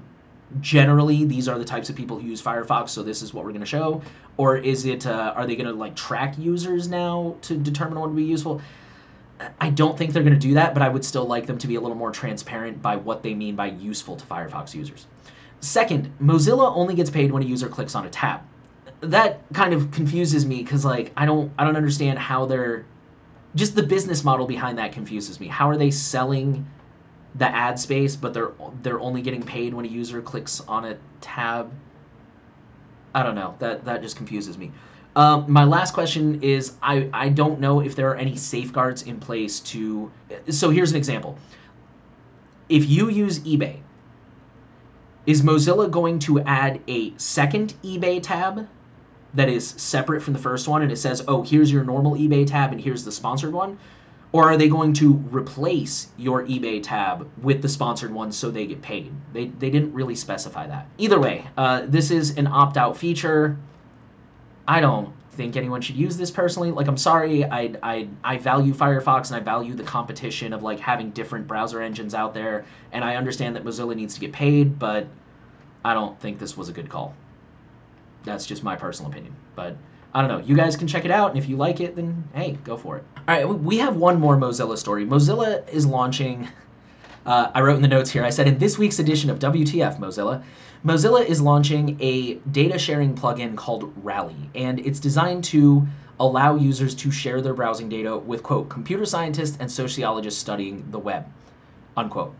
generally 0.60 1.24
these 1.24 1.48
are 1.48 1.58
the 1.58 1.64
types 1.64 1.88
of 1.88 1.96
people 1.96 2.18
who 2.18 2.26
use 2.26 2.42
Firefox, 2.42 2.90
so 2.90 3.02
this 3.02 3.22
is 3.22 3.32
what 3.32 3.44
we're 3.44 3.52
going 3.52 3.60
to 3.60 3.66
show? 3.66 4.02
Or 4.36 4.56
is 4.56 4.84
it, 4.84 5.06
uh, 5.06 5.32
are 5.36 5.46
they 5.46 5.56
going 5.56 5.68
to 5.68 5.72
like 5.72 5.94
track 5.94 6.36
users 6.38 6.88
now 6.88 7.36
to 7.42 7.56
determine 7.56 7.98
what 7.98 8.10
would 8.10 8.16
be 8.16 8.24
useful? 8.24 8.60
I 9.60 9.70
don't 9.70 9.96
think 9.96 10.12
they're 10.12 10.22
going 10.22 10.34
to 10.34 10.38
do 10.38 10.54
that, 10.54 10.74
but 10.74 10.82
I 10.82 10.88
would 10.88 11.04
still 11.04 11.26
like 11.26 11.46
them 11.46 11.58
to 11.58 11.66
be 11.66 11.74
a 11.76 11.80
little 11.80 11.96
more 11.96 12.10
transparent 12.10 12.80
by 12.82 12.96
what 12.96 13.22
they 13.22 13.34
mean 13.34 13.56
by 13.56 13.66
useful 13.66 14.16
to 14.16 14.24
Firefox 14.26 14.74
users. 14.74 15.06
Second, 15.64 16.12
Mozilla 16.20 16.76
only 16.76 16.94
gets 16.94 17.08
paid 17.08 17.32
when 17.32 17.42
a 17.42 17.46
user 17.46 17.68
clicks 17.68 17.94
on 17.94 18.06
a 18.06 18.10
tab. 18.10 18.42
That 19.00 19.40
kind 19.54 19.72
of 19.72 19.90
confuses 19.90 20.44
me 20.44 20.62
because 20.62 20.84
like 20.84 21.10
I 21.16 21.24
don't 21.24 21.50
I 21.58 21.64
don't 21.64 21.76
understand 21.76 22.18
how 22.18 22.44
they're 22.44 22.84
just 23.54 23.74
the 23.74 23.82
business 23.82 24.24
model 24.24 24.46
behind 24.46 24.76
that 24.78 24.92
confuses 24.92 25.40
me. 25.40 25.48
How 25.48 25.68
are 25.70 25.76
they 25.76 25.90
selling 25.90 26.66
the 27.36 27.48
ad 27.48 27.78
space, 27.78 28.14
but 28.14 28.34
they're 28.34 28.52
they're 28.82 29.00
only 29.00 29.22
getting 29.22 29.42
paid 29.42 29.72
when 29.72 29.86
a 29.86 29.88
user 29.88 30.20
clicks 30.20 30.60
on 30.68 30.84
a 30.84 30.98
tab. 31.22 31.72
I 33.14 33.22
don't 33.22 33.34
know. 33.34 33.54
That 33.58 33.86
that 33.86 34.02
just 34.02 34.16
confuses 34.16 34.58
me. 34.58 34.70
Um, 35.16 35.46
my 35.48 35.64
last 35.64 35.94
question 35.94 36.42
is 36.42 36.74
I, 36.82 37.08
I 37.12 37.30
don't 37.30 37.60
know 37.60 37.80
if 37.80 37.96
there 37.96 38.10
are 38.10 38.16
any 38.16 38.36
safeguards 38.36 39.04
in 39.04 39.18
place 39.18 39.60
to. 39.60 40.10
So 40.50 40.68
here's 40.68 40.90
an 40.90 40.98
example. 40.98 41.38
If 42.68 42.88
you 42.88 43.08
use 43.08 43.40
eBay, 43.40 43.78
is 45.26 45.42
Mozilla 45.42 45.90
going 45.90 46.18
to 46.20 46.40
add 46.40 46.80
a 46.88 47.16
second 47.16 47.74
eBay 47.82 48.22
tab 48.22 48.68
that 49.34 49.48
is 49.48 49.70
separate 49.70 50.22
from 50.22 50.32
the 50.32 50.38
first 50.38 50.68
one 50.68 50.82
and 50.82 50.92
it 50.92 50.96
says, 50.96 51.24
oh, 51.26 51.42
here's 51.42 51.72
your 51.72 51.84
normal 51.84 52.14
eBay 52.14 52.46
tab 52.46 52.72
and 52.72 52.80
here's 52.80 53.04
the 53.04 53.12
sponsored 53.12 53.52
one? 53.52 53.78
Or 54.32 54.50
are 54.50 54.56
they 54.56 54.68
going 54.68 54.92
to 54.94 55.14
replace 55.30 56.08
your 56.16 56.44
eBay 56.44 56.82
tab 56.82 57.28
with 57.42 57.62
the 57.62 57.68
sponsored 57.68 58.12
one 58.12 58.32
so 58.32 58.50
they 58.50 58.66
get 58.66 58.82
paid? 58.82 59.12
They, 59.32 59.46
they 59.46 59.70
didn't 59.70 59.92
really 59.92 60.16
specify 60.16 60.66
that. 60.66 60.88
Either 60.98 61.20
way, 61.20 61.46
uh, 61.56 61.82
this 61.86 62.10
is 62.10 62.36
an 62.36 62.48
opt 62.48 62.76
out 62.76 62.96
feature. 62.96 63.56
I 64.66 64.80
don't 64.80 65.12
think 65.34 65.56
anyone 65.56 65.80
should 65.80 65.96
use 65.96 66.16
this 66.16 66.30
personally. 66.30 66.70
Like, 66.70 66.88
I'm 66.88 66.96
sorry, 66.96 67.44
I, 67.44 67.74
I, 67.82 68.08
I 68.22 68.38
value 68.38 68.72
Firefox 68.72 69.28
and 69.28 69.36
I 69.36 69.40
value 69.40 69.74
the 69.74 69.82
competition 69.82 70.52
of 70.52 70.62
like 70.62 70.80
having 70.80 71.10
different 71.10 71.46
browser 71.46 71.80
engines 71.82 72.14
out 72.14 72.34
there. 72.34 72.64
And 72.92 73.04
I 73.04 73.16
understand 73.16 73.56
that 73.56 73.64
Mozilla 73.64 73.94
needs 73.94 74.14
to 74.14 74.20
get 74.20 74.32
paid, 74.32 74.78
but 74.78 75.06
I 75.84 75.94
don't 75.94 76.18
think 76.20 76.38
this 76.38 76.56
was 76.56 76.68
a 76.68 76.72
good 76.72 76.88
call. 76.88 77.14
That's 78.24 78.46
just 78.46 78.62
my 78.62 78.76
personal 78.76 79.10
opinion. 79.10 79.34
But 79.54 79.76
I 80.14 80.20
don't 80.20 80.28
know. 80.28 80.46
You 80.46 80.56
guys 80.56 80.76
can 80.76 80.86
check 80.86 81.04
it 81.04 81.10
out, 81.10 81.30
and 81.30 81.38
if 81.38 81.48
you 81.48 81.56
like 81.56 81.80
it, 81.80 81.96
then 81.96 82.28
hey, 82.34 82.52
go 82.64 82.76
for 82.76 82.96
it. 82.96 83.04
All 83.16 83.24
right, 83.26 83.44
we 83.46 83.78
have 83.78 83.96
one 83.96 84.20
more 84.20 84.36
Mozilla 84.36 84.78
story. 84.78 85.04
Mozilla 85.04 85.68
is 85.68 85.86
launching. 85.86 86.48
Uh, 87.26 87.50
I 87.54 87.62
wrote 87.62 87.76
in 87.76 87.82
the 87.82 87.88
notes 87.88 88.10
here. 88.10 88.24
I 88.24 88.30
said 88.30 88.46
in 88.46 88.58
this 88.58 88.76
week's 88.76 88.98
edition 88.98 89.30
of 89.30 89.38
WTF 89.38 89.98
Mozilla, 89.98 90.42
Mozilla 90.84 91.24
is 91.24 91.40
launching 91.40 91.96
a 92.00 92.34
data 92.52 92.78
sharing 92.78 93.14
plugin 93.14 93.56
called 93.56 93.92
Rally, 94.04 94.50
and 94.54 94.78
it's 94.80 95.00
designed 95.00 95.44
to 95.44 95.86
allow 96.20 96.54
users 96.54 96.94
to 96.94 97.10
share 97.10 97.40
their 97.40 97.54
browsing 97.54 97.88
data 97.88 98.16
with 98.16 98.42
quote 98.42 98.68
computer 98.68 99.06
scientists 99.06 99.56
and 99.58 99.70
sociologists 99.70 100.38
studying 100.38 100.84
the 100.90 100.98
web, 100.98 101.26
unquote. 101.96 102.34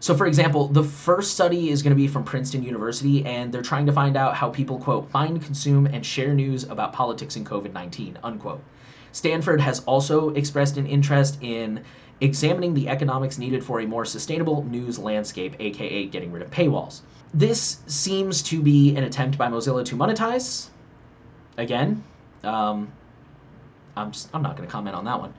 So, 0.00 0.16
for 0.16 0.26
example, 0.26 0.66
the 0.66 0.82
first 0.82 1.32
study 1.32 1.70
is 1.70 1.82
going 1.82 1.92
to 1.92 1.96
be 1.96 2.08
from 2.08 2.24
Princeton 2.24 2.64
University, 2.64 3.24
and 3.24 3.52
they're 3.52 3.62
trying 3.62 3.86
to 3.86 3.92
find 3.92 4.16
out 4.16 4.34
how 4.34 4.48
people, 4.48 4.78
quote, 4.78 5.08
find, 5.10 5.40
consume, 5.40 5.86
and 5.86 6.04
share 6.04 6.34
news 6.34 6.64
about 6.64 6.92
politics 6.92 7.36
and 7.36 7.46
COVID 7.46 7.72
19, 7.72 8.18
unquote. 8.24 8.64
Stanford 9.12 9.60
has 9.60 9.80
also 9.80 10.30
expressed 10.30 10.78
an 10.78 10.86
interest 10.86 11.38
in 11.42 11.84
examining 12.20 12.74
the 12.74 12.88
economics 12.88 13.38
needed 13.38 13.64
for 13.64 13.80
a 13.80 13.86
more 13.86 14.04
sustainable 14.04 14.64
news 14.64 14.98
landscape, 14.98 15.56
aka 15.58 16.06
getting 16.06 16.32
rid 16.32 16.42
of 16.42 16.50
paywalls. 16.50 17.00
This 17.34 17.78
seems 17.86 18.42
to 18.42 18.60
be 18.60 18.94
an 18.96 19.04
attempt 19.04 19.38
by 19.38 19.48
Mozilla 19.48 19.84
to 19.86 19.96
monetize. 19.96 20.68
Again, 21.56 22.02
um, 22.44 22.92
I'm 23.96 24.12
just, 24.12 24.28
I'm 24.34 24.42
not 24.42 24.56
going 24.56 24.68
to 24.68 24.72
comment 24.72 24.96
on 24.96 25.04
that 25.04 25.18
one. 25.18 25.32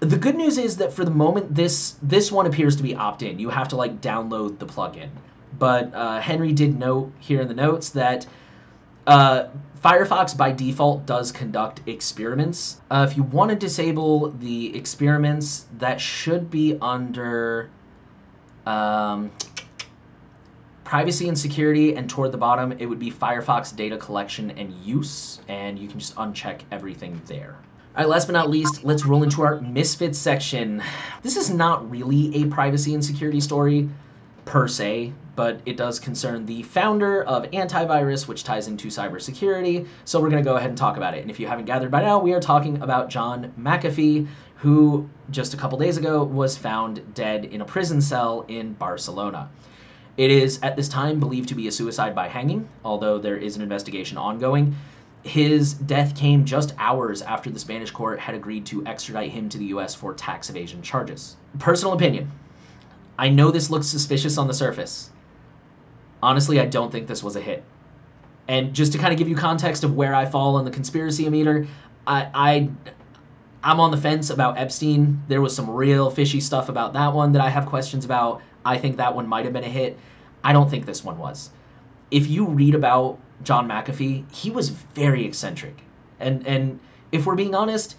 The 0.00 0.16
good 0.16 0.34
news 0.34 0.58
is 0.58 0.78
that 0.78 0.92
for 0.92 1.04
the 1.04 1.10
moment, 1.10 1.54
this 1.54 1.96
this 2.02 2.32
one 2.32 2.46
appears 2.46 2.74
to 2.76 2.82
be 2.82 2.94
opt-in. 2.94 3.38
You 3.38 3.50
have 3.50 3.68
to 3.68 3.76
like 3.76 4.00
download 4.00 4.58
the 4.58 4.66
plugin. 4.66 5.10
But 5.58 5.92
uh, 5.94 6.20
Henry 6.20 6.52
did 6.52 6.78
note 6.78 7.12
here 7.18 7.40
in 7.40 7.48
the 7.48 7.54
notes 7.54 7.90
that 7.90 8.26
uh, 9.10 9.48
Firefox 9.82 10.36
by 10.36 10.52
default 10.52 11.04
does 11.04 11.32
conduct 11.32 11.80
experiments. 11.86 12.80
Uh, 12.90 13.06
if 13.08 13.16
you 13.16 13.24
want 13.24 13.50
to 13.50 13.56
disable 13.56 14.30
the 14.30 14.76
experiments, 14.76 15.66
that 15.78 16.00
should 16.00 16.50
be 16.50 16.78
under 16.80 17.70
um, 18.66 19.30
privacy 20.84 21.28
and 21.28 21.38
security, 21.38 21.96
and 21.96 22.08
toward 22.08 22.30
the 22.30 22.38
bottom, 22.38 22.72
it 22.78 22.86
would 22.86 22.98
be 22.98 23.10
Firefox 23.10 23.74
data 23.74 23.96
collection 23.96 24.50
and 24.52 24.72
use, 24.74 25.40
and 25.48 25.78
you 25.78 25.88
can 25.88 25.98
just 25.98 26.14
uncheck 26.16 26.60
everything 26.70 27.20
there. 27.26 27.56
All 27.96 28.04
right, 28.04 28.08
last 28.08 28.26
but 28.26 28.34
not 28.34 28.50
least, 28.50 28.84
let's 28.84 29.04
roll 29.04 29.24
into 29.24 29.42
our 29.42 29.60
Misfits 29.60 30.18
section. 30.18 30.82
This 31.22 31.36
is 31.36 31.50
not 31.50 31.90
really 31.90 32.34
a 32.36 32.46
privacy 32.46 32.94
and 32.94 33.04
security 33.04 33.40
story 33.40 33.88
per 34.44 34.68
se, 34.68 35.12
but 35.40 35.58
it 35.64 35.78
does 35.78 35.98
concern 35.98 36.44
the 36.44 36.62
founder 36.64 37.22
of 37.24 37.44
antivirus, 37.52 38.28
which 38.28 38.44
ties 38.44 38.68
into 38.68 38.88
cybersecurity. 38.88 39.88
So 40.04 40.20
we're 40.20 40.28
going 40.28 40.44
to 40.44 40.46
go 40.46 40.56
ahead 40.56 40.68
and 40.68 40.76
talk 40.76 40.98
about 40.98 41.14
it. 41.14 41.22
And 41.22 41.30
if 41.30 41.40
you 41.40 41.46
haven't 41.46 41.64
gathered 41.64 41.90
by 41.90 42.02
now, 42.02 42.18
we 42.18 42.34
are 42.34 42.40
talking 42.40 42.82
about 42.82 43.08
John 43.08 43.50
McAfee, 43.58 44.28
who 44.56 45.08
just 45.30 45.54
a 45.54 45.56
couple 45.56 45.78
days 45.78 45.96
ago 45.96 46.22
was 46.22 46.58
found 46.58 47.14
dead 47.14 47.46
in 47.46 47.62
a 47.62 47.64
prison 47.64 48.02
cell 48.02 48.44
in 48.48 48.74
Barcelona. 48.74 49.48
It 50.18 50.30
is 50.30 50.60
at 50.62 50.76
this 50.76 50.90
time 50.90 51.18
believed 51.18 51.48
to 51.48 51.54
be 51.54 51.68
a 51.68 51.72
suicide 51.72 52.14
by 52.14 52.28
hanging, 52.28 52.68
although 52.84 53.16
there 53.16 53.38
is 53.38 53.56
an 53.56 53.62
investigation 53.62 54.18
ongoing 54.18 54.76
his 55.22 55.72
death 55.74 56.16
came 56.16 56.46
just 56.46 56.74
hours 56.78 57.20
after 57.20 57.50
the 57.50 57.58
Spanish 57.58 57.90
court 57.90 58.18
had 58.18 58.34
agreed 58.34 58.64
to 58.64 58.86
extradite 58.86 59.30
him 59.30 59.50
to 59.50 59.58
the 59.58 59.66
US 59.66 59.94
for 59.94 60.14
tax 60.14 60.48
evasion 60.48 60.80
charges. 60.80 61.36
Personal 61.58 61.94
opinion 61.94 62.30
I 63.18 63.28
know 63.28 63.50
this 63.50 63.68
looks 63.68 63.86
suspicious 63.86 64.38
on 64.38 64.46
the 64.46 64.54
surface. 64.54 65.10
Honestly, 66.22 66.60
I 66.60 66.66
don't 66.66 66.90
think 66.92 67.06
this 67.06 67.22
was 67.22 67.36
a 67.36 67.40
hit. 67.40 67.64
And 68.48 68.74
just 68.74 68.92
to 68.92 68.98
kind 68.98 69.12
of 69.12 69.18
give 69.18 69.28
you 69.28 69.36
context 69.36 69.84
of 69.84 69.94
where 69.94 70.14
I 70.14 70.26
fall 70.26 70.56
on 70.56 70.64
the 70.64 70.70
conspiracy 70.70 71.28
meter, 71.28 71.66
I, 72.06 72.28
I 72.34 72.70
I'm 73.62 73.78
on 73.78 73.90
the 73.90 73.96
fence 73.96 74.30
about 74.30 74.58
Epstein. 74.58 75.22
There 75.28 75.40
was 75.40 75.54
some 75.54 75.70
real 75.70 76.10
fishy 76.10 76.40
stuff 76.40 76.68
about 76.68 76.94
that 76.94 77.12
one 77.12 77.32
that 77.32 77.42
I 77.42 77.50
have 77.50 77.66
questions 77.66 78.04
about. 78.04 78.42
I 78.64 78.78
think 78.78 78.96
that 78.96 79.14
one 79.14 79.26
might 79.26 79.44
have 79.44 79.52
been 79.52 79.64
a 79.64 79.68
hit. 79.68 79.98
I 80.42 80.52
don't 80.52 80.70
think 80.70 80.86
this 80.86 81.04
one 81.04 81.18
was. 81.18 81.50
If 82.10 82.28
you 82.28 82.46
read 82.46 82.74
about 82.74 83.18
John 83.44 83.68
McAfee, 83.68 84.30
he 84.32 84.50
was 84.50 84.70
very 84.70 85.24
eccentric. 85.24 85.82
And 86.18 86.46
and 86.46 86.80
if 87.12 87.26
we're 87.26 87.36
being 87.36 87.54
honest, 87.54 87.96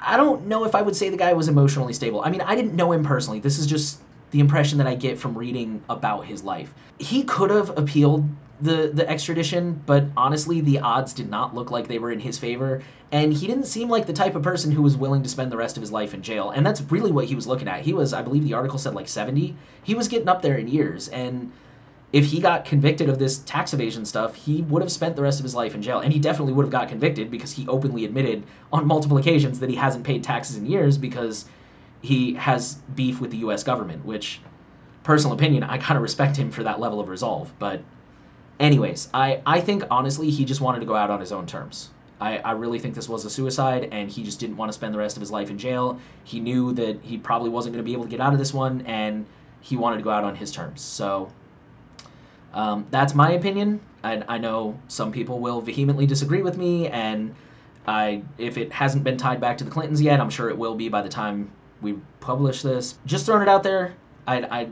I 0.00 0.16
don't 0.16 0.46
know 0.46 0.64
if 0.64 0.74
I 0.74 0.82
would 0.82 0.96
say 0.96 1.08
the 1.08 1.16
guy 1.16 1.32
was 1.32 1.48
emotionally 1.48 1.92
stable. 1.92 2.22
I 2.22 2.30
mean, 2.30 2.40
I 2.40 2.54
didn't 2.54 2.74
know 2.74 2.92
him 2.92 3.04
personally. 3.04 3.40
This 3.40 3.58
is 3.58 3.66
just 3.66 4.00
the 4.30 4.40
impression 4.40 4.78
that 4.78 4.86
I 4.86 4.94
get 4.94 5.18
from 5.18 5.36
reading 5.36 5.82
about 5.88 6.26
his 6.26 6.44
life. 6.44 6.72
He 6.98 7.22
could 7.24 7.50
have 7.50 7.76
appealed 7.78 8.28
the 8.60 8.90
the 8.92 9.08
extradition, 9.08 9.82
but 9.86 10.04
honestly, 10.16 10.60
the 10.60 10.80
odds 10.80 11.12
did 11.12 11.30
not 11.30 11.54
look 11.54 11.70
like 11.70 11.88
they 11.88 11.98
were 11.98 12.10
in 12.10 12.20
his 12.20 12.38
favor, 12.38 12.82
and 13.12 13.32
he 13.32 13.46
didn't 13.46 13.66
seem 13.66 13.88
like 13.88 14.06
the 14.06 14.12
type 14.12 14.34
of 14.34 14.42
person 14.42 14.72
who 14.72 14.82
was 14.82 14.96
willing 14.96 15.22
to 15.22 15.28
spend 15.28 15.52
the 15.52 15.56
rest 15.56 15.76
of 15.76 15.80
his 15.80 15.92
life 15.92 16.12
in 16.12 16.22
jail. 16.22 16.50
And 16.50 16.66
that's 16.66 16.80
really 16.82 17.12
what 17.12 17.26
he 17.26 17.34
was 17.34 17.46
looking 17.46 17.68
at. 17.68 17.82
He 17.82 17.92
was, 17.92 18.12
I 18.12 18.22
believe, 18.22 18.44
the 18.44 18.54
article 18.54 18.78
said 18.78 18.94
like 18.94 19.08
70. 19.08 19.56
He 19.82 19.94
was 19.94 20.08
getting 20.08 20.28
up 20.28 20.42
there 20.42 20.56
in 20.56 20.68
years, 20.68 21.08
and 21.08 21.52
if 22.12 22.24
he 22.24 22.40
got 22.40 22.64
convicted 22.64 23.08
of 23.08 23.18
this 23.18 23.38
tax 23.40 23.74
evasion 23.74 24.04
stuff, 24.04 24.34
he 24.34 24.62
would 24.62 24.82
have 24.82 24.90
spent 24.90 25.14
the 25.14 25.22
rest 25.22 25.40
of 25.40 25.44
his 25.44 25.54
life 25.54 25.74
in 25.74 25.82
jail. 25.82 26.00
And 26.00 26.12
he 26.12 26.18
definitely 26.18 26.54
would 26.54 26.64
have 26.64 26.72
got 26.72 26.88
convicted 26.88 27.30
because 27.30 27.52
he 27.52 27.68
openly 27.68 28.04
admitted 28.04 28.44
on 28.72 28.86
multiple 28.86 29.18
occasions 29.18 29.60
that 29.60 29.68
he 29.68 29.76
hasn't 29.76 30.04
paid 30.04 30.24
taxes 30.24 30.56
in 30.56 30.64
years 30.64 30.96
because 30.96 31.44
he 32.02 32.34
has 32.34 32.74
beef 32.94 33.20
with 33.20 33.30
the 33.30 33.38
US 33.38 33.62
government, 33.62 34.04
which, 34.04 34.40
personal 35.02 35.34
opinion, 35.34 35.62
I 35.62 35.78
kind 35.78 35.96
of 35.96 36.02
respect 36.02 36.36
him 36.36 36.50
for 36.50 36.62
that 36.62 36.80
level 36.80 37.00
of 37.00 37.08
resolve. 37.08 37.52
But, 37.58 37.80
anyways, 38.60 39.08
I, 39.12 39.40
I 39.46 39.60
think 39.60 39.84
honestly 39.90 40.30
he 40.30 40.44
just 40.44 40.60
wanted 40.60 40.80
to 40.80 40.86
go 40.86 40.94
out 40.94 41.10
on 41.10 41.20
his 41.20 41.32
own 41.32 41.46
terms. 41.46 41.90
I, 42.20 42.38
I 42.38 42.52
really 42.52 42.78
think 42.78 42.94
this 42.94 43.08
was 43.08 43.24
a 43.24 43.30
suicide, 43.30 43.88
and 43.92 44.10
he 44.10 44.24
just 44.24 44.40
didn't 44.40 44.56
want 44.56 44.70
to 44.70 44.72
spend 44.72 44.92
the 44.92 44.98
rest 44.98 45.16
of 45.16 45.20
his 45.20 45.30
life 45.30 45.50
in 45.50 45.58
jail. 45.58 46.00
He 46.24 46.40
knew 46.40 46.72
that 46.72 46.98
he 47.02 47.16
probably 47.16 47.48
wasn't 47.48 47.74
going 47.74 47.84
to 47.84 47.88
be 47.88 47.92
able 47.92 48.04
to 48.04 48.10
get 48.10 48.20
out 48.20 48.32
of 48.32 48.38
this 48.38 48.52
one, 48.52 48.82
and 48.82 49.24
he 49.60 49.76
wanted 49.76 49.98
to 49.98 50.02
go 50.02 50.10
out 50.10 50.24
on 50.24 50.34
his 50.34 50.50
terms. 50.50 50.80
So, 50.80 51.30
um, 52.52 52.86
that's 52.90 53.14
my 53.14 53.32
opinion. 53.32 53.80
I, 54.02 54.22
I 54.28 54.38
know 54.38 54.78
some 54.88 55.12
people 55.12 55.38
will 55.38 55.60
vehemently 55.60 56.06
disagree 56.06 56.42
with 56.42 56.56
me, 56.56 56.88
and 56.88 57.34
I, 57.86 58.22
if 58.36 58.58
it 58.58 58.72
hasn't 58.72 59.04
been 59.04 59.16
tied 59.16 59.40
back 59.40 59.58
to 59.58 59.64
the 59.64 59.70
Clintons 59.70 60.02
yet, 60.02 60.20
I'm 60.20 60.30
sure 60.30 60.48
it 60.48 60.58
will 60.58 60.74
be 60.74 60.88
by 60.88 61.02
the 61.02 61.08
time 61.08 61.50
we 61.80 61.94
publish 62.20 62.62
this. 62.62 62.98
Just 63.06 63.26
throwing 63.26 63.42
it 63.42 63.48
out 63.48 63.62
there. 63.62 63.94
I, 64.26 64.42
I, 64.42 64.68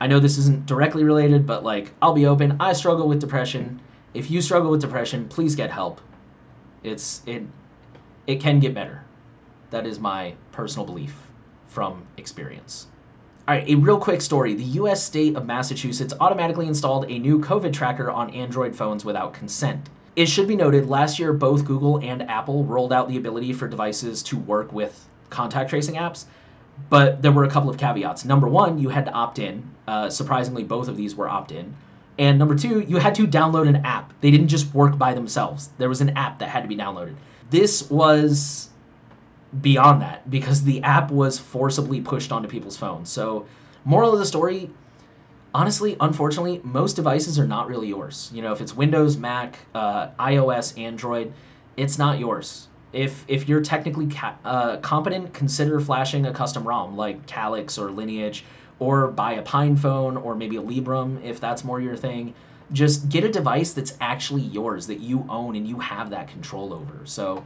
I 0.00 0.06
know 0.06 0.18
this 0.18 0.38
isn't 0.38 0.66
directly 0.66 1.04
related, 1.04 1.46
but 1.46 1.62
like 1.64 1.92
I'll 2.02 2.14
be 2.14 2.26
open. 2.26 2.56
I 2.60 2.72
struggle 2.72 3.08
with 3.08 3.20
depression. 3.20 3.80
If 4.14 4.30
you 4.30 4.40
struggle 4.40 4.70
with 4.70 4.80
depression, 4.80 5.28
please 5.28 5.54
get 5.54 5.70
help. 5.70 6.00
It's 6.82 7.22
it, 7.26 7.42
it 8.26 8.40
can 8.40 8.60
get 8.60 8.74
better. 8.74 9.04
That 9.70 9.86
is 9.86 9.98
my 9.98 10.34
personal 10.52 10.86
belief 10.86 11.14
from 11.68 12.04
experience. 12.16 12.88
All 13.46 13.54
right, 13.54 13.68
a 13.68 13.74
real 13.74 13.98
quick 13.98 14.20
story. 14.20 14.54
The 14.54 14.64
US 14.64 15.02
state 15.02 15.36
of 15.36 15.46
Massachusetts 15.46 16.14
automatically 16.20 16.66
installed 16.66 17.10
a 17.10 17.18
new 17.18 17.38
COVID 17.38 17.72
tracker 17.72 18.10
on 18.10 18.30
Android 18.30 18.74
phones 18.74 19.04
without 19.04 19.32
consent. 19.32 19.90
It 20.16 20.26
should 20.26 20.48
be 20.48 20.56
noted 20.56 20.88
last 20.88 21.18
year 21.18 21.32
both 21.32 21.64
Google 21.64 21.98
and 21.98 22.28
Apple 22.28 22.64
rolled 22.64 22.92
out 22.92 23.08
the 23.08 23.16
ability 23.16 23.52
for 23.52 23.68
devices 23.68 24.22
to 24.24 24.36
work 24.36 24.72
with 24.72 25.08
contact 25.30 25.70
tracing 25.70 25.94
apps, 25.94 26.26
but 26.88 27.22
there 27.22 27.32
were 27.32 27.44
a 27.44 27.50
couple 27.50 27.70
of 27.70 27.78
caveats. 27.78 28.24
Number 28.24 28.48
one, 28.48 28.78
you 28.78 28.88
had 28.88 29.06
to 29.06 29.12
opt 29.12 29.38
in. 29.38 29.62
Uh, 29.86 30.08
surprisingly, 30.10 30.64
both 30.64 30.88
of 30.88 30.96
these 30.96 31.14
were 31.14 31.28
opt 31.28 31.52
in. 31.52 31.74
And 32.18 32.38
number 32.38 32.54
two, 32.54 32.80
you 32.80 32.98
had 32.98 33.14
to 33.16 33.26
download 33.26 33.68
an 33.68 33.76
app. 33.76 34.12
They 34.20 34.30
didn't 34.30 34.48
just 34.48 34.74
work 34.74 34.98
by 34.98 35.14
themselves, 35.14 35.70
there 35.78 35.88
was 35.88 36.00
an 36.00 36.10
app 36.10 36.38
that 36.40 36.48
had 36.48 36.62
to 36.62 36.68
be 36.68 36.76
downloaded. 36.76 37.14
This 37.50 37.90
was 37.90 38.68
beyond 39.62 40.02
that 40.02 40.28
because 40.30 40.62
the 40.62 40.82
app 40.82 41.10
was 41.10 41.38
forcibly 41.38 42.00
pushed 42.00 42.30
onto 42.30 42.48
people's 42.48 42.76
phones. 42.76 43.08
So, 43.08 43.46
moral 43.84 44.12
of 44.12 44.18
the 44.18 44.26
story, 44.26 44.70
honestly, 45.54 45.96
unfortunately, 46.00 46.60
most 46.62 46.94
devices 46.94 47.38
are 47.38 47.46
not 47.46 47.68
really 47.68 47.88
yours. 47.88 48.30
You 48.32 48.42
know, 48.42 48.52
if 48.52 48.60
it's 48.60 48.76
Windows, 48.76 49.16
Mac, 49.16 49.58
uh, 49.74 50.08
iOS, 50.18 50.78
Android, 50.78 51.32
it's 51.76 51.98
not 51.98 52.18
yours. 52.18 52.68
If 52.92 53.24
if 53.28 53.48
you're 53.48 53.60
technically 53.60 54.08
ca- 54.08 54.36
uh, 54.44 54.76
competent, 54.78 55.32
consider 55.32 55.80
flashing 55.80 56.26
a 56.26 56.32
custom 56.32 56.66
ROM 56.66 56.96
like 56.96 57.26
Calyx 57.26 57.78
or 57.78 57.90
Lineage, 57.90 58.44
or 58.78 59.08
buy 59.08 59.32
a 59.34 59.42
Pine 59.42 59.76
phone 59.76 60.16
or 60.16 60.34
maybe 60.34 60.56
a 60.56 60.62
Librem 60.62 61.22
if 61.24 61.40
that's 61.40 61.64
more 61.64 61.80
your 61.80 61.96
thing. 61.96 62.34
Just 62.72 63.08
get 63.08 63.24
a 63.24 63.28
device 63.28 63.72
that's 63.72 63.94
actually 64.00 64.42
yours 64.42 64.86
that 64.86 65.00
you 65.00 65.26
own 65.28 65.56
and 65.56 65.66
you 65.66 65.78
have 65.80 66.10
that 66.10 66.28
control 66.28 66.72
over. 66.72 67.04
So 67.04 67.44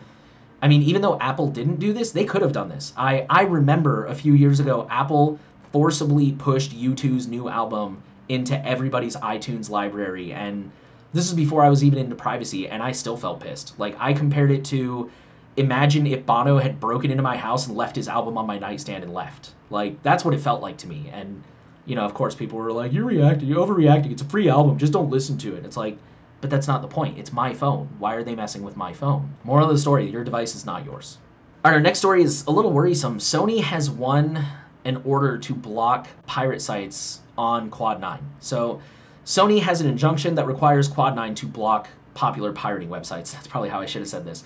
I 0.64 0.68
mean, 0.68 0.82
even 0.82 1.02
though 1.02 1.18
Apple 1.18 1.48
didn't 1.48 1.76
do 1.76 1.92
this, 1.92 2.12
they 2.12 2.24
could 2.24 2.40
have 2.40 2.52
done 2.52 2.70
this. 2.70 2.94
I, 2.96 3.26
I 3.28 3.42
remember 3.42 4.06
a 4.06 4.14
few 4.14 4.32
years 4.32 4.60
ago, 4.60 4.86
Apple 4.90 5.38
forcibly 5.72 6.32
pushed 6.32 6.72
U2's 6.72 7.26
new 7.26 7.50
album 7.50 8.02
into 8.30 8.66
everybody's 8.66 9.14
iTunes 9.16 9.68
library. 9.68 10.32
And 10.32 10.70
this 11.12 11.26
is 11.26 11.34
before 11.34 11.62
I 11.62 11.68
was 11.68 11.84
even 11.84 11.98
into 11.98 12.14
privacy, 12.14 12.66
and 12.66 12.82
I 12.82 12.92
still 12.92 13.16
felt 13.16 13.40
pissed. 13.40 13.78
Like, 13.78 13.94
I 13.98 14.14
compared 14.14 14.50
it 14.50 14.64
to 14.66 15.10
imagine 15.56 16.06
if 16.06 16.26
Bono 16.26 16.58
had 16.58 16.80
broken 16.80 17.10
into 17.10 17.22
my 17.22 17.36
house 17.36 17.66
and 17.66 17.76
left 17.76 17.96
his 17.96 18.08
album 18.08 18.36
on 18.36 18.46
my 18.46 18.58
nightstand 18.58 19.04
and 19.04 19.12
left. 19.12 19.52
Like, 19.70 20.02
that's 20.02 20.24
what 20.24 20.34
it 20.34 20.40
felt 20.40 20.62
like 20.62 20.76
to 20.78 20.88
me. 20.88 21.10
And, 21.12 21.42
you 21.86 21.94
know, 21.94 22.04
of 22.04 22.14
course, 22.14 22.34
people 22.34 22.58
were 22.58 22.72
like, 22.72 22.92
you're 22.92 23.04
reacting, 23.04 23.48
you're 23.48 23.64
overreacting. 23.64 24.12
It's 24.12 24.22
a 24.22 24.26
free 24.26 24.48
album. 24.48 24.78
Just 24.78 24.92
don't 24.92 25.10
listen 25.10 25.38
to 25.38 25.54
it. 25.54 25.64
It's 25.64 25.76
like, 25.76 25.98
but 26.40 26.50
that's 26.50 26.68
not 26.68 26.82
the 26.82 26.88
point. 26.88 27.18
It's 27.18 27.32
my 27.32 27.54
phone. 27.54 27.88
Why 27.98 28.14
are 28.14 28.24
they 28.24 28.34
messing 28.34 28.62
with 28.62 28.76
my 28.76 28.92
phone? 28.92 29.34
Moral 29.44 29.68
of 29.68 29.74
the 29.74 29.80
story 29.80 30.10
your 30.10 30.24
device 30.24 30.54
is 30.54 30.66
not 30.66 30.84
yours. 30.84 31.18
All 31.64 31.70
right, 31.70 31.76
our 31.76 31.80
next 31.80 32.00
story 32.00 32.22
is 32.22 32.44
a 32.46 32.50
little 32.50 32.72
worrisome. 32.72 33.18
Sony 33.18 33.62
has 33.62 33.90
won 33.90 34.44
an 34.84 35.00
order 35.04 35.38
to 35.38 35.54
block 35.54 36.08
pirate 36.26 36.60
sites 36.60 37.20
on 37.38 37.70
Quad 37.70 38.00
9. 38.00 38.18
So, 38.40 38.80
Sony 39.24 39.58
has 39.62 39.80
an 39.80 39.86
injunction 39.86 40.34
that 40.34 40.46
requires 40.46 40.86
Quad 40.86 41.16
9 41.16 41.34
to 41.36 41.46
block 41.46 41.88
popular 42.12 42.52
pirating 42.52 42.90
websites. 42.90 43.32
That's 43.32 43.46
probably 43.46 43.70
how 43.70 43.80
I 43.80 43.86
should 43.86 44.02
have 44.02 44.08
said 44.08 44.26
this. 44.26 44.44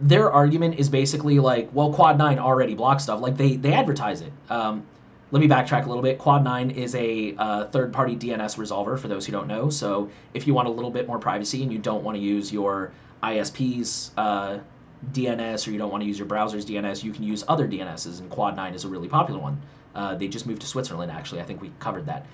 Their 0.00 0.32
argument 0.32 0.78
is 0.78 0.88
basically 0.88 1.38
like, 1.38 1.68
well, 1.72 1.92
Quad 1.92 2.16
9 2.16 2.38
already 2.38 2.74
blocks 2.74 3.02
stuff. 3.02 3.20
Like, 3.20 3.36
they, 3.36 3.56
they 3.56 3.74
advertise 3.74 4.22
it. 4.22 4.32
Um, 4.48 4.86
let 5.32 5.40
me 5.40 5.48
backtrack 5.48 5.84
a 5.84 5.88
little 5.88 6.02
bit. 6.02 6.18
Quad9 6.18 6.74
is 6.74 6.94
a 6.94 7.34
uh, 7.36 7.66
third 7.66 7.92
party 7.92 8.16
DNS 8.16 8.56
resolver 8.56 8.98
for 8.98 9.08
those 9.08 9.24
who 9.26 9.32
don't 9.32 9.46
know. 9.46 9.70
So 9.70 10.10
if 10.34 10.46
you 10.46 10.54
want 10.54 10.68
a 10.68 10.70
little 10.70 10.90
bit 10.90 11.06
more 11.06 11.18
privacy 11.18 11.62
and 11.62 11.72
you 11.72 11.78
don't 11.78 12.02
want 12.02 12.16
to 12.16 12.22
use 12.22 12.52
your 12.52 12.92
ISP's 13.22 14.10
uh, 14.16 14.58
DNS 15.12 15.66
or 15.66 15.70
you 15.70 15.78
don't 15.78 15.90
want 15.90 16.02
to 16.02 16.06
use 16.06 16.18
your 16.18 16.26
browser's 16.26 16.66
DNS, 16.66 17.04
you 17.04 17.12
can 17.12 17.22
use 17.22 17.44
other 17.46 17.68
DNSs, 17.68 18.20
and 18.20 18.30
Quad9 18.30 18.74
is 18.74 18.84
a 18.84 18.88
really 18.88 19.08
popular 19.08 19.40
one. 19.40 19.60
Uh, 19.94 20.14
they 20.14 20.28
just 20.28 20.46
moved 20.46 20.60
to 20.62 20.66
Switzerland, 20.66 21.10
actually. 21.10 21.40
I 21.40 21.44
think 21.44 21.60
we 21.60 21.70
covered 21.78 22.06
that. 22.06 22.26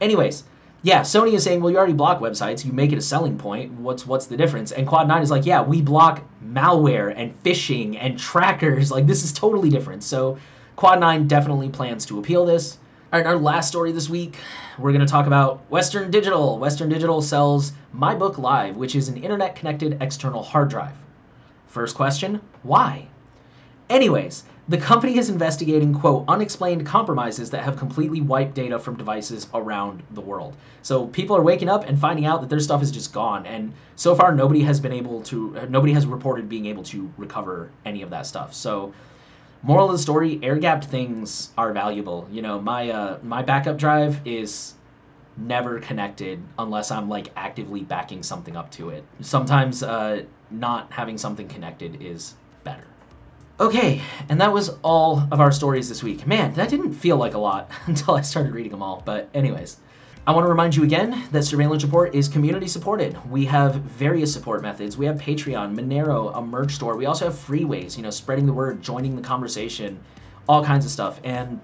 Anyways, 0.00 0.44
yeah, 0.84 1.00
Sony 1.00 1.32
is 1.32 1.42
saying, 1.42 1.62
well, 1.62 1.70
you 1.70 1.78
already 1.78 1.94
block 1.94 2.20
websites. 2.20 2.62
You 2.62 2.70
make 2.70 2.92
it 2.92 2.98
a 2.98 3.02
selling 3.02 3.38
point. 3.38 3.72
What's 3.72 4.06
what's 4.06 4.26
the 4.26 4.36
difference? 4.36 4.70
And 4.70 4.86
Quad9 4.86 5.22
is 5.22 5.30
like, 5.30 5.46
yeah, 5.46 5.62
we 5.62 5.80
block 5.80 6.22
malware 6.46 7.14
and 7.16 7.42
phishing 7.42 7.96
and 7.98 8.18
trackers. 8.18 8.90
Like, 8.94 9.06
this 9.06 9.24
is 9.24 9.32
totally 9.32 9.70
different. 9.70 10.04
So 10.04 10.36
Quad9 10.76 11.26
definitely 11.26 11.70
plans 11.70 12.04
to 12.06 12.18
appeal 12.18 12.44
this. 12.44 12.76
All 13.10 13.18
right, 13.18 13.26
our 13.26 13.38
last 13.38 13.68
story 13.68 13.92
this 13.92 14.10
week, 14.10 14.36
we're 14.78 14.92
going 14.92 15.00
to 15.00 15.10
talk 15.10 15.26
about 15.26 15.60
Western 15.70 16.10
Digital. 16.10 16.58
Western 16.58 16.90
Digital 16.90 17.22
sells 17.22 17.72
MyBook 17.96 18.36
Live, 18.36 18.76
which 18.76 18.94
is 18.94 19.08
an 19.08 19.16
internet 19.16 19.56
connected 19.56 19.96
external 20.02 20.42
hard 20.42 20.68
drive. 20.68 20.96
First 21.66 21.96
question 21.96 22.42
why? 22.62 23.08
Anyways, 23.88 24.44
the 24.66 24.78
company 24.78 25.18
is 25.18 25.28
investigating, 25.28 25.92
quote, 25.92 26.24
unexplained 26.26 26.86
compromises 26.86 27.50
that 27.50 27.62
have 27.64 27.76
completely 27.76 28.22
wiped 28.22 28.54
data 28.54 28.78
from 28.78 28.96
devices 28.96 29.46
around 29.52 30.02
the 30.12 30.22
world. 30.22 30.56
So 30.80 31.06
people 31.08 31.36
are 31.36 31.42
waking 31.42 31.68
up 31.68 31.86
and 31.86 31.98
finding 31.98 32.24
out 32.24 32.40
that 32.40 32.48
their 32.48 32.60
stuff 32.60 32.82
is 32.82 32.90
just 32.90 33.12
gone. 33.12 33.44
And 33.44 33.74
so 33.96 34.14
far, 34.14 34.34
nobody 34.34 34.62
has 34.62 34.80
been 34.80 34.92
able 34.92 35.22
to, 35.24 35.66
nobody 35.68 35.92
has 35.92 36.06
reported 36.06 36.48
being 36.48 36.64
able 36.66 36.82
to 36.84 37.12
recover 37.18 37.70
any 37.84 38.00
of 38.00 38.10
that 38.10 38.26
stuff. 38.26 38.54
So, 38.54 38.94
moral 39.62 39.86
of 39.86 39.92
the 39.92 39.98
story 39.98 40.40
air 40.42 40.56
gapped 40.56 40.84
things 40.84 41.50
are 41.58 41.72
valuable. 41.72 42.26
You 42.30 42.40
know, 42.40 42.58
my, 42.58 42.90
uh, 42.90 43.18
my 43.22 43.42
backup 43.42 43.76
drive 43.76 44.20
is 44.26 44.74
never 45.36 45.78
connected 45.80 46.42
unless 46.58 46.90
I'm 46.90 47.08
like 47.08 47.28
actively 47.36 47.82
backing 47.82 48.22
something 48.22 48.56
up 48.56 48.70
to 48.72 48.90
it. 48.90 49.04
Sometimes 49.20 49.82
uh, 49.82 50.22
not 50.50 50.90
having 50.90 51.18
something 51.18 51.48
connected 51.48 52.00
is 52.00 52.34
better. 52.62 52.86
Okay, 53.60 54.00
and 54.28 54.40
that 54.40 54.52
was 54.52 54.70
all 54.82 55.28
of 55.30 55.40
our 55.40 55.52
stories 55.52 55.88
this 55.88 56.02
week. 56.02 56.26
Man, 56.26 56.52
that 56.54 56.68
didn't 56.68 56.92
feel 56.92 57.16
like 57.16 57.34
a 57.34 57.38
lot 57.38 57.70
until 57.86 58.14
I 58.14 58.22
started 58.22 58.52
reading 58.52 58.72
them 58.72 58.82
all. 58.82 59.00
But, 59.04 59.28
anyways, 59.32 59.76
I 60.26 60.32
want 60.32 60.44
to 60.44 60.48
remind 60.48 60.74
you 60.74 60.82
again 60.82 61.22
that 61.30 61.44
Surveillance 61.44 61.84
Report 61.84 62.12
is 62.16 62.26
community 62.26 62.66
supported. 62.66 63.16
We 63.30 63.44
have 63.44 63.76
various 63.76 64.32
support 64.32 64.60
methods. 64.62 64.96
We 64.96 65.06
have 65.06 65.20
Patreon, 65.20 65.72
Monero, 65.72 66.36
a 66.36 66.42
merch 66.42 66.72
store. 66.72 66.96
We 66.96 67.06
also 67.06 67.26
have 67.26 67.38
free 67.38 67.64
ways, 67.64 67.96
you 67.96 68.02
know, 68.02 68.10
spreading 68.10 68.44
the 68.44 68.52
word, 68.52 68.82
joining 68.82 69.14
the 69.14 69.22
conversation, 69.22 70.00
all 70.48 70.64
kinds 70.64 70.84
of 70.84 70.90
stuff. 70.90 71.20
And 71.22 71.60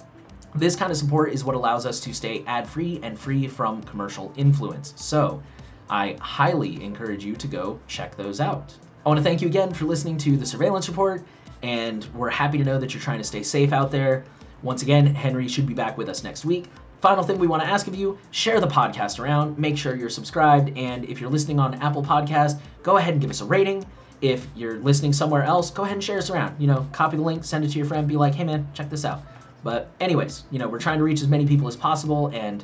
this 0.54 0.76
kind 0.76 0.92
of 0.92 0.96
support 0.96 1.32
is 1.32 1.42
what 1.42 1.56
allows 1.56 1.86
us 1.86 1.98
to 2.00 2.12
stay 2.12 2.44
ad 2.46 2.68
free 2.68 3.00
and 3.02 3.18
free 3.18 3.48
from 3.48 3.82
commercial 3.82 4.32
influence. 4.36 4.94
So, 4.96 5.42
I 5.88 6.16
highly 6.20 6.84
encourage 6.84 7.24
you 7.24 7.34
to 7.34 7.48
go 7.48 7.80
check 7.88 8.16
those 8.16 8.40
out. 8.40 8.72
I 9.04 9.08
want 9.08 9.18
to 9.18 9.24
thank 9.24 9.42
you 9.42 9.48
again 9.48 9.74
for 9.74 9.86
listening 9.86 10.18
to 10.18 10.36
the 10.36 10.46
Surveillance 10.46 10.88
Report 10.88 11.24
and 11.62 12.06
we're 12.14 12.30
happy 12.30 12.58
to 12.58 12.64
know 12.64 12.78
that 12.78 12.94
you're 12.94 13.02
trying 13.02 13.18
to 13.18 13.24
stay 13.24 13.42
safe 13.42 13.72
out 13.72 13.90
there. 13.90 14.24
Once 14.62 14.82
again, 14.82 15.06
Henry 15.06 15.48
should 15.48 15.66
be 15.66 15.74
back 15.74 15.96
with 15.96 16.08
us 16.08 16.22
next 16.22 16.44
week. 16.44 16.66
Final 17.00 17.24
thing 17.24 17.38
we 17.38 17.46
want 17.46 17.62
to 17.62 17.68
ask 17.68 17.86
of 17.86 17.94
you 17.94 18.18
share 18.30 18.60
the 18.60 18.66
podcast 18.66 19.18
around, 19.18 19.58
make 19.58 19.78
sure 19.78 19.94
you're 19.94 20.10
subscribed, 20.10 20.76
and 20.76 21.06
if 21.06 21.20
you're 21.20 21.30
listening 21.30 21.58
on 21.58 21.74
Apple 21.76 22.02
Podcast, 22.02 22.60
go 22.82 22.98
ahead 22.98 23.14
and 23.14 23.22
give 23.22 23.30
us 23.30 23.40
a 23.40 23.44
rating. 23.44 23.86
If 24.20 24.46
you're 24.54 24.78
listening 24.80 25.14
somewhere 25.14 25.42
else, 25.42 25.70
go 25.70 25.84
ahead 25.84 25.94
and 25.94 26.04
share 26.04 26.18
us 26.18 26.28
around. 26.28 26.60
You 26.60 26.66
know, 26.66 26.86
copy 26.92 27.16
the 27.16 27.22
link, 27.22 27.42
send 27.42 27.64
it 27.64 27.70
to 27.70 27.78
your 27.78 27.86
friend, 27.86 28.06
be 28.06 28.16
like, 28.16 28.34
hey 28.34 28.44
man, 28.44 28.68
check 28.74 28.90
this 28.90 29.06
out. 29.06 29.22
But, 29.64 29.90
anyways, 30.00 30.44
you 30.50 30.58
know, 30.58 30.68
we're 30.68 30.78
trying 30.78 30.98
to 30.98 31.04
reach 31.04 31.22
as 31.22 31.28
many 31.28 31.46
people 31.46 31.68
as 31.68 31.76
possible, 31.76 32.28
and 32.34 32.62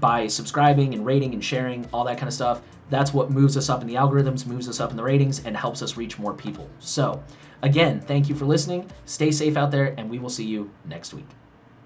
by 0.00 0.26
subscribing 0.26 0.94
and 0.94 1.04
rating 1.04 1.34
and 1.34 1.44
sharing, 1.44 1.86
all 1.92 2.04
that 2.04 2.16
kind 2.16 2.28
of 2.28 2.34
stuff, 2.34 2.62
that's 2.90 3.12
what 3.12 3.30
moves 3.30 3.56
us 3.56 3.68
up 3.68 3.82
in 3.82 3.86
the 3.86 3.94
algorithms, 3.94 4.46
moves 4.46 4.68
us 4.68 4.80
up 4.80 4.90
in 4.90 4.96
the 4.96 5.02
ratings, 5.02 5.44
and 5.44 5.56
helps 5.56 5.82
us 5.82 5.96
reach 5.96 6.18
more 6.18 6.32
people. 6.32 6.68
So, 6.80 7.22
Again, 7.64 7.98
thank 7.98 8.28
you 8.28 8.34
for 8.34 8.44
listening. 8.44 8.90
Stay 9.06 9.30
safe 9.30 9.56
out 9.56 9.70
there, 9.70 9.94
and 9.96 10.10
we 10.10 10.18
will 10.18 10.28
see 10.28 10.44
you 10.44 10.70
next 10.84 11.14
week. 11.14 11.26